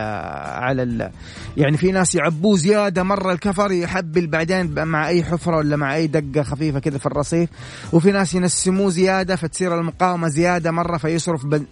على 0.63 0.83
ال 0.83 1.11
يعني 1.57 1.77
في 1.77 1.91
ناس 1.91 2.15
يعبوه 2.15 2.57
زيادة 2.57 3.03
مرة 3.03 3.31
الكفر 3.31 3.71
يحبل 3.71 4.27
بعدين 4.27 4.83
مع 4.87 5.07
أي 5.07 5.23
حفرة 5.23 5.57
ولا 5.57 5.75
مع 5.75 5.95
أي 5.95 6.07
دقة 6.07 6.43
خفيفة 6.43 6.79
كذا 6.79 6.97
في 6.97 7.05
الرصيف. 7.05 7.49
وفي 7.93 8.11
ناس 8.11 8.33
ينسموه 8.33 8.89
زيادة 8.89 9.35
فتصير 9.35 9.79
المقاومة 9.79 10.27
زيادة 10.27 10.71
مرة 10.71 10.97
فيصرف 10.97 11.45
بنزين 11.45 11.65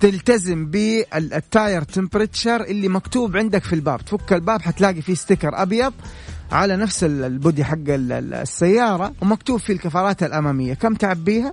تلتزم 0.00 0.66
بال 0.66 1.05
tire 1.05 1.82
temperature 1.82 2.60
اللي 2.64 2.88
مكتوب 2.88 3.36
عندك 3.36 3.64
في 3.64 3.72
الباب. 3.72 4.04
تفك 4.04 4.32
الباب 4.32 4.62
حتلاقي 4.62 5.02
فيه 5.02 5.14
sticker 5.14 5.62
أبيض 5.62 5.92
على 6.52 6.76
نفس 6.76 7.04
ال- 7.04 7.24
ال 7.24 7.32
body 7.32 7.64
حق 7.64 7.72
ال- 7.88 8.12
ال- 8.12 8.34
السيارة 8.34 9.12
ومكتوب 9.22 9.60
فيه 9.60 9.72
الكفرات 9.72 10.22
الأمامية. 10.22 10.74
كم 10.74 10.94
تعبيها؟ 10.94 11.52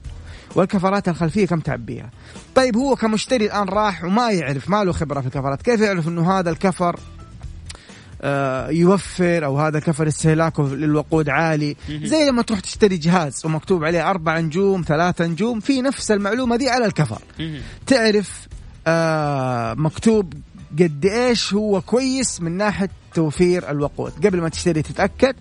والكفرات 0.56 1.10
الخلفية 1.10 1.46
كم 1.48 1.60
تعبيها؟ 1.60 2.10
طيب 2.56 2.78
هو 2.78 2.96
كمشتري 2.96 3.46
الآن 3.46 3.70
راح 3.70 4.04
وما 4.04 4.32
يعرف 4.32 4.70
ما 4.70 4.84
له 4.84 4.92
خبرة 4.92 5.22
في 5.22 5.28
الكفرات 5.28 5.62
كيف 5.62 5.82
يعرف 5.82 6.08
أنه 6.08 6.40
هذا 6.40 6.50
الكفر 6.50 7.00
آه، 8.22 8.70
يوفر 8.70 9.46
أو 9.46 9.60
هذا 9.60 9.80
كفر 9.80 10.08
استهلاكه 10.08 10.68
للوقود 10.76 11.30
عالي؟ 11.30 11.76
زي 11.90 12.26
لما 12.30 12.42
تروح 12.42 12.60
تشتري 12.60 12.98
جهاز 12.98 13.46
ومكتوب 13.46 13.84
عليه 13.84 14.10
أربع 14.10 14.40
نجوم 14.40 14.82
ثلاثة 14.88 15.26
نجوم 15.26 15.60
في 15.60 15.82
نفس 15.82 16.12
المعلومة 16.12 16.56
دي 16.56 16.70
على 16.70 16.86
الكفر. 16.86 17.22
تعرف 17.88 18.48
آه 18.88 19.74
مكتوب 19.74 20.34
قد 20.80 21.06
إيش 21.06 21.54
هو 21.54 21.82
كويس 21.82 22.42
من 22.42 22.52
ناحية 22.58 22.90
توفير 23.14 23.72
الوقود. 23.72 24.26
قبل 24.26 24.42
ما 24.42 24.50
تشتري 24.50 24.82
تتأكد 24.82 25.36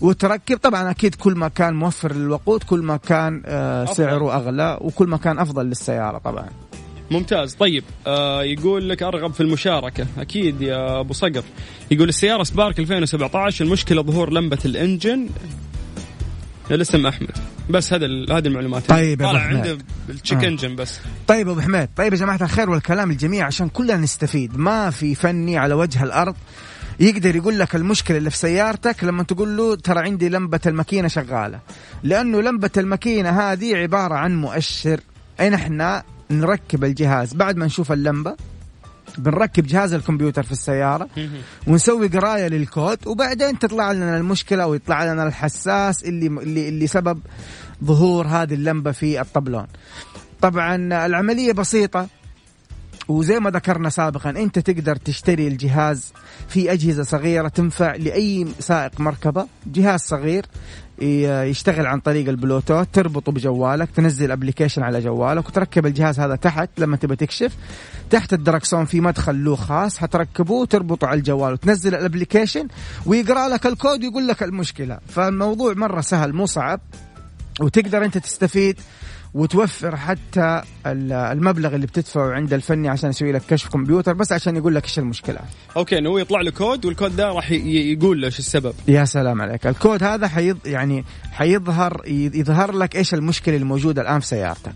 وتركب 0.00 0.56
طبعا 0.56 0.90
أكيد 0.90 1.14
كل 1.14 1.34
ما 1.34 1.48
كان 1.48 1.74
موفر 1.74 2.12
للوقود 2.14 2.62
كل 2.62 2.80
ما 2.80 2.96
كان 2.96 3.42
آه. 3.46 3.84
سعره 3.84 4.36
أغلى 4.36 4.78
وكل 4.80 5.06
ما 5.08 5.16
كان 5.16 5.38
أفضل 5.38 5.66
للسيارة 5.66 6.18
طبعا. 6.18 6.48
ممتاز. 7.10 7.54
طيب 7.54 7.84
آه 8.06 8.42
يقول 8.42 8.88
لك 8.88 9.02
أرغب 9.02 9.32
في 9.32 9.40
المشاركة. 9.40 10.06
أكيد 10.18 10.62
يا 10.62 11.00
أبو 11.00 11.12
صقر. 11.12 11.42
يقول 11.90 12.08
السيارة 12.08 12.42
سبارك 12.42 12.78
2017 12.78 13.64
المشكلة 13.64 14.02
ظهور 14.02 14.32
لمبة 14.32 14.58
الإنجن. 14.64 15.28
الاسم 16.70 17.06
أحمد. 17.06 17.30
بس 17.70 17.92
هذا 17.92 18.06
هذه 18.06 18.46
المعلومات. 18.46 18.88
طيب 18.88 19.20
يا 19.20 19.26
طالع. 19.26 19.40
عنده 19.40 19.78
التشيك 20.08 20.44
آه. 20.44 20.48
إنجن 20.48 20.76
بس. 20.76 20.98
طيب 21.26 21.48
أبو 21.48 21.60
حميد 21.60 21.88
طيب 21.96 22.12
يا 22.12 22.18
جماعة 22.18 22.42
الخير 22.42 22.70
والكلام 22.70 23.10
الجميع 23.10 23.46
عشان 23.46 23.68
كلنا 23.68 23.96
نستفيد. 23.96 24.56
ما 24.58 24.90
في 24.90 25.14
فني 25.14 25.58
على 25.58 25.74
وجه 25.74 26.02
الأرض 26.02 26.34
يقدر 27.00 27.36
يقول 27.36 27.58
لك 27.58 27.74
المشكلة 27.76 28.16
اللي 28.16 28.30
في 28.30 28.36
سيارتك 28.36 29.04
لما 29.04 29.22
تقول 29.22 29.56
له 29.56 29.74
ترى 29.74 30.00
عندي 30.00 30.28
لمبة 30.28 30.60
الماكينة 30.66 31.08
شغالة. 31.08 31.60
لأنه 32.02 32.40
لمبة 32.40 32.70
الماكينة 32.76 33.30
هذه 33.30 33.76
عبارة 33.76 34.14
عن 34.14 34.40
مؤشر. 34.40 35.00
ان 35.40 35.54
إحنا 35.54 36.02
نركب 36.30 36.84
الجهاز. 36.84 37.34
بعد 37.34 37.56
ما 37.56 37.66
نشوف 37.66 37.92
اللمبة 37.92 38.36
بنركب 39.18 39.66
جهاز 39.66 39.92
الكمبيوتر 39.92 40.42
في 40.42 40.52
السيارة 40.52 41.08
ونسوي 41.66 42.08
قراية 42.08 42.48
للكود 42.48 43.06
وبعدين 43.06 43.58
تطلع 43.58 43.92
لنا 43.92 44.16
المشكلة 44.16 44.66
ويطلع 44.66 45.12
لنا 45.12 45.26
الحساس 45.26 46.04
اللي 46.04 46.26
اللي, 46.26 46.68
اللي 46.68 46.86
سبب 46.86 47.20
ظهور 47.84 48.26
هذه 48.26 48.54
اللمبة 48.54 48.92
في 48.92 49.20
الطبلون. 49.20 49.66
طبعا 50.40 51.06
العملية 51.06 51.52
بسيطة. 51.52 52.08
وزي 53.08 53.40
ما 53.40 53.50
ذكرنا 53.50 53.88
سابقا 53.88 54.30
أنت 54.30 54.58
تقدر 54.58 54.96
تشتري 54.96 55.48
الجهاز 55.48 56.12
في 56.48 56.72
أجهزة 56.72 57.02
صغيرة 57.02 57.48
تنفع 57.48 57.94
لأي 57.94 58.46
سائق 58.60 59.00
مركبة. 59.00 59.46
جهاز 59.66 60.00
صغير 60.00 60.46
يشتغل 60.98 61.86
عن 61.86 62.00
طريق 62.00 62.28
البلوتوث 62.28 62.86
تربطه 62.92 63.32
بجوالك 63.32 63.88
تنزل 63.90 64.30
application 64.30 64.82
على 64.82 65.00
جوالك 65.00 65.48
وتركب 65.48 65.86
الجهاز 65.86 66.20
هذا 66.20 66.36
تحت 66.36 66.70
لما 66.78 66.96
تبى 66.96 67.16
تكشف. 67.16 67.56
تحت 68.10 68.32
الدركسون 68.32 68.84
في 68.84 69.00
مدخل 69.00 69.44
له 69.44 69.56
خاص 69.56 69.98
حتركبه 69.98 70.54
وتربطه 70.54 71.06
على 71.06 71.18
الجوال 71.18 71.52
وتنزل 71.52 71.94
ال 71.94 72.00
application 72.00 72.68
ويقرأ 73.06 73.48
لك 73.48 73.66
الكود 73.66 74.04
ويقول 74.04 74.28
لك 74.28 74.42
المشكلة. 74.42 74.98
فالموضوع 75.08 75.74
مرة 75.74 76.00
سهل 76.00 76.32
مو 76.32 76.46
صعب 76.46 76.80
وتقدر 77.60 78.04
أنت 78.04 78.18
تستفيد 78.18 78.80
وتوفر 79.36 79.96
حتى 79.96 80.62
ال- 80.86 81.12
المبلغ 81.12 81.74
اللي 81.74 81.86
بتدفعه 81.86 82.32
عند 82.32 82.52
الفني 82.52 82.88
عشان 82.88 83.10
يسوي 83.10 83.32
لك 83.32 83.42
كشف 83.48 83.68
كمبيوتر 83.68 84.12
بس 84.12 84.32
عشان 84.32 84.56
يقول 84.56 84.74
لك 84.74 84.84
إيش 84.84 84.98
المشكلة. 84.98 85.38
okay 85.76 85.98
إنه 85.98 86.10
هو 86.10 86.18
يطلع 86.18 86.40
له 86.40 86.50
كود 86.50 86.84
والكود 86.84 87.16
ده 87.16 87.28
راح 87.32 87.50
يقول 87.50 88.20
له 88.20 88.26
إيش 88.26 88.38
السبب. 88.38 88.74
يا 88.88 89.04
سلام 89.04 89.42
عليك. 89.42 89.66
الكود 89.66 90.02
هذا 90.02 90.28
حيض 90.28 90.58
يعني 90.66 91.04
حيظهر 91.32 92.02
يظهر 92.06 92.72
لك 92.72 92.96
إيش 92.96 93.14
المشكلة 93.14 93.56
الموجودة 93.56 94.02
الآن 94.02 94.20
في 94.20 94.26
سيارتك. 94.26 94.74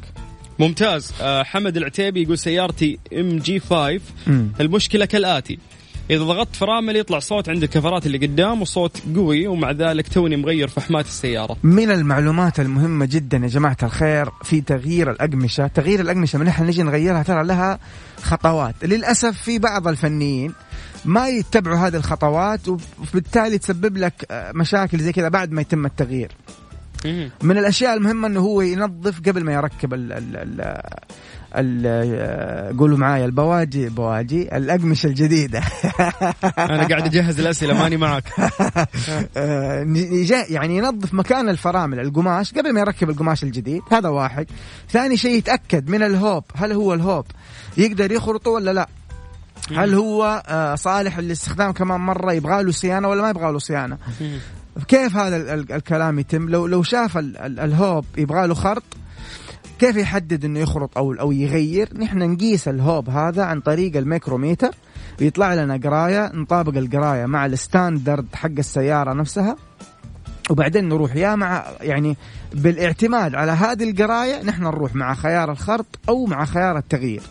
ممتاز. 0.58 1.12
آه 1.20 1.42
حمد 1.42 1.76
العتيبي 1.76 2.22
يقول 2.22 2.38
سيارتي 2.38 2.98
MG 3.12 3.60
5 3.60 4.00
مم. 4.26 4.48
المشكلة 4.60 5.04
كالآتي. 5.04 5.58
إذا 6.10 6.24
ضغطت 6.24 6.56
فرامل 6.56 6.96
يطلع 6.96 7.18
صوت 7.18 7.48
عند 7.48 7.62
الكفرات 7.62 8.06
اللي 8.06 8.18
قدام 8.18 8.62
وصوت 8.62 9.02
قوي 9.16 9.46
ومع 9.46 9.70
ذلك 9.70 10.08
توني 10.08 10.36
مغير 10.36 10.68
فحمات 10.68 11.06
السيارة. 11.06 11.56
من 11.62 11.90
المعلومات 11.90 12.60
المهمة 12.60 13.06
جدا 13.06 13.36
يا 13.36 13.46
جماعة 13.46 13.76
الخير 13.82 14.30
في 14.44 14.60
تغيير 14.60 15.10
الأقمشة. 15.10 15.66
تغيير 15.66 16.00
الأقمشة 16.00 16.38
من 16.38 16.48
إحنا 16.48 16.66
نجي 16.66 16.82
نغيرها 16.82 17.22
ترى 17.22 17.44
لها 17.44 17.78
خطوات. 18.22 18.74
للأسف 18.82 19.42
في 19.42 19.58
بعض 19.58 19.88
الفنيين 19.88 20.52
ما 21.04 21.28
يتبعوا 21.28 21.76
هذه 21.76 21.96
الخطوات 21.96 22.60
وبالتالي 22.68 23.58
تسبب 23.58 23.96
لك 23.96 24.26
آه، 24.30 24.52
مشاكل 24.52 24.98
زي 24.98 25.12
كذا 25.12 25.28
بعد 25.28 25.52
ما 25.52 25.60
يتم 25.60 25.86
التغيير. 25.86 26.32
من 27.42 27.58
الأشياء 27.58 27.94
المهمة 27.94 28.26
إنه 28.26 28.40
هو 28.40 28.60
ينظف 28.60 29.20
قبل 29.20 29.44
ما 29.44 29.52
يركب 29.52 29.94
ال 29.94 30.12
ال 30.12 30.36
ال 30.36 30.60
ال 30.60 30.82
قولوا 32.78 32.98
معايا 32.98 33.24
البواجي 33.24 33.88
بواجي 33.88 34.56
الأقمشة 34.56 35.06
الجديدة. 35.06 35.58
أنا 36.58 36.88
قاعد 36.88 37.02
أجهز 37.02 37.40
الأسئلة 37.40 37.74
ماني 37.74 37.96
معك. 37.96 38.24
يعني 40.50 40.76
ينظف 40.76 41.14
مكان 41.14 41.48
الفرامل 41.48 42.00
القماش 42.00 42.52
قبل 42.52 42.72
ما 42.72 42.80
يركب 42.80 43.10
القماش 43.10 43.42
الجديد 43.44 43.82
هذا 43.92 44.08
واحد. 44.08 44.46
ثاني 44.90 45.16
شيء 45.16 45.38
يتأكد 45.38 45.90
من 45.90 46.02
الهوب 46.02 46.44
هل 46.54 46.72
هو 46.72 46.94
الهوب 46.94 47.26
يقدر 47.76 48.12
يخرطه 48.12 48.50
ولا 48.50 48.70
لا؟ 48.72 48.88
هل 49.76 49.94
هو 49.94 50.42
آه، 50.46 50.74
صالح 50.74 51.18
للاستخدام 51.18 51.72
كمان 51.72 52.00
مرة 52.00 52.32
يبغى 52.32 52.62
له 52.62 52.72
صيانة 52.72 53.08
ولا 53.08 53.22
ما 53.22 53.30
يبغى 53.30 53.52
له 53.52 53.58
صيانة؟ 53.58 53.98
كيف 54.88 55.16
هذا 55.16 55.36
ال- 55.36 55.48
ال- 55.48 55.72
الكلام 55.72 56.18
يتم؟ 56.18 56.48
لو 56.48 56.66
لو 56.66 56.82
شاف 56.82 57.18
ال- 57.18 57.36
ال- 57.36 57.60
الهوب 57.60 58.04
يبغى 58.18 58.46
له 58.46 58.54
خرط 58.54 58.82
كيف 59.80 59.96
يحدد 59.96 60.44
إنه 60.44 60.58
يخرط 60.60 60.98
أو 60.98 61.12
أو 61.12 61.32
يغير؟ 61.32 61.88
نحن 61.98 62.18
نقيس 62.18 62.68
الهوب 62.68 63.10
هذا 63.10 63.44
عن 63.44 63.60
طريق 63.60 63.96
الميكروميتر 63.96 64.74
يطلع 65.20 65.54
لنا 65.54 65.80
قراية 65.84 66.32
نطابق 66.34 66.76
القراية 66.76 67.26
مع 67.26 67.46
ال 67.46 67.55
standard 67.55 68.26
حق 68.34 68.50
السيارة 68.58 69.12
نفسها 69.12 69.56
وبعدين 70.50 70.88
نروح 70.88 71.16
يا 71.16 71.34
مع 71.34 71.64
يعني 71.80 72.16
بالاعتماد 72.54 73.34
على 73.34 73.52
هذه 73.52 73.90
القراية 73.90 74.42
نحن 74.42 74.62
نروح 74.62 74.94
مع 74.94 75.14
خيار 75.14 75.52
الخرط 75.52 75.86
أو 76.08 76.26
مع 76.26 76.44
خيار 76.44 76.78
التغيير. 76.78 77.22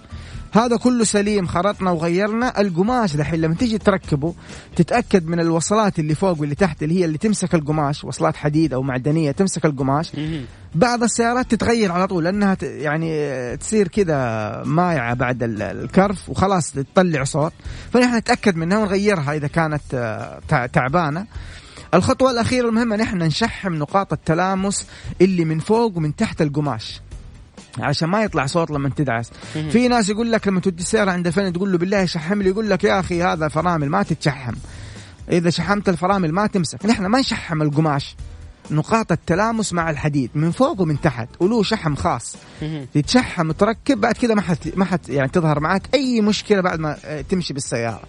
هذا 0.51 0.77
كله 0.77 1.03
سليم 1.03 1.47
خرطنا 1.47 1.91
وغيرنا. 1.91 2.61
القماش 2.61 3.15
دحين 3.15 3.41
لما 3.41 3.55
تيجي 3.55 3.77
تركبه 3.77 4.33
تتأكد 4.75 5.27
من 5.27 5.39
الوصلات 5.39 5.99
اللي 5.99 6.15
فوق 6.15 6.39
واللي 6.41 6.55
تحت 6.55 6.83
اللي 6.83 6.99
هي 6.99 7.05
اللي 7.05 7.17
تمسك 7.17 7.55
القماش. 7.55 8.03
وصلات 8.03 8.35
حديد 8.35 8.73
أو 8.73 8.81
معدنية 8.81 9.31
تمسك 9.31 9.65
القماش. 9.65 10.11
بعض 10.75 11.03
السيارات 11.03 11.51
تتغير 11.51 11.91
على 11.91 12.07
طول 12.07 12.23
لأنها 12.23 12.57
يعني 12.61 13.57
تصير 13.57 13.87
كذا 13.87 14.63
مايعة 14.65 15.13
بعد 15.13 15.43
ال- 15.43 15.61
الكرف 15.61 16.29
وخلاص 16.29 16.71
تطلع 16.71 17.23
صوت. 17.23 17.53
فنحن 17.93 18.15
نتأكد 18.15 18.55
منها 18.55 18.77
ونغيرها 18.77 19.33
إذا 19.33 19.47
كانت 19.47 19.81
آه، 19.93 20.39
تع- 20.47 20.65
تعبانة. 20.65 21.25
الخطوة 21.93 22.31
الأخيرة 22.31 22.69
المهمة 22.69 22.95
نحن 22.95 23.17
نشحم 23.17 23.73
نقاط 23.73 24.13
التلامس 24.13 24.85
اللي 25.21 25.45
من 25.45 25.59
فوق 25.59 25.97
ومن 25.97 26.15
تحت 26.15 26.41
القماش. 26.41 27.01
عشان 27.80 28.09
ما 28.09 28.24
يطلع 28.24 28.45
صوت 28.45 28.72
لما 28.72 28.89
تدعس. 28.89 29.32
في 29.53 29.88
ناس 29.88 30.09
يقول 30.09 30.32
لك 30.32 30.47
لما 30.47 30.59
تودي 30.59 30.82
السيارة 30.82 31.11
عند 31.11 31.28
الفني 31.28 31.51
تقول 31.51 31.72
له 31.72 31.78
بالله 31.78 32.05
شحم 32.05 32.41
لي 32.41 32.49
يقول 32.49 32.70
لك 32.70 32.84
يا 32.84 32.99
أخي 32.99 33.24
هذا 33.24 33.47
فرامل 33.47 33.89
ما 33.89 34.03
تتشحم. 34.03 34.53
إذا 35.32 35.49
شحمت 35.49 35.89
الفرامل 35.89 36.32
ما 36.32 36.47
تمسك. 36.47 36.86
نحن 36.86 37.05
ما 37.05 37.20
نشحم 37.20 37.61
القماش. 37.61 38.15
نقاط 38.72 39.11
التلامس 39.11 39.74
مع 39.74 39.89
الحديد 39.89 40.30
من 40.36 40.51
فوق 40.51 40.82
ومن 40.82 41.01
تحت 41.01 41.28
وله 41.39 41.63
شحم 41.63 41.95
خاص. 41.95 42.36
تتشحم 42.93 43.49
وتركب 43.49 44.01
بعد 44.01 44.17
كذا 44.17 44.34
ما 44.34 44.41
حت 44.41 44.78
ما 44.78 44.86
حت 44.86 45.09
يعني 45.09 45.30
تظهر 45.30 45.59
معك 45.59 45.82
أي 45.93 46.22
مشكلة 46.22 46.61
بعد 46.61 46.80
ما 46.80 46.97
تمشي 47.30 47.53
بالسيارة. 47.53 48.01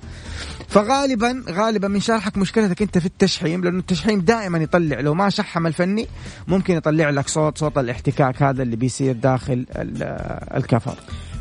فغالبا 0.71 1.45
غالبا 1.51 1.89
من 1.89 2.01
شرحك 2.01 2.39
مشكلتك 2.39 2.83
أنت 2.83 2.99
في 2.99 3.07
التشحيم 3.07 3.65
لأنه 3.65 3.79
التشحيم 3.79 4.21
دائما 4.21 4.59
يطلع 4.59 5.01
لو 5.01 5.15
ما 5.15 5.31
شحم 5.31 5.67
الفني 5.67 6.07
ممكن 6.49 6.77
يطلع 6.77 7.11
لك 7.11 7.29
صوت 7.29 7.59
صوت 7.59 7.79
الاحتكاك 7.79 8.43
هذا 8.43 8.63
اللي 8.63 8.77
بيصير 8.77 9.13
داخل 9.13 9.67
الكفر. 10.57 10.95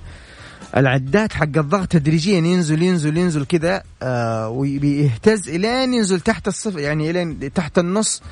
العداد 0.77 1.33
حق 1.33 1.43
الضغط 1.43 1.89
تدريجيا 1.89 2.39
ينزل 2.39 2.83
ينزل 2.83 3.17
ينزل 3.17 3.45
كذا 3.45 3.83
آه 4.03 4.49
ويهتز 4.49 5.49
إلين 5.49 5.95
ينزل 5.95 6.21
تحت 6.21 6.49
الصفر 6.49 6.79
يعني 6.79 7.11
إلين 7.11 7.53
تحت 7.53 7.79
النص 7.79 8.23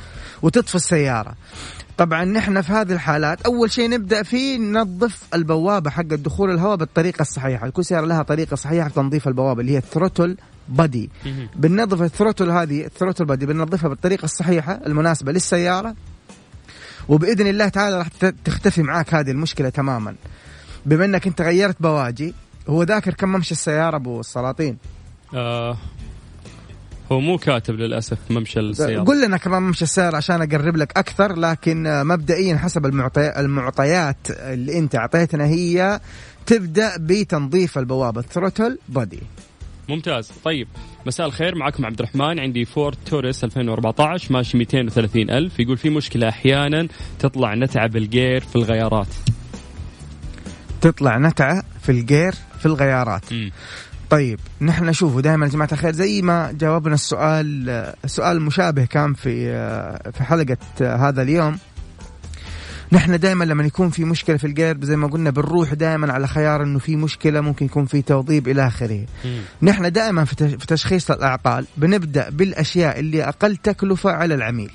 وتطفي 0.42 0.74
السيارة. 0.74 1.34
طبعا 1.98 2.24
نحن 2.24 2.60
في 2.60 2.72
هذه 2.72 2.92
الحالات 2.92 3.42
أول 3.42 3.70
شيء 3.70 3.90
نبدأ 3.90 4.22
فيه 4.22 4.58
ننظف 4.58 5.22
البوابة 5.34 5.90
حق 5.90 6.12
الدخول 6.12 6.50
الهواء 6.50 6.76
بالطريقة 6.76 7.22
الصحيحة. 7.22 7.68
كل 7.68 7.84
سياره 7.84 8.06
لها 8.06 8.22
طريقة 8.22 8.56
صحيحة 8.56 8.88
في 8.88 8.94
تنظيف 8.94 9.28
البوابة 9.28 9.60
اللي 9.60 9.72
هي 9.72 9.78
ال 9.78 9.85
throttle 9.85 10.36
body 10.68 11.10
بننظف 11.56 12.02
ال 12.02 12.08
throttle 12.08 12.50
هذه 12.50 12.84
ال 12.84 12.89
throttle 12.89 13.24
body 13.24 13.46
بننظفها 13.46 13.88
بالطريقة 13.88 14.24
الصحيحة 14.24 14.80
المناسبة 14.86 15.32
للسيارة. 15.32 15.94
وبإذن 17.08 17.46
الله 17.46 17.68
تعالى 17.68 17.98
راح 17.98 18.08
تختفي 18.44 18.82
معاك 18.82 19.14
هذه 19.14 19.30
المشكلة 19.30 19.68
تماما. 19.68 20.14
بما 20.86 21.04
إنك 21.04 21.26
أنت 21.26 21.40
غيرت 21.40 21.82
بواجي 21.82 22.34
هو 22.68 22.82
ذاكر 22.82 23.14
كم 23.14 23.28
ممشي 23.28 23.52
السيارة 23.52 23.96
أبو 23.96 24.20
السلاطين؟ 24.20 24.76
آه 25.34 25.76
هو 27.12 27.20
مو 27.20 27.38
كاتب 27.38 27.74
للأسف 27.74 28.18
ممشى 28.30 28.60
السيارة. 28.60 29.02
قل 29.02 29.26
لنا 29.26 29.36
كمان 29.36 29.62
ممشي 29.62 29.84
السيارة 29.84 30.16
عشان 30.16 30.42
أقرب 30.42 30.76
لك 30.76 30.98
أكثر 30.98 31.36
لكن 31.36 31.86
آه، 31.86 32.02
مبدئيا 32.02 32.56
حسب 32.56 32.86
المعطي 32.86 33.40
المعطيات 33.40 34.16
اللي 34.30 34.78
أنت 34.78 34.96
أعطيتنا 34.96 35.44
هي 35.46 36.00
تبدأ 36.46 36.92
بتنظيف 36.96 37.78
البوابة 37.78 38.20
ال 38.20 38.27
throttle 38.27 38.78
body 38.88 39.20
ممتاز. 39.88 40.32
طيب 40.44 40.68
مساء 41.06 41.26
الخير. 41.26 41.54
معكم 41.54 41.86
عبد 41.86 41.98
الرحمن. 41.98 42.40
عندي 42.40 42.64
Ford 42.64 42.96
Taurus 43.06 43.44
2014 43.44 44.32
ماشي 44.32 44.58
230 44.58 45.30
ألف. 45.30 45.60
يقول 45.60 45.76
في 45.76 45.90
مشكلة 45.90 46.28
أحيانا 46.28 46.88
تطلع 47.18 47.54
نتعة 47.54 47.86
بالجير 47.86 48.40
في 48.40 48.56
الغيارات. 48.56 49.06
تطلع 50.80 51.18
نتعة 51.18 51.64
في 51.82 51.92
الجير 51.92 52.34
في 52.58 52.66
الغيارات. 52.66 53.32
مم. 53.32 53.50
طيب 54.12 54.40
نحن 54.60 54.84
نشوفه 54.84 55.20
دائما 55.20 55.46
يا 55.46 55.50
جماعة 55.50 55.68
الخير 55.72 55.92
زي 55.92 56.22
ما 56.22 56.52
جاوبنا 56.52 56.94
السؤال 56.94 57.94
سؤال 58.06 58.42
مشابه 58.42 58.84
كان 58.84 59.14
في 59.14 59.52
في 60.12 60.24
حلقة 60.24 60.56
هذا 60.80 61.22
اليوم. 61.22 61.58
نحن 62.92 63.18
دائما 63.18 63.44
لما 63.44 63.64
يكون 63.64 63.90
في 63.90 64.04
مشكلة 64.04 64.36
في 64.36 64.46
القلب 64.46 64.84
زي 64.84 64.96
ما 64.96 65.06
قلنا 65.06 65.30
بنروح 65.30 65.74
دائما 65.74 66.12
على 66.12 66.26
خيار 66.26 66.62
إنه 66.62 66.78
في 66.78 66.96
مشكلة 66.96 67.40
ممكن 67.40 67.66
يكون 67.66 67.86
في 67.86 68.02
توضيب 68.02 68.48
إلى 68.48 68.66
آخره. 68.66 69.06
نحن 69.62 69.92
دائما 69.92 70.24
في 70.24 70.56
تشخيص 70.56 71.10
الأعطال 71.10 71.66
بنبدأ 71.76 72.30
بالأشياء 72.30 72.98
اللي 72.98 73.24
أقل 73.24 73.56
تكلفة 73.56 74.10
على 74.10 74.34
العميل 74.34 74.70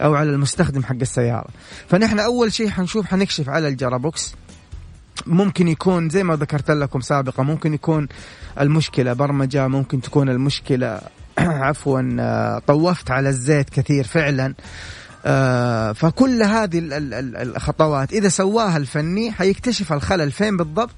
أو 0.00 0.14
على 0.14 0.30
المستخدم 0.30 0.82
حق 0.82 0.96
السيارة. 1.00 1.48
فنحن 1.88 2.18
أول 2.18 2.52
شيء 2.52 2.68
حنشوف 2.68 3.06
حنكشف 3.06 3.48
على 3.48 3.68
الجرابوكس. 3.68 4.34
ممكن 5.26 5.68
يكون 5.68 6.08
زي 6.08 6.22
ما 6.22 6.36
ذكرت 6.36 6.70
لكم 6.70 7.00
سابقا 7.00 7.42
ممكن 7.42 7.74
يكون 7.74 8.08
المشكلة 8.60 9.12
برمجة 9.12 9.68
ممكن 9.68 10.00
تكون 10.00 10.28
المشكلة. 10.28 11.00
عفوا 11.38 12.16
آه، 12.20 12.62
طوفت 12.66 13.10
على 13.10 13.28
الزيت 13.28 13.70
كثير 13.70 14.04
فعلا. 14.04 14.54
آه، 15.26 15.92
فكل 15.92 16.42
هذه 16.42 16.78
ال- 16.78 16.92
ال- 16.92 17.14
ال- 17.14 17.36
الخطوات 17.56 18.12
إذا 18.12 18.28
سواها 18.28 18.76
الفني 18.76 19.32
حيكتشف 19.32 19.92
الخلل 19.92 20.30
فين 20.30 20.56
بالضبط 20.56 20.94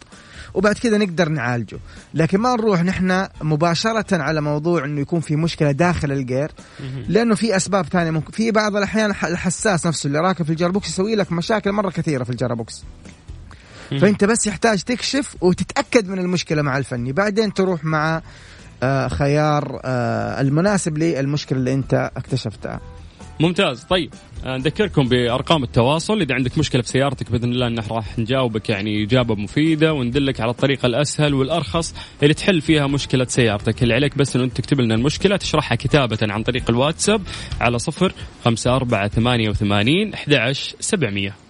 وبعد 0.55 0.75
كذا 0.79 0.99
نقدر 0.99 1.29
نعالجه. 1.29 1.79
لكن 2.15 2.39
ما 2.39 2.55
نروح 2.57 2.83
نحن 2.83 3.27
مباشرة 3.43 4.23
على 4.23 4.41
موضوع 4.41 4.85
إنه 4.85 5.01
يكون 5.01 5.21
في 5.21 5.37
مشكلة 5.37 5.71
داخل 5.73 6.13
الجير 6.13 6.51
لأنه 7.09 7.35
في 7.35 7.57
أسباب 7.57 7.87
ثانية 7.87 8.11
ممكن 8.11 8.33
في 8.33 8.51
بعض 8.51 8.77
الأحيان 8.77 9.11
الحساس 9.11 9.87
نفسه 9.87 10.07
اللي 10.07 10.19
راكب 10.19 10.45
في 10.45 10.51
ال 10.51 10.55
gearbox 10.56 10.89
يسوي 10.89 11.15
لك 11.15 11.33
مشاكل 11.33 11.73
مرة 11.73 11.91
كثيرة 11.91 12.25
في 12.25 12.31
ال 12.31 12.38
gearbox 12.38 12.85
فأنت 13.99 14.25
بس 14.25 14.47
يحتاج 14.47 14.83
تكشف 14.83 15.37
وتتأكد 15.41 16.09
من 16.09 16.19
المشكلة 16.19 16.63
مع 16.63 16.79
الفني. 16.79 17.13
بعدين 17.13 17.53
تروح 17.53 17.85
مع 17.85 18.23
آه، 18.83 19.09
خيار 19.09 19.81
آه، 19.85 20.41
المناسب 20.41 20.99
للمشكلة 20.99 21.59
اللي 21.59 21.75
أنت 21.75 22.11
اكتشفتها. 22.17 22.81
ممتاز. 23.41 23.85
طيب 23.85 24.15
آه، 24.45 24.57
نذكركم 24.57 25.09
بأرقام 25.09 25.63
التواصل. 25.63 26.21
إذا 26.21 26.35
عندك 26.35 26.59
مشكلة 26.59 26.83
في 26.83 26.89
سيارتك 26.89 27.33
بإذن 27.33 27.53
الله 27.53 27.67
إنه 27.67 27.83
راح 27.91 28.19
نجاوبك 28.19 28.69
يعني 28.71 29.05
إجابة 29.05 29.35
مفيدة 29.35 29.93
وندلك 29.93 30.41
على 30.41 30.51
الطريقة 30.51 30.87
الأسهل 30.87 31.35
والأرخص 31.35 31.95
اللي 32.23 32.35
تحل 32.35 32.61
فيها 32.61 32.87
مشكلة 32.87 33.25
سيارتك. 33.25 33.83
اللي 33.83 33.95
عليك 33.95 34.19
بس 34.19 34.37
إنه 34.37 34.45
أنت 34.45 34.57
تكتب 34.57 34.81
لنا 34.81 34.95
المشكلة 34.95 35.37
تشرحها 35.37 35.77
كتابة 35.77 36.19
عن 36.23 36.43
طريق 36.43 36.71
الواتساب 36.71 37.23
على 37.61 37.79
صفر 37.79 38.13
خمسة 38.45 38.77
أربعة 38.77 39.09
ثمانية 39.09 39.49
وثمانين 39.51 40.15
أحد 40.15 40.35
عشر 40.35 40.77
سبعمية. 40.81 41.50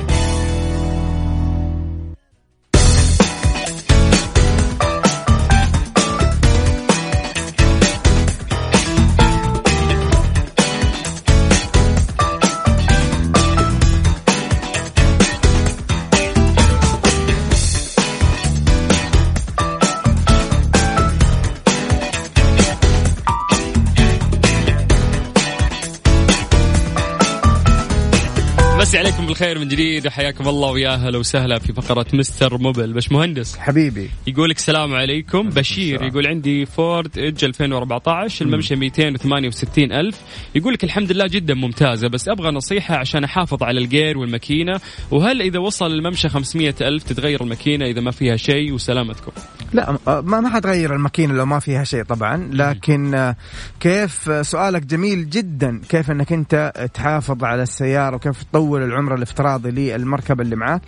عليكم 28.97 29.27
بالخير 29.41 29.59
من 29.59 29.67
جديد 29.67 30.07
وحياكم 30.07 30.47
الله 30.47 30.71
ويا 30.71 30.93
أهلا 30.93 31.17
وسهلا 31.17 31.59
في 31.59 31.73
فقرة 31.73 32.05
مستر 32.13 32.57
موبل. 32.57 32.93
باش 32.93 33.11
مهندس؟ 33.11 33.57
حبيبي. 33.57 34.09
يقول 34.27 34.49
لك 34.49 34.57
السلام 34.57 34.93
عليكم. 34.93 35.49
بشير. 35.49 36.03
يقول 36.03 36.27
عندي 36.27 36.65
فورد 36.65 37.17
ايدج 37.17 37.45
2014 37.45 38.45
الممشى 38.45 38.75
268 38.75 39.91
ألف. 39.91 40.21
يقول 40.55 40.73
لك 40.73 40.83
الحمد 40.83 41.11
لله 41.11 41.27
جدا 41.27 41.53
ممتازة 41.53 42.07
بس 42.07 42.29
أبغى 42.29 42.51
نصيحة 42.51 42.95
عشان 42.95 43.23
أحافظ 43.23 43.63
على 43.63 43.79
الجير 43.79 44.17
والماكينة. 44.17 44.79
وهل 45.11 45.41
إذا 45.41 45.59
وصل 45.59 45.91
الممشى 45.91 46.29
500 46.29 46.75
ألف 46.81 47.03
تتغير 47.03 47.43
الماكينة 47.43 47.85
إذا 47.85 48.01
ما 48.01 48.11
فيها 48.11 48.35
شيء؟ 48.35 48.73
وسلامتكم. 48.73 49.31
لا 49.73 49.97
آه، 50.07 50.21
ما 50.21 50.39
ما 50.39 50.49
حتغير 50.49 50.95
الماكينة 50.95 51.33
لو 51.33 51.45
ما 51.45 51.59
فيها 51.59 51.83
شيء 51.83 52.03
طبعا. 52.03 52.49
لكن 52.53 53.13
آه، 53.13 53.35
كيف 53.79 54.29
آه، 54.29 54.41
سؤالك 54.41 54.85
جميل 54.85 55.29
جدا. 55.29 55.81
كيف 55.89 56.11
إنك 56.11 56.33
أنت 56.33 56.73
تحافظ 56.93 57.43
على 57.43 57.63
السيارة 57.63 58.15
وكيف 58.15 58.43
تطول 58.43 58.83
العمر 58.83 59.15
الافتراضي 59.31 59.71
للمركبه 59.71 60.43
اللي 60.43 60.55
معك 60.55 60.81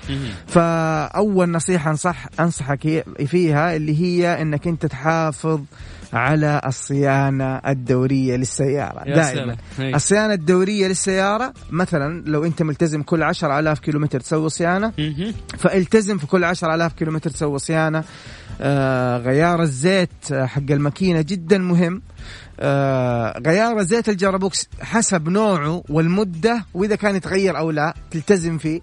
فأول 0.47 1.49
نصيحة 1.51 1.91
انصح 1.91 2.25
أنصحك 2.39 3.03
فيها 3.25 3.75
اللي 3.75 4.01
هي 4.01 4.41
إنك 4.41 4.67
أنت 4.67 4.85
تحافظ 4.85 5.61
على 6.13 6.61
الصيانة 6.65 7.55
الدورية 7.55 8.35
للسيارة 8.35 9.03
يا 9.07 9.15
دائما. 9.15 9.55
هي. 9.77 9.95
الصيانة 9.95 10.33
الدورية 10.33 10.87
للسيارة 10.87 11.53
مثلا 11.71 12.23
لو 12.25 12.45
أنت 12.45 12.61
ملتزم 12.63 13.01
كل 13.03 13.23
10000 13.23 13.79
كيلومتر 13.79 14.19
تسوي 14.19 14.49
صيانة 14.49 14.91
مهم. 14.97 15.33
فالتزم 15.57 16.17
في 16.17 16.27
كل 16.27 16.43
10000 16.43 16.93
كيلومتر 16.93 17.29
تسوي 17.29 17.59
صيانة 17.59 18.03
آه 18.61 19.17
غيار 19.17 19.61
الزيت 19.61 20.09
حق 20.33 20.71
الماكينة 20.71 21.21
جدا 21.21 21.57
مهم 21.57 22.01
آه 22.59 23.41
غيار 23.45 23.81
زيت 23.81 24.09
الجرابوكس 24.09 24.67
حسب 24.81 25.29
نوعه 25.29 25.83
والمدة 25.89 26.65
وإذا 26.73 26.95
كان 26.95 27.15
يتغير 27.15 27.57
أو 27.57 27.71
لا 27.71 27.93
تلتزم 28.11 28.57
فيه. 28.57 28.81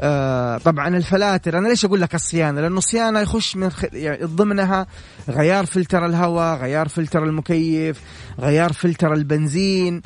آه 0.00 0.58
طبعا 0.58 0.96
الفلاتر 0.96 1.58
أنا 1.58 1.68
ليش 1.68 1.84
أقول 1.84 2.00
لك 2.00 2.14
الصيانة؟ 2.14 2.60
لأنه 2.60 2.78
الصيانة 2.78 3.20
يخش 3.20 3.56
من 3.56 3.70
خ... 3.70 3.84
يعني 3.92 4.24
ضمنها 4.24 4.86
غيار 5.28 5.66
فلتر 5.66 6.06
الهواء 6.06 6.56
غيار 6.56 6.88
فلتر 6.88 7.24
المكيف 7.24 8.00
غيار 8.40 8.72
فلتر 8.72 9.12
البنزين. 9.12 10.02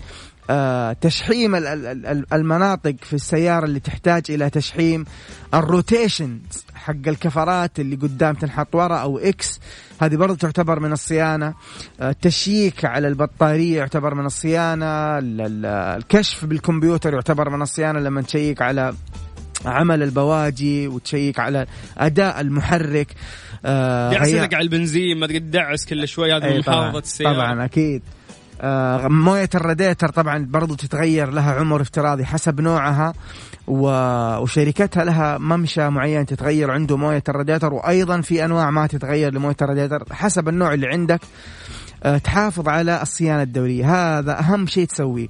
تشحيم 1.01 1.55
ال- 1.55 1.67
ال- 1.67 2.27
المناطق 2.33 2.95
في 3.03 3.13
السيارة 3.13 3.65
اللي 3.65 3.81
تحتاج 3.81 4.23
إلى 4.31 4.51
تشحيم. 4.51 5.05
ال 5.55 5.64
rotation 5.64 6.39
حق 6.75 6.95
الكفرات 7.07 7.81
اللي 7.81 7.97
قدام 7.97 8.35
تنحط 8.35 8.75
ورا 8.75 8.97
أو 8.97 9.19
X 9.19 9.61
هذه 10.01 10.17
برضو 10.17 10.35
تعتبر 10.35 10.81
من 10.81 10.93
الصيانة. 10.93 11.55
آه، 12.01 12.11
التشييك 12.11 12.85
على 12.85 13.09
البطارية 13.09 13.77
يعتبر 13.79 14.15
من 14.15 14.27
الصيانة. 14.27 15.19
ال- 15.19 15.41
ال- 15.41 15.67
الكشف 15.67 16.45
بالكمبيوتر 16.45 17.15
يعتبر 17.15 17.51
من 17.51 17.63
الصيانة. 17.63 18.01
لما 18.01 18.23
تشيك 18.23 18.63
على 18.63 18.95
عمل 19.65 20.03
البواجي 20.03 20.89
وتشيك 20.89 21.41
على 21.41 21.67
أداء 21.99 22.41
المحرك 22.41 23.15
آه، 23.65 24.11
دعس 24.13 24.35
على 24.35 24.63
البنزين 24.63 25.19
ما 25.19 25.27
تقعد 25.27 25.41
تدعس 25.41 25.87
كل 25.87 26.09
شوي 26.09 26.33
هذه 26.33 26.45
أي 26.45 26.55
من 26.55 26.63
طبعاً. 26.63 26.81
محافظة 26.81 26.99
السيارة. 26.99 27.35
طبعا 27.35 27.65
أكيد. 27.65 28.03
آه 28.03 28.22
موية 29.09 29.49
الراديتر 29.55 30.09
طبعا 30.09 30.47
برضو 30.51 30.75
تتغير 30.75 31.31
لها 31.31 31.55
عمر 31.55 31.81
افتراضي 31.81 32.25
حسب 32.25 32.61
نوعها. 32.61 33.13
وشركتها 33.67 35.05
لها 35.05 35.39
ممشى 35.39 35.89
معين 35.89 36.27
تتغير 36.27 36.71
عنده 36.71 36.97
موية 36.97 37.23
الراديتر 37.29 37.75
وأيضا 37.75 38.21
في 38.21 38.45
أنواع 38.45 38.71
ما 38.71 38.87
تتغير 38.87 39.35
لموية 39.35 39.57
الراديتر 39.63 40.05
حسب 40.11 40.49
النوع 40.49 40.75
اللي 40.75 40.87
عندك 40.87 41.21
آه 42.03 42.19
تحافظ 42.19 42.69
على 42.69 43.03
الصيانة 43.03 43.43
الدوريه 43.43 44.19
هذا 44.19 44.39
أهم 44.39 44.67
شيء 44.67 44.87
تسويه 44.87 45.29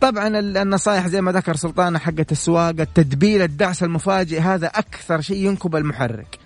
طبعا 0.00 0.28
ال- 0.28 0.56
النصائح 0.56 1.06
زي 1.08 1.20
ما 1.20 1.32
ذكر 1.32 1.56
سلطانة 1.56 1.98
حقة 1.98 2.26
السواقة 2.32 2.82
التدبير 2.82 3.44
الدعس 3.44 3.82
المفاجئ 3.82 4.40
هذا 4.40 4.66
أكثر 4.66 5.20
شيء 5.20 5.36
ينكب 5.46 5.76
المحرك. 5.76 6.38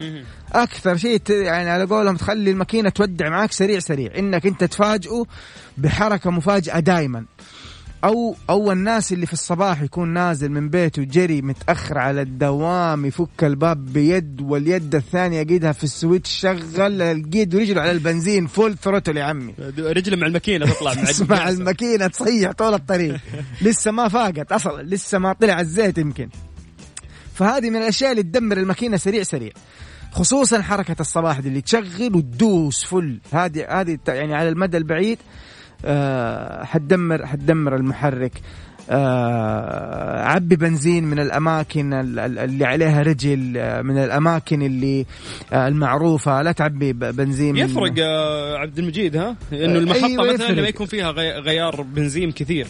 أكثر 0.52 0.96
شيء 0.96 1.20
يعني 1.30 1.70
على 1.70 1.84
قولهم 1.84 2.16
تخلي 2.16 2.50
الماكينة 2.50 2.88
تودع 2.90 3.28
معك 3.28 3.52
سريع 3.52 3.78
سريع. 3.78 4.18
إنك 4.18 4.46
أنت 4.46 4.64
تفاجئه 4.64 5.24
بحركة 5.78 6.30
مفاجئة 6.30 6.78
دائما 6.78 7.24
أو 8.05 8.36
أو 8.50 8.72
الناس 8.72 9.12
اللي 9.12 9.26
في 9.26 9.32
الصباح 9.32 9.82
يكون 9.82 10.09
نازل 10.09 10.48
من 10.48 10.68
بيته 10.68 11.02
جري 11.02 11.42
متأخر 11.42 11.98
على 11.98 12.22
الدوام 12.22 13.05
يفك 13.05 13.44
الباب 13.44 13.92
بيد 13.92 14.40
واليد 14.40 14.94
الثانية 14.94 15.40
يقيدها 15.40 15.72
في 15.72 15.84
ال 15.84 15.91
switch 15.91 16.30
شغل 16.30 17.02
القيد 17.02 17.55
ورجله 17.55 17.80
على 17.82 17.90
البنزين 17.90 18.46
full 18.46 18.76
throttle 18.76 19.16
يا 19.16 19.24
عمي. 19.24 19.55
رجله 19.78 20.16
مع 20.16 20.26
الماكينة 20.26 20.66
تطلع 20.66 20.94
مع 20.94 21.00
الجلسة. 21.00 21.48
الماكينة 21.48 22.07
تصيح 22.07 22.52
طول 22.52 22.74
الطريق. 22.74 23.20
لسه 23.62 23.90
ما 23.90 24.09
فاقت 24.09 24.52
أصلا 24.52 24.82
لسه 24.82 25.18
ما 25.18 25.32
طلع 25.32 25.61
الزيت 25.61 25.98
يمكن. 25.98 26.28
فهذه 27.34 27.70
من 27.70 27.76
الأشياء 27.76 28.11
اللي 28.11 28.22
تدمر 28.22 28.57
الماكينة 28.57 28.96
سريع 28.96 29.22
سريع. 29.22 29.52
خصوصا 30.12 30.62
حركة 30.62 30.96
الصباح 31.00 31.40
دي 31.40 31.48
اللي 31.48 31.61
تشغل 31.61 32.16
وتدوس 32.16 32.84
فل 32.84 33.20
هذه 33.32 33.66
هذه 33.80 33.98
يعني 34.09 34.34
على 34.34 34.48
المدى 34.48 34.76
البعيد 34.76 35.18
حتدمر 36.64 37.26
حتدمر 37.26 37.76
المحرك 37.76 38.32
آه 38.91 40.22
عبي 40.22 40.57
بنزين 40.57 41.05
من 41.05 41.18
الأماكن 41.18 41.93
ال- 41.93 42.18
ال- 42.18 42.39
اللي 42.39 42.64
عليها 42.64 43.03
رجل 43.03 43.53
آه، 43.57 43.82
من 43.82 43.99
الأماكن 43.99 44.62
اللي 44.62 45.07
آه 45.53 45.68
المعروفة 45.68 46.43
لا 46.43 46.53
تعبي 46.53 46.93
بنزين 46.93 47.57
يفرق 47.57 47.93
آه، 47.99 48.57
عبد 48.59 48.78
المجيد 48.78 49.16
ها 49.16 49.37
إنه 49.53 49.74
آه، 49.74 49.78
المحطة 49.78 50.07
أيوة 50.07 50.32
مثلا. 50.35 50.62
ما 50.62 50.68
يكون 50.68 50.87
فيها 50.87 51.11
غي- 51.11 51.39
غيار 51.39 51.82
بنزين 51.82 52.32
كثير 52.32 52.66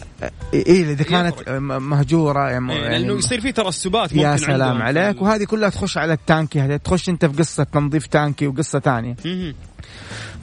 إيه 0.53 0.83
إذا 0.83 1.03
كانت 1.03 1.41
يفرق. 1.41 1.57
مهجورة 1.61 2.49
يعني 2.49 2.73
إيه، 2.73 2.89
لأنه 2.89 3.13
يصير 3.13 3.41
في 3.41 3.51
ترسبات 3.51 4.13
ممكن 4.13 4.25
يا 4.25 4.35
سلام. 4.37 4.81
عليك 4.81 5.21
وهذه 5.21 5.43
كلها 5.43 5.69
تخش 5.69 5.97
على 5.97 6.13
التانكي 6.13 6.59
هذه 6.59 6.75
تخش 6.75 7.09
أنت 7.09 7.25
في 7.25 7.37
قصة 7.37 7.63
تنظيف 7.63 8.05
تانكي 8.07 8.47
وقصة 8.47 8.79
تانية 8.79 9.15
مهم. 9.25 9.53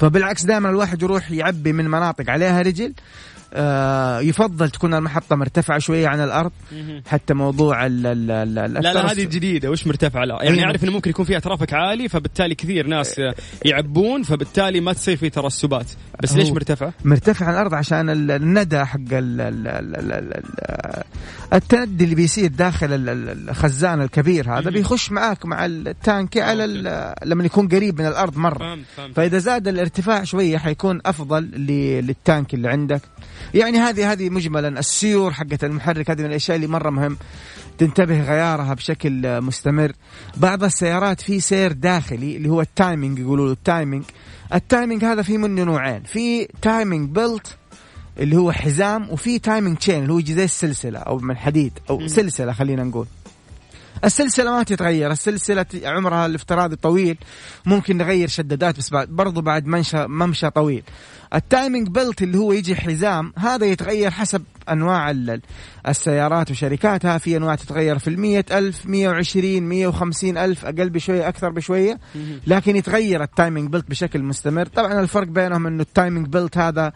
فبالعكس 0.02 0.44
دائما 0.44 0.70
الواحد 0.70 1.02
يروح 1.02 1.30
يعبي 1.30 1.72
من 1.72 1.88
مناطق 1.88 2.30
عليها 2.30 2.62
رجل 2.62 2.92
يفضل 4.20 4.70
تكون 4.70 4.94
المحطة 4.94 5.36
مرتفعة 5.36 5.78
شوية 5.78 6.08
عن 6.08 6.20
الأرض 6.20 6.52
حتى 7.06 7.34
موضوع 7.34 7.86
ال 7.86 8.06
ال 8.06 8.30
ال 8.30 8.58
ال- 8.58 8.72
لا 8.72 8.92
لا 8.92 9.12
هذه 9.12 9.24
جديدة. 9.24 9.70
وش 9.70 9.86
مرتفعة 9.86 10.24
لا 10.24 10.38
يعني 10.42 10.56
أيوة. 10.58 10.64
أعرف 10.66 10.84
إنه 10.84 10.92
ممكن 10.92 11.10
يكون 11.10 11.24
فيها 11.24 11.38
traffic 11.38 11.74
عالي 11.74 12.08
فبالتالي 12.08 12.54
كثير 12.54 12.86
ناس 12.86 13.20
يعبون 13.64 14.22
فبالتالي 14.22 14.80
ما 14.80 14.92
تصير 14.92 15.16
في 15.16 15.30
ترسبات. 15.30 15.86
بس 16.22 16.32
ليش 16.36 16.50
مرتفعة؟ 16.50 16.92
مرتفع 17.04 17.46
عن 17.46 17.52
الأرض 17.52 17.74
عشان 17.74 18.10
ال- 18.10 18.30
الندى 18.30 18.84
حق 18.84 18.98
ال- 18.98 19.40
ال- 19.40 19.40
ال- 19.40 19.96
ال- 19.96 20.12
ال- 20.12 20.34
ال- 20.34 21.02
التندي 21.52 22.04
اللي 22.04 22.14
بيصير 22.14 22.50
داخل 22.50 22.92
ال- 22.92 23.08
ال- 23.08 23.48
الخزان 23.48 24.02
الكبير 24.02 24.58
هذا. 24.58 24.70
بيخش 24.70 25.12
معاك 25.12 25.46
مع 25.46 25.66
التانكي 25.66 26.40
على 26.40 26.66
لما 27.24 27.44
يكون 27.44 27.68
قريب 27.68 28.00
من 28.00 28.06
فهمت 28.58 28.84
فهمت. 28.96 29.16
فإذا 29.16 29.38
زاد 29.38 29.68
الارتفاع 29.68 30.24
شوية 30.24 30.58
حيكون 30.58 31.00
أفضل 31.06 31.42
ل- 31.44 32.06
لل 32.06 32.22
tank 32.22 32.54
اللي 32.54 32.68
عندك. 32.68 33.02
يعني 33.54 33.78
هذه 33.78 34.12
هذه 34.12 34.30
مجملا 34.30 34.68
السيور 34.78 35.32
حقت 35.32 35.64
المحرك. 35.64 36.10
هذه 36.10 36.20
من 36.20 36.26
الأشياء 36.26 36.56
اللي 36.56 36.66
مرة 36.66 36.90
مهم. 36.90 37.16
تنتبه 37.78 38.22
غيارها 38.22 38.74
بشكل 38.74 39.40
مستمر. 39.40 39.92
بعض 40.36 40.64
السيارات 40.64 41.20
في 41.20 41.40
سير 41.40 41.72
داخلي 41.72 42.36
اللي 42.36 42.48
هو 42.48 42.60
ال 42.60 42.68
timing 42.68 43.18
يقولوا 43.18 43.46
له 43.46 43.52
ال 43.52 43.59
timing. 43.59 44.04
ال 44.54 44.61
timing 44.61 45.04
هذا 45.04 45.22
في 45.22 45.38
منه 45.38 45.64
نوعين. 45.64 46.02
في 46.02 46.48
timing 46.62 47.10
belt 47.10 47.56
اللي 48.18 48.36
هو 48.36 48.52
حزام 48.52 49.10
وفي 49.10 49.38
timing 49.38 49.76
chain 49.76 50.02
اللي 50.02 50.12
هو 50.12 50.20
زي 50.20 50.44
السلسلة 50.44 50.98
أو 50.98 51.18
من 51.18 51.36
حديد 51.36 51.78
أو 51.90 51.98
مم. 51.98 52.08
سلسلة 52.08 52.52
خلينا 52.52 52.84
نقول. 52.84 53.06
السلسلة 54.04 54.50
ما 54.50 54.62
تتغير. 54.62 55.10
السلسلة 55.10 55.66
عمرها 55.84 56.26
الافتراضي 56.26 56.76
طويل. 56.76 57.18
ممكن 57.66 57.96
نغير 57.96 58.28
شدادات 58.28 58.78
بس 58.78 58.90
بعد 58.90 59.08
برضو 59.08 59.40
بعد 59.40 59.66
منشى 59.66 60.06
ممشى 60.06 60.50
طويل. 60.50 60.82
ال 61.34 61.42
timing 61.42 61.88
belt 61.88 62.22
اللي 62.22 62.38
هو 62.38 62.52
يجي 62.52 62.74
حزام 62.76 63.32
هذا 63.38 63.66
يتغير 63.66 64.10
حسب 64.10 64.42
أنواع 64.70 65.10
ال- 65.10 65.40
السيارات 65.88 66.50
وشركاتها. 66.50 67.18
في 67.18 67.36
أنواع 67.36 67.54
تتغير 67.54 67.98
في 67.98 68.08
المية 68.08 68.44
ألف 68.52 68.86
مية 68.86 69.08
وعشرين 69.08 69.68
مية 69.68 69.86
وخمسين 69.86 70.38
ألف 70.38 70.64
أقل 70.64 70.90
بشوية 70.90 71.28
أكثر 71.28 71.50
بشوية. 71.50 71.98
لكن 72.46 72.76
يتغير 72.76 73.22
ال 73.22 73.29
timing 73.29 73.70
belt 73.70 73.90
بشكل 73.90 74.22
مستمر. 74.22 74.66
طبعا 74.66 75.00
الفرق 75.00 75.26
بينهم 75.26 75.66
إنه 75.66 75.82
ال 75.82 75.88
timing 75.88 76.26
belt 76.26 76.58
هذا 76.58 76.92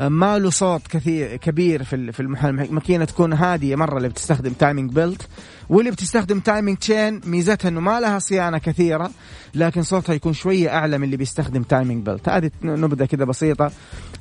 آه، 0.00 0.08
ما 0.08 0.38
له 0.38 0.50
صوت 0.50 0.86
كثير 0.86 1.36
كبير 1.36 1.82
في 1.84 2.12
في 2.12 2.20
الماكينة 2.20 3.04
تكون 3.04 3.32
هادية 3.32 3.76
مرة 3.76 3.96
اللي 3.96 4.08
بتستخدم 4.08 4.52
timing 4.52 4.92
belt. 4.92 5.28
واللي 5.68 5.90
بتستخدم 5.90 6.40
timing 6.40 6.78
chain 6.78 7.20
ميزتها 7.24 7.68
إنه 7.68 7.80
ما 7.80 8.00
لها 8.00 8.18
صيانة 8.18 8.58
كثيرة. 8.58 9.10
لكن 9.54 9.82
صوتها 9.82 10.14
يكون 10.14 10.32
شوية 10.32 10.68
أعلى 10.68 10.98
من 10.98 11.04
اللي 11.04 11.16
بيستخدم 11.16 11.62
timing 11.62 12.06
belt 12.06 12.28
هذه 12.28 12.50
نبذة 12.62 13.04
كذا 13.04 13.24
بسيطة 13.24 13.70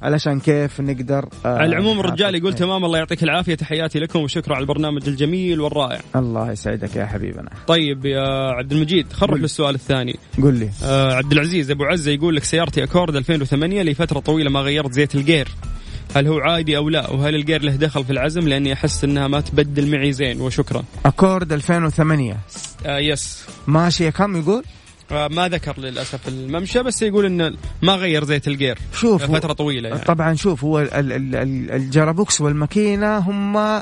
علشان 0.02 0.40
كيف 0.40 0.82
نقدر 0.82 1.30
آه، 1.46 1.58
على 1.58 1.66
العموم 1.66 2.00
الرجال 2.00 2.36
يقول. 2.36 2.54
تمام 2.54 2.86
الله 2.86 2.98
يعطيك 2.98 3.24
العافية. 3.24 3.56
تحياتي 3.56 4.00
لكم 4.00 4.20
وشكرا 4.20 4.56
على 4.56 4.62
البرنامج 4.62 5.08
الجميل 5.08 5.62
والرائع. 5.62 6.00
الله 6.16 6.52
يسعدك 6.52 6.96
يا 6.96 7.06
حبيبنا. 7.06 7.50
طيب 7.68 8.06
يا 8.06 8.52
عبد 8.52 8.72
المجيد 8.72 9.14
قل. 9.22 9.40
للسؤال 9.40 9.76
الثاني. 9.76 10.16
قل 10.44 10.54
لي. 10.54 10.70
آه 10.84 11.14
عبد 11.14 11.32
العزيز 11.32 11.72
أبو 11.72 11.84
عزه 11.84 12.12
يقول 12.12 12.36
لك 12.36 12.44
سيارتي 12.44 12.84
Accord 12.84 13.16
2008 13.16 13.82
لفترة 13.82 14.20
طويلة 14.20 14.50
ما 14.50 14.60
غيرت 14.60 14.94
زيت 14.94 15.16
ال 15.16 15.21
gear. 15.21 15.48
هل 16.16 16.28
هو 16.28 16.40
عادي 16.40 16.78
أو 16.78 16.90
لا؟ 16.90 17.10
وهل 17.10 17.36
ال 17.36 17.41
gear 17.41 17.62
له 17.62 17.76
دخل 17.76 18.04
في 18.06 18.12
العزم؟ 18.12 18.48
لأني 18.48 18.74
أحس 18.74 19.04
إنها 19.04 19.28
ما 19.28 19.42
تبدل 19.42 19.92
معي 19.92 20.12
زين 20.14 20.42
وشكرا. 20.42 20.84
Accord 21.06 21.54
2008 21.54 22.38
آه 22.86 22.98
yes 22.98 23.46
ماشيه 23.68 24.10
كم 24.10 24.36
يقول؟ 24.36 24.64
ما 25.12 25.48
ذكر 25.50 25.80
للأسف 25.80 26.28
الممشى 26.28 26.84
بس 26.84 27.02
يقول 27.02 27.26
إنه 27.26 27.54
ما 27.82 27.94
غير 27.96 28.24
زيت 28.24 28.48
ال 28.48 28.53
gear. 28.53 28.78
شوف 28.94 29.24
هو- 29.24 29.36
فترة 29.36 29.54
طويلة 29.54 29.90
يعني. 29.90 30.02
طبعا 30.02 30.34
شوف 30.34 30.64
هو 30.64 30.80
ال- 30.80 30.94
ال- 30.94 31.36
ال- 31.36 31.72
ال 31.72 31.80
gearbox 31.81 32.42
والماكينة 32.42 33.18
هم 33.18 33.82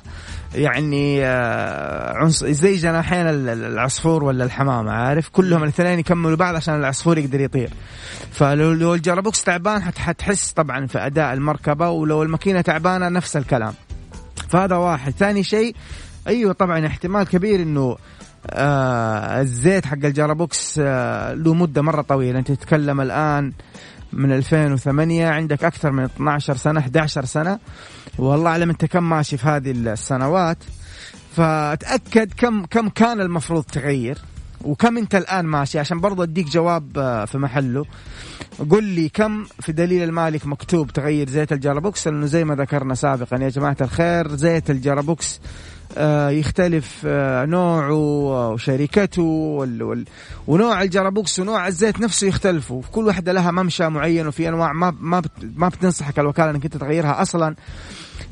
يعني 0.55 1.25
آه، 1.25 2.13
عنص 2.17 2.43
زي 2.45 2.75
جناحين 2.75 3.27
ال- 3.27 3.49
ال- 3.49 3.63
العصفور 3.63 4.23
ولا 4.23 4.43
الحمامة 4.43 4.91
عارف؟ 4.91 5.29
كلهم 5.29 5.63
الاثنين 5.63 5.99
يكملوا 5.99 6.35
بعض 6.37 6.55
عشان 6.55 6.75
العصفور 6.75 7.17
يقدر 7.17 7.41
يطير. 7.41 7.69
فلو 8.31 8.73
لو 8.73 8.93
ال 8.93 9.00
gearbox 9.00 9.43
تعبان 9.43 9.81
حت- 9.81 9.97
حتحس 9.97 10.51
طبعا 10.51 10.85
في 10.87 10.97
أداء 11.05 11.33
المركبة 11.33 11.89
ولو 11.89 12.23
الماكينة 12.23 12.61
تعبانة 12.61 13.09
نفس 13.09 13.37
الكلام. 13.37 13.73
فهذا 14.49 14.75
واحد. 14.75 15.11
ثاني 15.13 15.43
شيء 15.43 15.75
أيوه 16.27 16.53
طبعا 16.53 16.87
احتمال 16.87 17.23
كبير 17.27 17.61
إنه 17.61 17.97
آه 18.49 19.41
الزيت 19.41 19.85
حق 19.85 20.05
ال 20.05 20.14
gearbox 20.15 20.79
آه 20.83 21.33
له 21.33 21.53
مدة 21.53 21.81
مرة 21.81 22.01
طويلة. 22.01 22.39
أنت 22.39 22.51
تتكلم 22.51 23.01
الآن 23.01 23.53
من 24.13 24.31
2008 24.31 25.27
عندك 25.27 25.63
أكثر 25.63 25.91
من 25.91 26.03
12 26.03 26.55
سنة 26.55 26.79
11 26.79 27.25
سنة. 27.25 27.59
والله 28.17 28.51
أعلم 28.51 28.69
أنت 28.69 28.85
كم 28.85 29.09
ماشي 29.09 29.37
في 29.37 29.47
هذه 29.47 29.71
السنوات. 29.71 30.57
فتاكد 31.35 32.33
كم 32.37 32.65
كم 32.65 32.89
كان 32.89 33.21
المفروض 33.21 33.63
تغير. 33.63 34.17
وكم 34.67 34.97
انت 34.97 35.15
الآن 35.15 35.45
ماشي؟ 35.45 35.79
عشان 35.79 35.99
برضو 35.99 36.23
أديك 36.23 36.49
جواب 36.49 36.97
آه، 36.97 37.25
في 37.25 37.37
محله. 37.37 37.85
قل 38.69 38.83
لي 38.83 39.09
كم 39.09 39.43
في 39.59 39.71
دليل 39.71 40.03
المالك 40.03 40.47
مكتوب 40.47 40.91
تغير 40.91 41.29
زيت 41.29 41.51
ال 41.53 41.59
gearbox؟ 41.59 42.07
لأنه 42.07 42.25
زي 42.25 42.43
ما 42.43 42.55
ذكرنا 42.55 42.95
سابقا 42.95 43.37
يا 43.37 43.49
جماعة 43.49 43.77
الخير 43.81 44.35
زيت 44.35 44.69
ال 44.69 44.78
gearbox 44.78 45.39
آه، 45.97 46.29
يختلف 46.29 47.01
آه، 47.05 47.45
نوعه 47.45 47.93
وشركته 47.93 49.23
ونوع 50.47 50.81
الجرابوكس 50.81 51.39
ونوع 51.39 51.67
الزيت 51.67 51.99
نفسه 51.99 52.27
يختلفوا. 52.27 52.81
كل 52.91 53.05
واحدة 53.07 53.31
لها 53.31 53.51
ممشى 53.51 53.89
معين 53.89 54.27
وفي 54.27 54.49
أنواع 54.49 54.73
ما 54.73 54.93
ما 55.01 55.21
ما 55.55 55.69
بتنصحك 55.69 56.19
الوكالة 56.19 56.49
إنك 56.49 56.65
أنت 56.65 56.77
تغيرها 56.77 57.21
أصلا. 57.21 57.55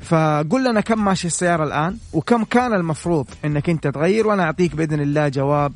فقل 0.01 0.69
لنا 0.69 0.81
كم 0.81 1.05
ماشي 1.05 1.27
السيارة 1.27 1.63
الآن 1.63 1.97
وكم 2.13 2.43
كان 2.43 2.73
المفروض 2.73 3.27
إنك 3.45 3.69
أنت 3.69 3.87
تغير؟ 3.87 4.27
وأنا 4.27 4.43
أعطيك 4.43 4.75
بإذن 4.75 5.01
الله 5.01 5.27
جواب 5.27 5.73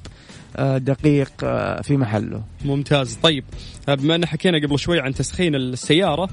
دقيق 0.78 1.32
آه، 1.43 1.82
في 1.82 1.97
محله. 1.97 2.41
ممتاز. 2.66 3.16
طيب 3.24 3.43
بما 3.88 4.16
إن 4.16 4.26
حكينا 4.26 4.68
قبل 4.68 4.80
شوي 4.80 5.00
عن 5.00 5.14
تسخين 5.14 5.56
السيارة 5.56 6.30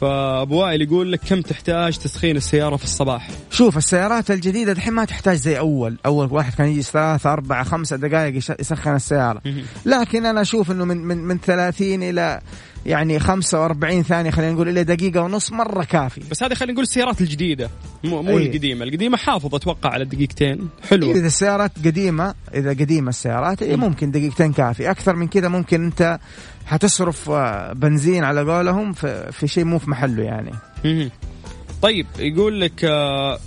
فأبو 0.00 0.60
وائل 0.60 0.82
يقول 0.82 1.12
لك 1.12 1.20
كم 1.28 1.40
تحتاج 1.40 1.98
تسخين 1.98 2.36
السيارة 2.36 2.76
في 2.76 2.84
الصباح؟ 2.84 3.28
شوف 3.50 3.76
السيارات 3.76 4.30
الجديدة 4.30 4.72
الحين 4.72 4.92
ما 4.92 5.04
تحتاج 5.04 5.36
زي 5.36 5.58
أول. 5.58 5.96
أول 6.06 6.28
واحد 6.32 6.54
كان 6.54 6.68
يجي 6.68 6.82
ثلاثة 6.82 7.32
أربعة 7.32 7.64
خمسة 7.64 7.96
دقائق 7.96 8.36
يسخن 8.36 8.94
السيارة. 8.94 9.42
لكن 9.86 10.26
أنا 10.26 10.40
أشوف 10.40 10.70
أنه 10.70 10.84
من 10.84 10.96
من 10.96 11.18
من 11.18 11.38
30 11.38 12.02
إلى 12.02 12.40
يعني 12.86 13.18
45 13.18 14.02
ثانية 14.02 14.30
خلينا 14.30 14.52
نقول 14.52 14.68
إلى 14.68 14.84
دقيقة 14.84 15.20
ونص 15.22 15.52
مرة 15.52 15.84
كافي. 15.84 16.20
بس 16.30 16.42
هذه 16.42 16.54
خلينا 16.54 16.72
نقول 16.72 16.82
السيارات 16.82 17.20
الجديدة 17.20 17.70
مو, 18.04 18.22
مو 18.22 18.38
أي. 18.38 18.46
القديمة. 18.46 18.84
القديمة 18.84 19.16
حافظ 19.16 19.54
أتوقع 19.54 19.90
على 19.90 20.04
دقيقتين 20.04 20.68
حلوة. 20.90 21.14
إذا 21.14 21.26
السيارات 21.26 21.72
قديمة 21.84 22.34
إذا 22.54 22.70
قديمة 22.70 23.08
السيارات 23.08 23.62
إيه 23.62 23.76
ممكن 23.76 24.10
دقيقتين 24.10 24.52
كافي. 24.52 24.90
أكثر 24.90 25.16
من 25.16 25.28
كذا 25.28 25.48
ممكن 25.48 25.84
أنت 25.84 26.18
حتصرف 26.66 27.30
آه، 27.30 27.72
بنزين 27.72 28.24
على 28.24 28.52
قولهم 28.52 28.92
في, 28.92 29.32
في 29.32 29.48
شيء 29.48 29.64
مو 29.64 29.78
في 29.78 29.90
محله 29.90 30.22
يعني. 30.22 30.52
طيب 31.82 32.06
يقول 32.18 32.60
لك 32.60 32.84
آه، 32.84 33.38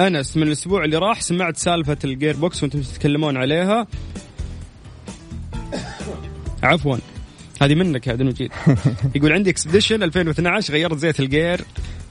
أنس 0.00 0.36
من 0.36 0.42
الأسبوع 0.42 0.84
اللي 0.84 0.96
راح 0.96 1.20
سمعت 1.20 1.56
سالفة 1.56 1.98
ال 2.04 2.36
gearbox 2.36 2.62
وأنتم 2.62 2.80
تتكلمون 2.80 3.36
عليها. 3.36 3.86
عفوا. 6.62 6.96
هذه 7.62 7.74
منك 7.74 8.06
يا 8.06 8.12
عبد 8.12 8.20
المجيد 8.20 8.52
يقول 9.16 9.32
عندي 9.32 9.50
Expedition 9.50 10.02
2012 10.02 10.74
غيرت 10.74 10.98
زيت 10.98 11.20
ال 11.20 11.28
gear 11.28 11.60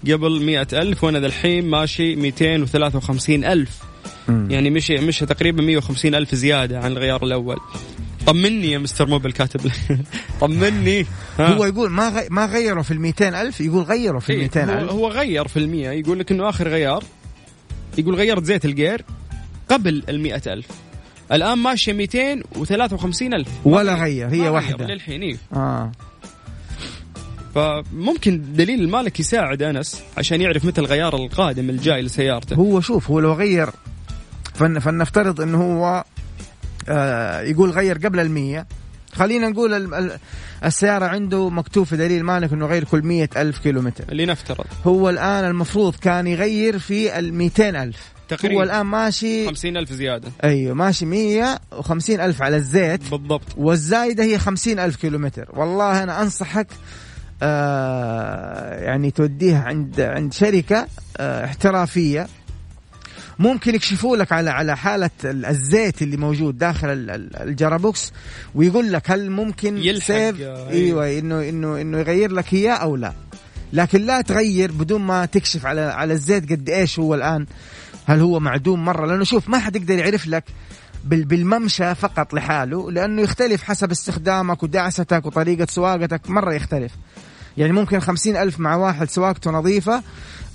قبل 0.03 0.43
100000 0.43 1.03
وأنا 1.03 1.17
الحين 1.17 1.69
ماشي 1.69 2.15
253000 2.15 3.91
يعني 4.29 4.69
مشي 4.69 4.97
مشي 4.97 5.25
تقريبا 5.25 5.63
150000 5.63 6.35
زيادة 6.35 6.79
عن 6.79 6.91
الغيار 6.91 7.23
الأول. 7.23 7.57
طمني 8.25 8.71
يا 8.71 8.77
مستر 8.77 9.07
موبل 9.07 9.31
كاتب. 9.31 9.71
طمني. 10.41 11.05
هو 11.39 11.65
يقول 11.65 11.89
ما 11.89 12.09
غي... 12.09 12.27
ما 12.29 12.45
غيروا 12.45 12.83
في 12.83 12.91
ال 12.91 13.01
200000 13.01 13.61
يقول 13.61 13.83
غيروا 13.83 14.19
في 14.19 14.33
إيه، 14.33 14.37
ال 14.37 14.43
200000 14.43 14.91
هو 14.91 15.07
غير 15.07 15.47
في 15.47 15.57
المية 15.57 15.89
يقول 15.89 16.19
لك 16.19 16.31
إنه 16.31 16.49
آخر 16.49 16.67
غيار 16.67 17.03
يقول 17.97 18.15
غيرت 18.15 18.43
زيت 18.43 18.65
الجير 18.65 19.05
قبل 19.69 20.03
ال 20.09 20.19
100000 20.19 20.65
الآن 21.31 21.57
ماشية 21.57 21.93
253 21.93 23.33
ألف. 23.33 23.47
ولا 23.65 23.95
غير 23.95 24.27
هي 24.29 24.49
واحدة. 24.49 24.85
للحين 24.85 25.21
إيه. 25.21 25.37
آه. 25.53 25.91
فممكن 27.55 28.41
دليل 28.53 28.81
المالك 28.81 29.19
يساعد 29.19 29.61
أنس 29.61 30.01
عشان 30.17 30.41
يعرف 30.41 30.65
متى 30.65 30.81
الغيار 30.81 31.15
القادم 31.15 31.69
الجاي 31.69 32.01
لسيارته. 32.01 32.55
هو 32.55 32.81
شوف 32.81 33.11
هو 33.11 33.19
لو 33.19 33.33
غير 33.33 33.69
فن 34.53 34.79
فلنفترض 34.79 35.41
إنه 35.41 35.57
هو 35.57 36.03
آه 36.89 37.41
يقول 37.41 37.69
غير 37.69 37.97
قبل 37.97 38.19
المية. 38.19 38.67
خلينا 39.13 39.49
نقول 39.49 40.11
السيارة 40.65 41.05
عنده 41.05 41.49
مكتوب 41.49 41.85
في 41.85 41.97
دليل 41.97 42.23
مالك 42.23 42.53
إنه 42.53 42.65
غير 42.65 42.83
كل 42.83 43.01
مية 43.01 43.29
ألف 43.37 43.59
كيلومتر. 43.59 44.03
اللي 44.09 44.25
نفترض 44.25 44.65
هو 44.85 45.09
الآن 45.09 45.45
المفروض 45.45 45.95
كان 45.95 46.27
يغير 46.27 46.79
في 46.79 47.19
الميتين 47.19 47.75
ألف. 47.75 48.11
تقريبا. 48.37 48.55
هو 48.59 48.63
الآن 48.63 48.85
ماشي 48.85 49.47
خمسين 49.47 49.77
ألف 49.77 49.93
زيادة. 49.93 50.31
أيوه 50.43 50.73
ماشي 50.75 51.05
150 51.05 52.19
ألف 52.19 52.41
على 52.41 52.57
الزيت. 52.57 53.09
بالضبط. 53.11 53.43
والزايدة 53.57 54.23
هي 54.23 54.37
50 54.37 54.79
ألف 54.79 54.95
كيلومتر. 54.95 55.49
والله 55.53 56.03
أنا 56.03 56.21
أنصحك 56.21 56.67
آه 57.43 58.79
يعني 58.83 59.11
توديها 59.11 59.61
عند 59.63 60.01
عند 60.01 60.33
شركة 60.33 60.87
آه 61.17 61.45
احترافية. 61.45 62.27
ممكن 63.39 63.75
يكشفوا 63.75 64.17
لك 64.17 64.31
على 64.31 64.49
على 64.49 64.77
حالة 64.77 65.09
ال- 65.25 65.45
الزيت 65.45 66.01
اللي 66.01 66.17
موجود 66.17 66.57
داخل 66.57 66.89
ال- 66.89 67.09
ال- 67.09 67.35
الجرابوكس 67.35 68.13
ويقول 68.55 68.93
لك 68.93 69.11
هل 69.11 69.29
ممكن 69.31 69.77
يلحق، 69.77 70.07
سيف؟ 70.07 70.41
آه، 70.41 70.69
أيوه 70.69 71.19
إنه 71.19 71.49
إنه 71.49 71.81
إنه 71.81 71.99
يغير 71.99 72.31
لك 72.31 72.53
إياه 72.53 72.73
أو 72.73 72.95
لا. 72.95 73.13
لكن 73.73 74.01
لا 74.05 74.21
تغير 74.21 74.71
بدون 74.71 75.01
ما 75.01 75.25
تكشف 75.25 75.65
على 75.65 75.81
على 75.81 76.13
الزيت 76.13 76.51
قد 76.51 76.69
إيش 76.69 76.99
هو 76.99 77.15
الآن. 77.15 77.45
هل 78.05 78.19
هو 78.19 78.39
معدوم 78.39 78.85
مرة؟ 78.85 79.05
لأنه 79.05 79.23
شوف 79.23 79.49
ما 79.49 79.59
حد 79.59 79.75
يقدر 79.75 79.97
يعرف 79.97 80.27
لك 80.27 80.43
بال- 81.05 81.25
بالممشى 81.25 81.95
فقط 81.95 82.33
لحاله 82.33 82.91
لأنه 82.91 83.21
يختلف 83.21 83.63
حسب 83.63 83.91
استخدامك 83.91 84.63
ودعستك 84.63 85.25
وطريقة 85.25 85.67
سواقتك 85.69 86.29
مرة 86.29 86.53
يختلف. 86.53 86.91
يعني 87.57 87.73
ممكن 87.73 87.99
خمسين 87.99 88.37
ألف 88.37 88.59
مع 88.59 88.75
واحد 88.75 89.09
سواقته 89.09 89.51
نظيفة 89.51 90.03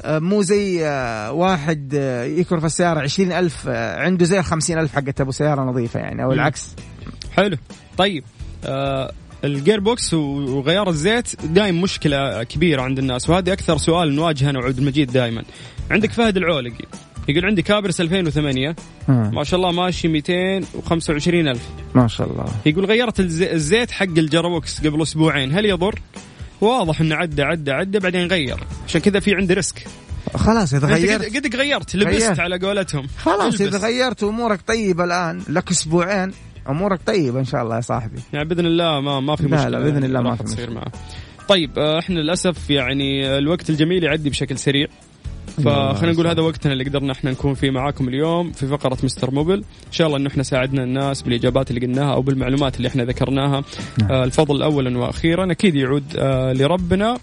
آه، 0.02 0.18
مو 0.18 0.42
زي 0.42 0.86
آه، 0.86 1.32
واحد 1.32 1.94
آه، 1.98 2.24
يكرف 2.24 2.64
السيارة 2.64 3.00
عشرين 3.00 3.32
ألف 3.32 3.68
عنده 3.68 4.24
زي 4.24 4.38
الخمسين 4.38 4.78
ألف 4.78 4.94
حقت 4.94 5.20
أبو 5.20 5.30
سيارة 5.30 5.62
نظيفة 5.62 6.00
يعني 6.00 6.22
أو. 6.24 6.32
العكس. 6.32 6.68
حلو. 7.32 7.56
طيب 7.98 8.24
آه 8.64 9.12
ال 9.44 9.80
gearbox 9.80 10.14
وغيار 10.14 10.88
الزيت 10.88 11.44
دائما 11.46 11.82
مشكلة 11.82 12.42
كبيرة 12.42 12.82
عند 12.82 12.98
الناس 12.98 13.30
وهذه 13.30 13.52
أكثر 13.52 13.76
سؤال 13.78 14.14
نواجهه 14.16 14.50
أنا 14.50 14.58
وعبد 14.58 14.78
المجيد 14.78 15.12
دائما 15.12 15.42
عندك 15.90 16.12
فهد 16.12 16.36
العولقي. 16.36 16.84
يقول 17.28 17.46
عندي 17.46 17.62
Caprice 17.62 18.00
2008 18.00 18.76
مم. 19.08 19.30
ما 19.34 19.44
شاء 19.44 19.60
الله 19.60 19.72
ماشي 19.72 20.08
225 20.08 21.48
ألف. 21.48 21.68
ما 21.94 22.08
شاء 22.08 22.30
الله. 22.30 22.44
يقول 22.66 22.84
غيرت 22.84 23.20
الزي- 23.20 23.52
الزيت 23.52 23.90
حق 23.90 24.02
ال 24.18 24.27
gearbox 24.27 24.86
قبل 24.86 25.02
أسبوعين. 25.02 25.52
هل 25.52 25.64
يضر؟ 25.66 25.98
واضح 26.60 27.00
إنه 27.00 27.14
عدى 27.16 27.42
عدى 27.42 27.70
عدى 27.72 27.98
بعدين 27.98 28.26
غير. 28.26 28.56
عشان 28.88 29.00
كذا 29.00 29.20
في 29.20 29.34
عندي 29.34 29.54
risk. 29.54 29.86
خلاص 30.34 30.74
إذا 30.74 30.86
أنت 30.86 30.94
غيرت 30.94 31.36
قد 31.36 31.46
قد 31.46 31.56
غيرت 31.56 31.96
لبست 31.96 32.22
غيرت. 32.22 32.40
على 32.40 32.58
قولتهم. 32.58 33.06
خلاص 33.18 33.60
البس. 33.60 33.74
إذا 33.74 33.86
غيرت 33.86 34.22
أمورك 34.22 34.60
طيبة 34.66 35.04
الآن 35.04 35.42
لك 35.48 35.70
أسبوعين 35.70 36.32
أمورك 36.68 37.00
طيبة 37.06 37.38
إن 37.40 37.44
شاء 37.44 37.62
الله 37.62 37.76
يا 37.76 37.80
صاحبي. 37.80 38.18
يعني 38.32 38.48
بإذن 38.48 38.66
الله 38.66 39.00
ما 39.00 39.20
ما 39.20 39.36
في 39.36 39.42
لا، 39.42 39.48
مشكلة. 39.56 39.68
لا، 39.68 39.78
بإذن 39.78 40.04
الله 40.04 40.20
ما 40.20 40.36
في 40.36 40.42
مشكلة. 40.44 40.70
معه. 40.74 40.92
طيب 41.48 41.78
آه، 41.78 41.98
إحنا 41.98 42.14
للأسف 42.20 42.70
يعني 42.70 43.38
الوقت 43.38 43.70
الجميل 43.70 44.04
يعدي 44.04 44.30
بشكل 44.30 44.58
سريع. 44.58 44.86
فخلينا 45.64 46.12
نقول 46.12 46.26
هذا 46.26 46.42
وقتنا 46.42 46.72
اللي 46.72 46.84
قدرنا 46.84 47.12
إحنا 47.12 47.30
نكون 47.30 47.54
فيه 47.54 47.70
معاكم 47.70 48.08
اليوم 48.08 48.52
في 48.52 48.66
فقرة 48.66 48.98
Mr. 49.02 49.30
Mobil 49.30 49.56
إن 49.86 49.92
شاء 49.92 50.06
الله 50.06 50.18
انه 50.18 50.28
إحنا 50.28 50.42
ساعدنا 50.42 50.82
الناس 50.84 51.22
بالإجابات 51.22 51.70
اللي 51.70 51.86
قلناها 51.86 52.14
أو 52.14 52.22
بالمعلومات 52.22 52.76
اللي 52.76 52.88
إحنا 52.88 53.04
ذكرناها. 53.04 53.64
آه 54.10 54.24
الفضل 54.24 54.62
اولا 54.62 54.98
وأخيرا 54.98 55.52
أكيد 55.52 55.74
يعود 55.74 56.04
آه 56.18 56.52
لربنا. 56.52 57.18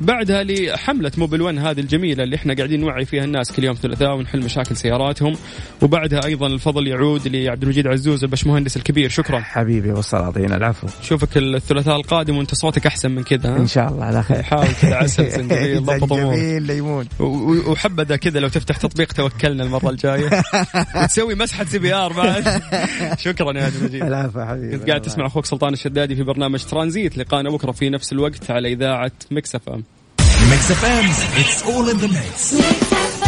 بعدها 0.00 0.44
لحملة 0.44 1.12
Mobil 1.18 1.42
1 1.42 1.58
هذه 1.58 1.80
الجميلة 1.80 2.24
اللي 2.24 2.36
إحنا 2.36 2.54
قاعدين 2.54 2.80
نوعي 2.80 3.04
فيها 3.04 3.24
الناس 3.24 3.52
كل 3.52 3.64
يوم 3.64 3.74
ثلاثاء 3.74 4.16
ونحل 4.16 4.44
مشاكل 4.44 4.76
سياراتهم. 4.76 5.36
وبعدها 5.82 6.20
أيضا 6.24 6.46
الفضل 6.46 6.86
يعود 6.86 7.28
لعبد 7.28 7.62
المجيد 7.62 7.86
عزوز 7.86 8.24
البشمهندس 8.24 8.76
الكبير. 8.76 9.08
شكرا. 9.08 9.40
حبيبي 9.40 9.92
والسلاطين 9.92 10.52
العفو. 10.52 10.86
شوفك 11.02 11.36
الثلاثاء 11.36 11.96
القادم 11.96 12.36
وانت 12.36 12.54
صوتك 12.54 12.86
أحسن 12.86 13.10
من 13.10 13.22
كذا 13.22 13.54
ها؟ 13.54 13.56
إن 13.56 13.66
شاء 13.66 13.88
الله 13.88 14.04
على 14.04 14.22
خير. 14.22 14.42
حاول 14.42 14.66
كذا 14.82 14.94
عسل 14.94 15.30
زنجبيل 15.38 15.84
ضبط 15.84 16.12
أمورك. 16.12 16.38
ليمون 16.62 17.06
وحبذا 17.78 18.16
كذا 18.16 18.40
لو 18.40 18.48
تفتح 18.48 18.76
تطبيق 18.76 19.12
توكلنا 19.12 19.64
المرة 19.64 19.90
الجاية. 19.90 20.42
وتسوي 21.02 21.34
مسحة 21.34 21.64
CPR 21.64 22.12
بعد. 22.12 22.62
شكرا 23.26 23.58
يا 23.58 23.64
عبد 23.64 23.74
المجيد. 23.74 24.02
العفو 24.02 24.44
حبيبي. 24.44 24.78
كنت 24.78 24.88
قاعد 24.88 25.02
تسمع 25.02 25.26
أخوك 25.26 25.46
سلطان 25.46 25.72
الشدادي 25.72 26.16
في 26.16 26.22
برنامج 26.22 26.64
ترانزيت. 26.64 27.18
لقانا 27.18 27.50
بكرة 27.50 27.72
في 27.72 27.90
نفس 27.90 28.12
الوقت 28.12 28.50
على 28.50 28.72
إذاعة 28.72 29.12
Mix 29.30 29.68
FM. 29.68 29.84
Mix 30.50 30.70
FM, 30.82 31.06
it's 31.40 31.58
all 31.70 31.88
in 31.92 31.98
the 31.98 32.08
mix. 32.08 32.54
Mix 32.54 32.92
F 32.94 33.27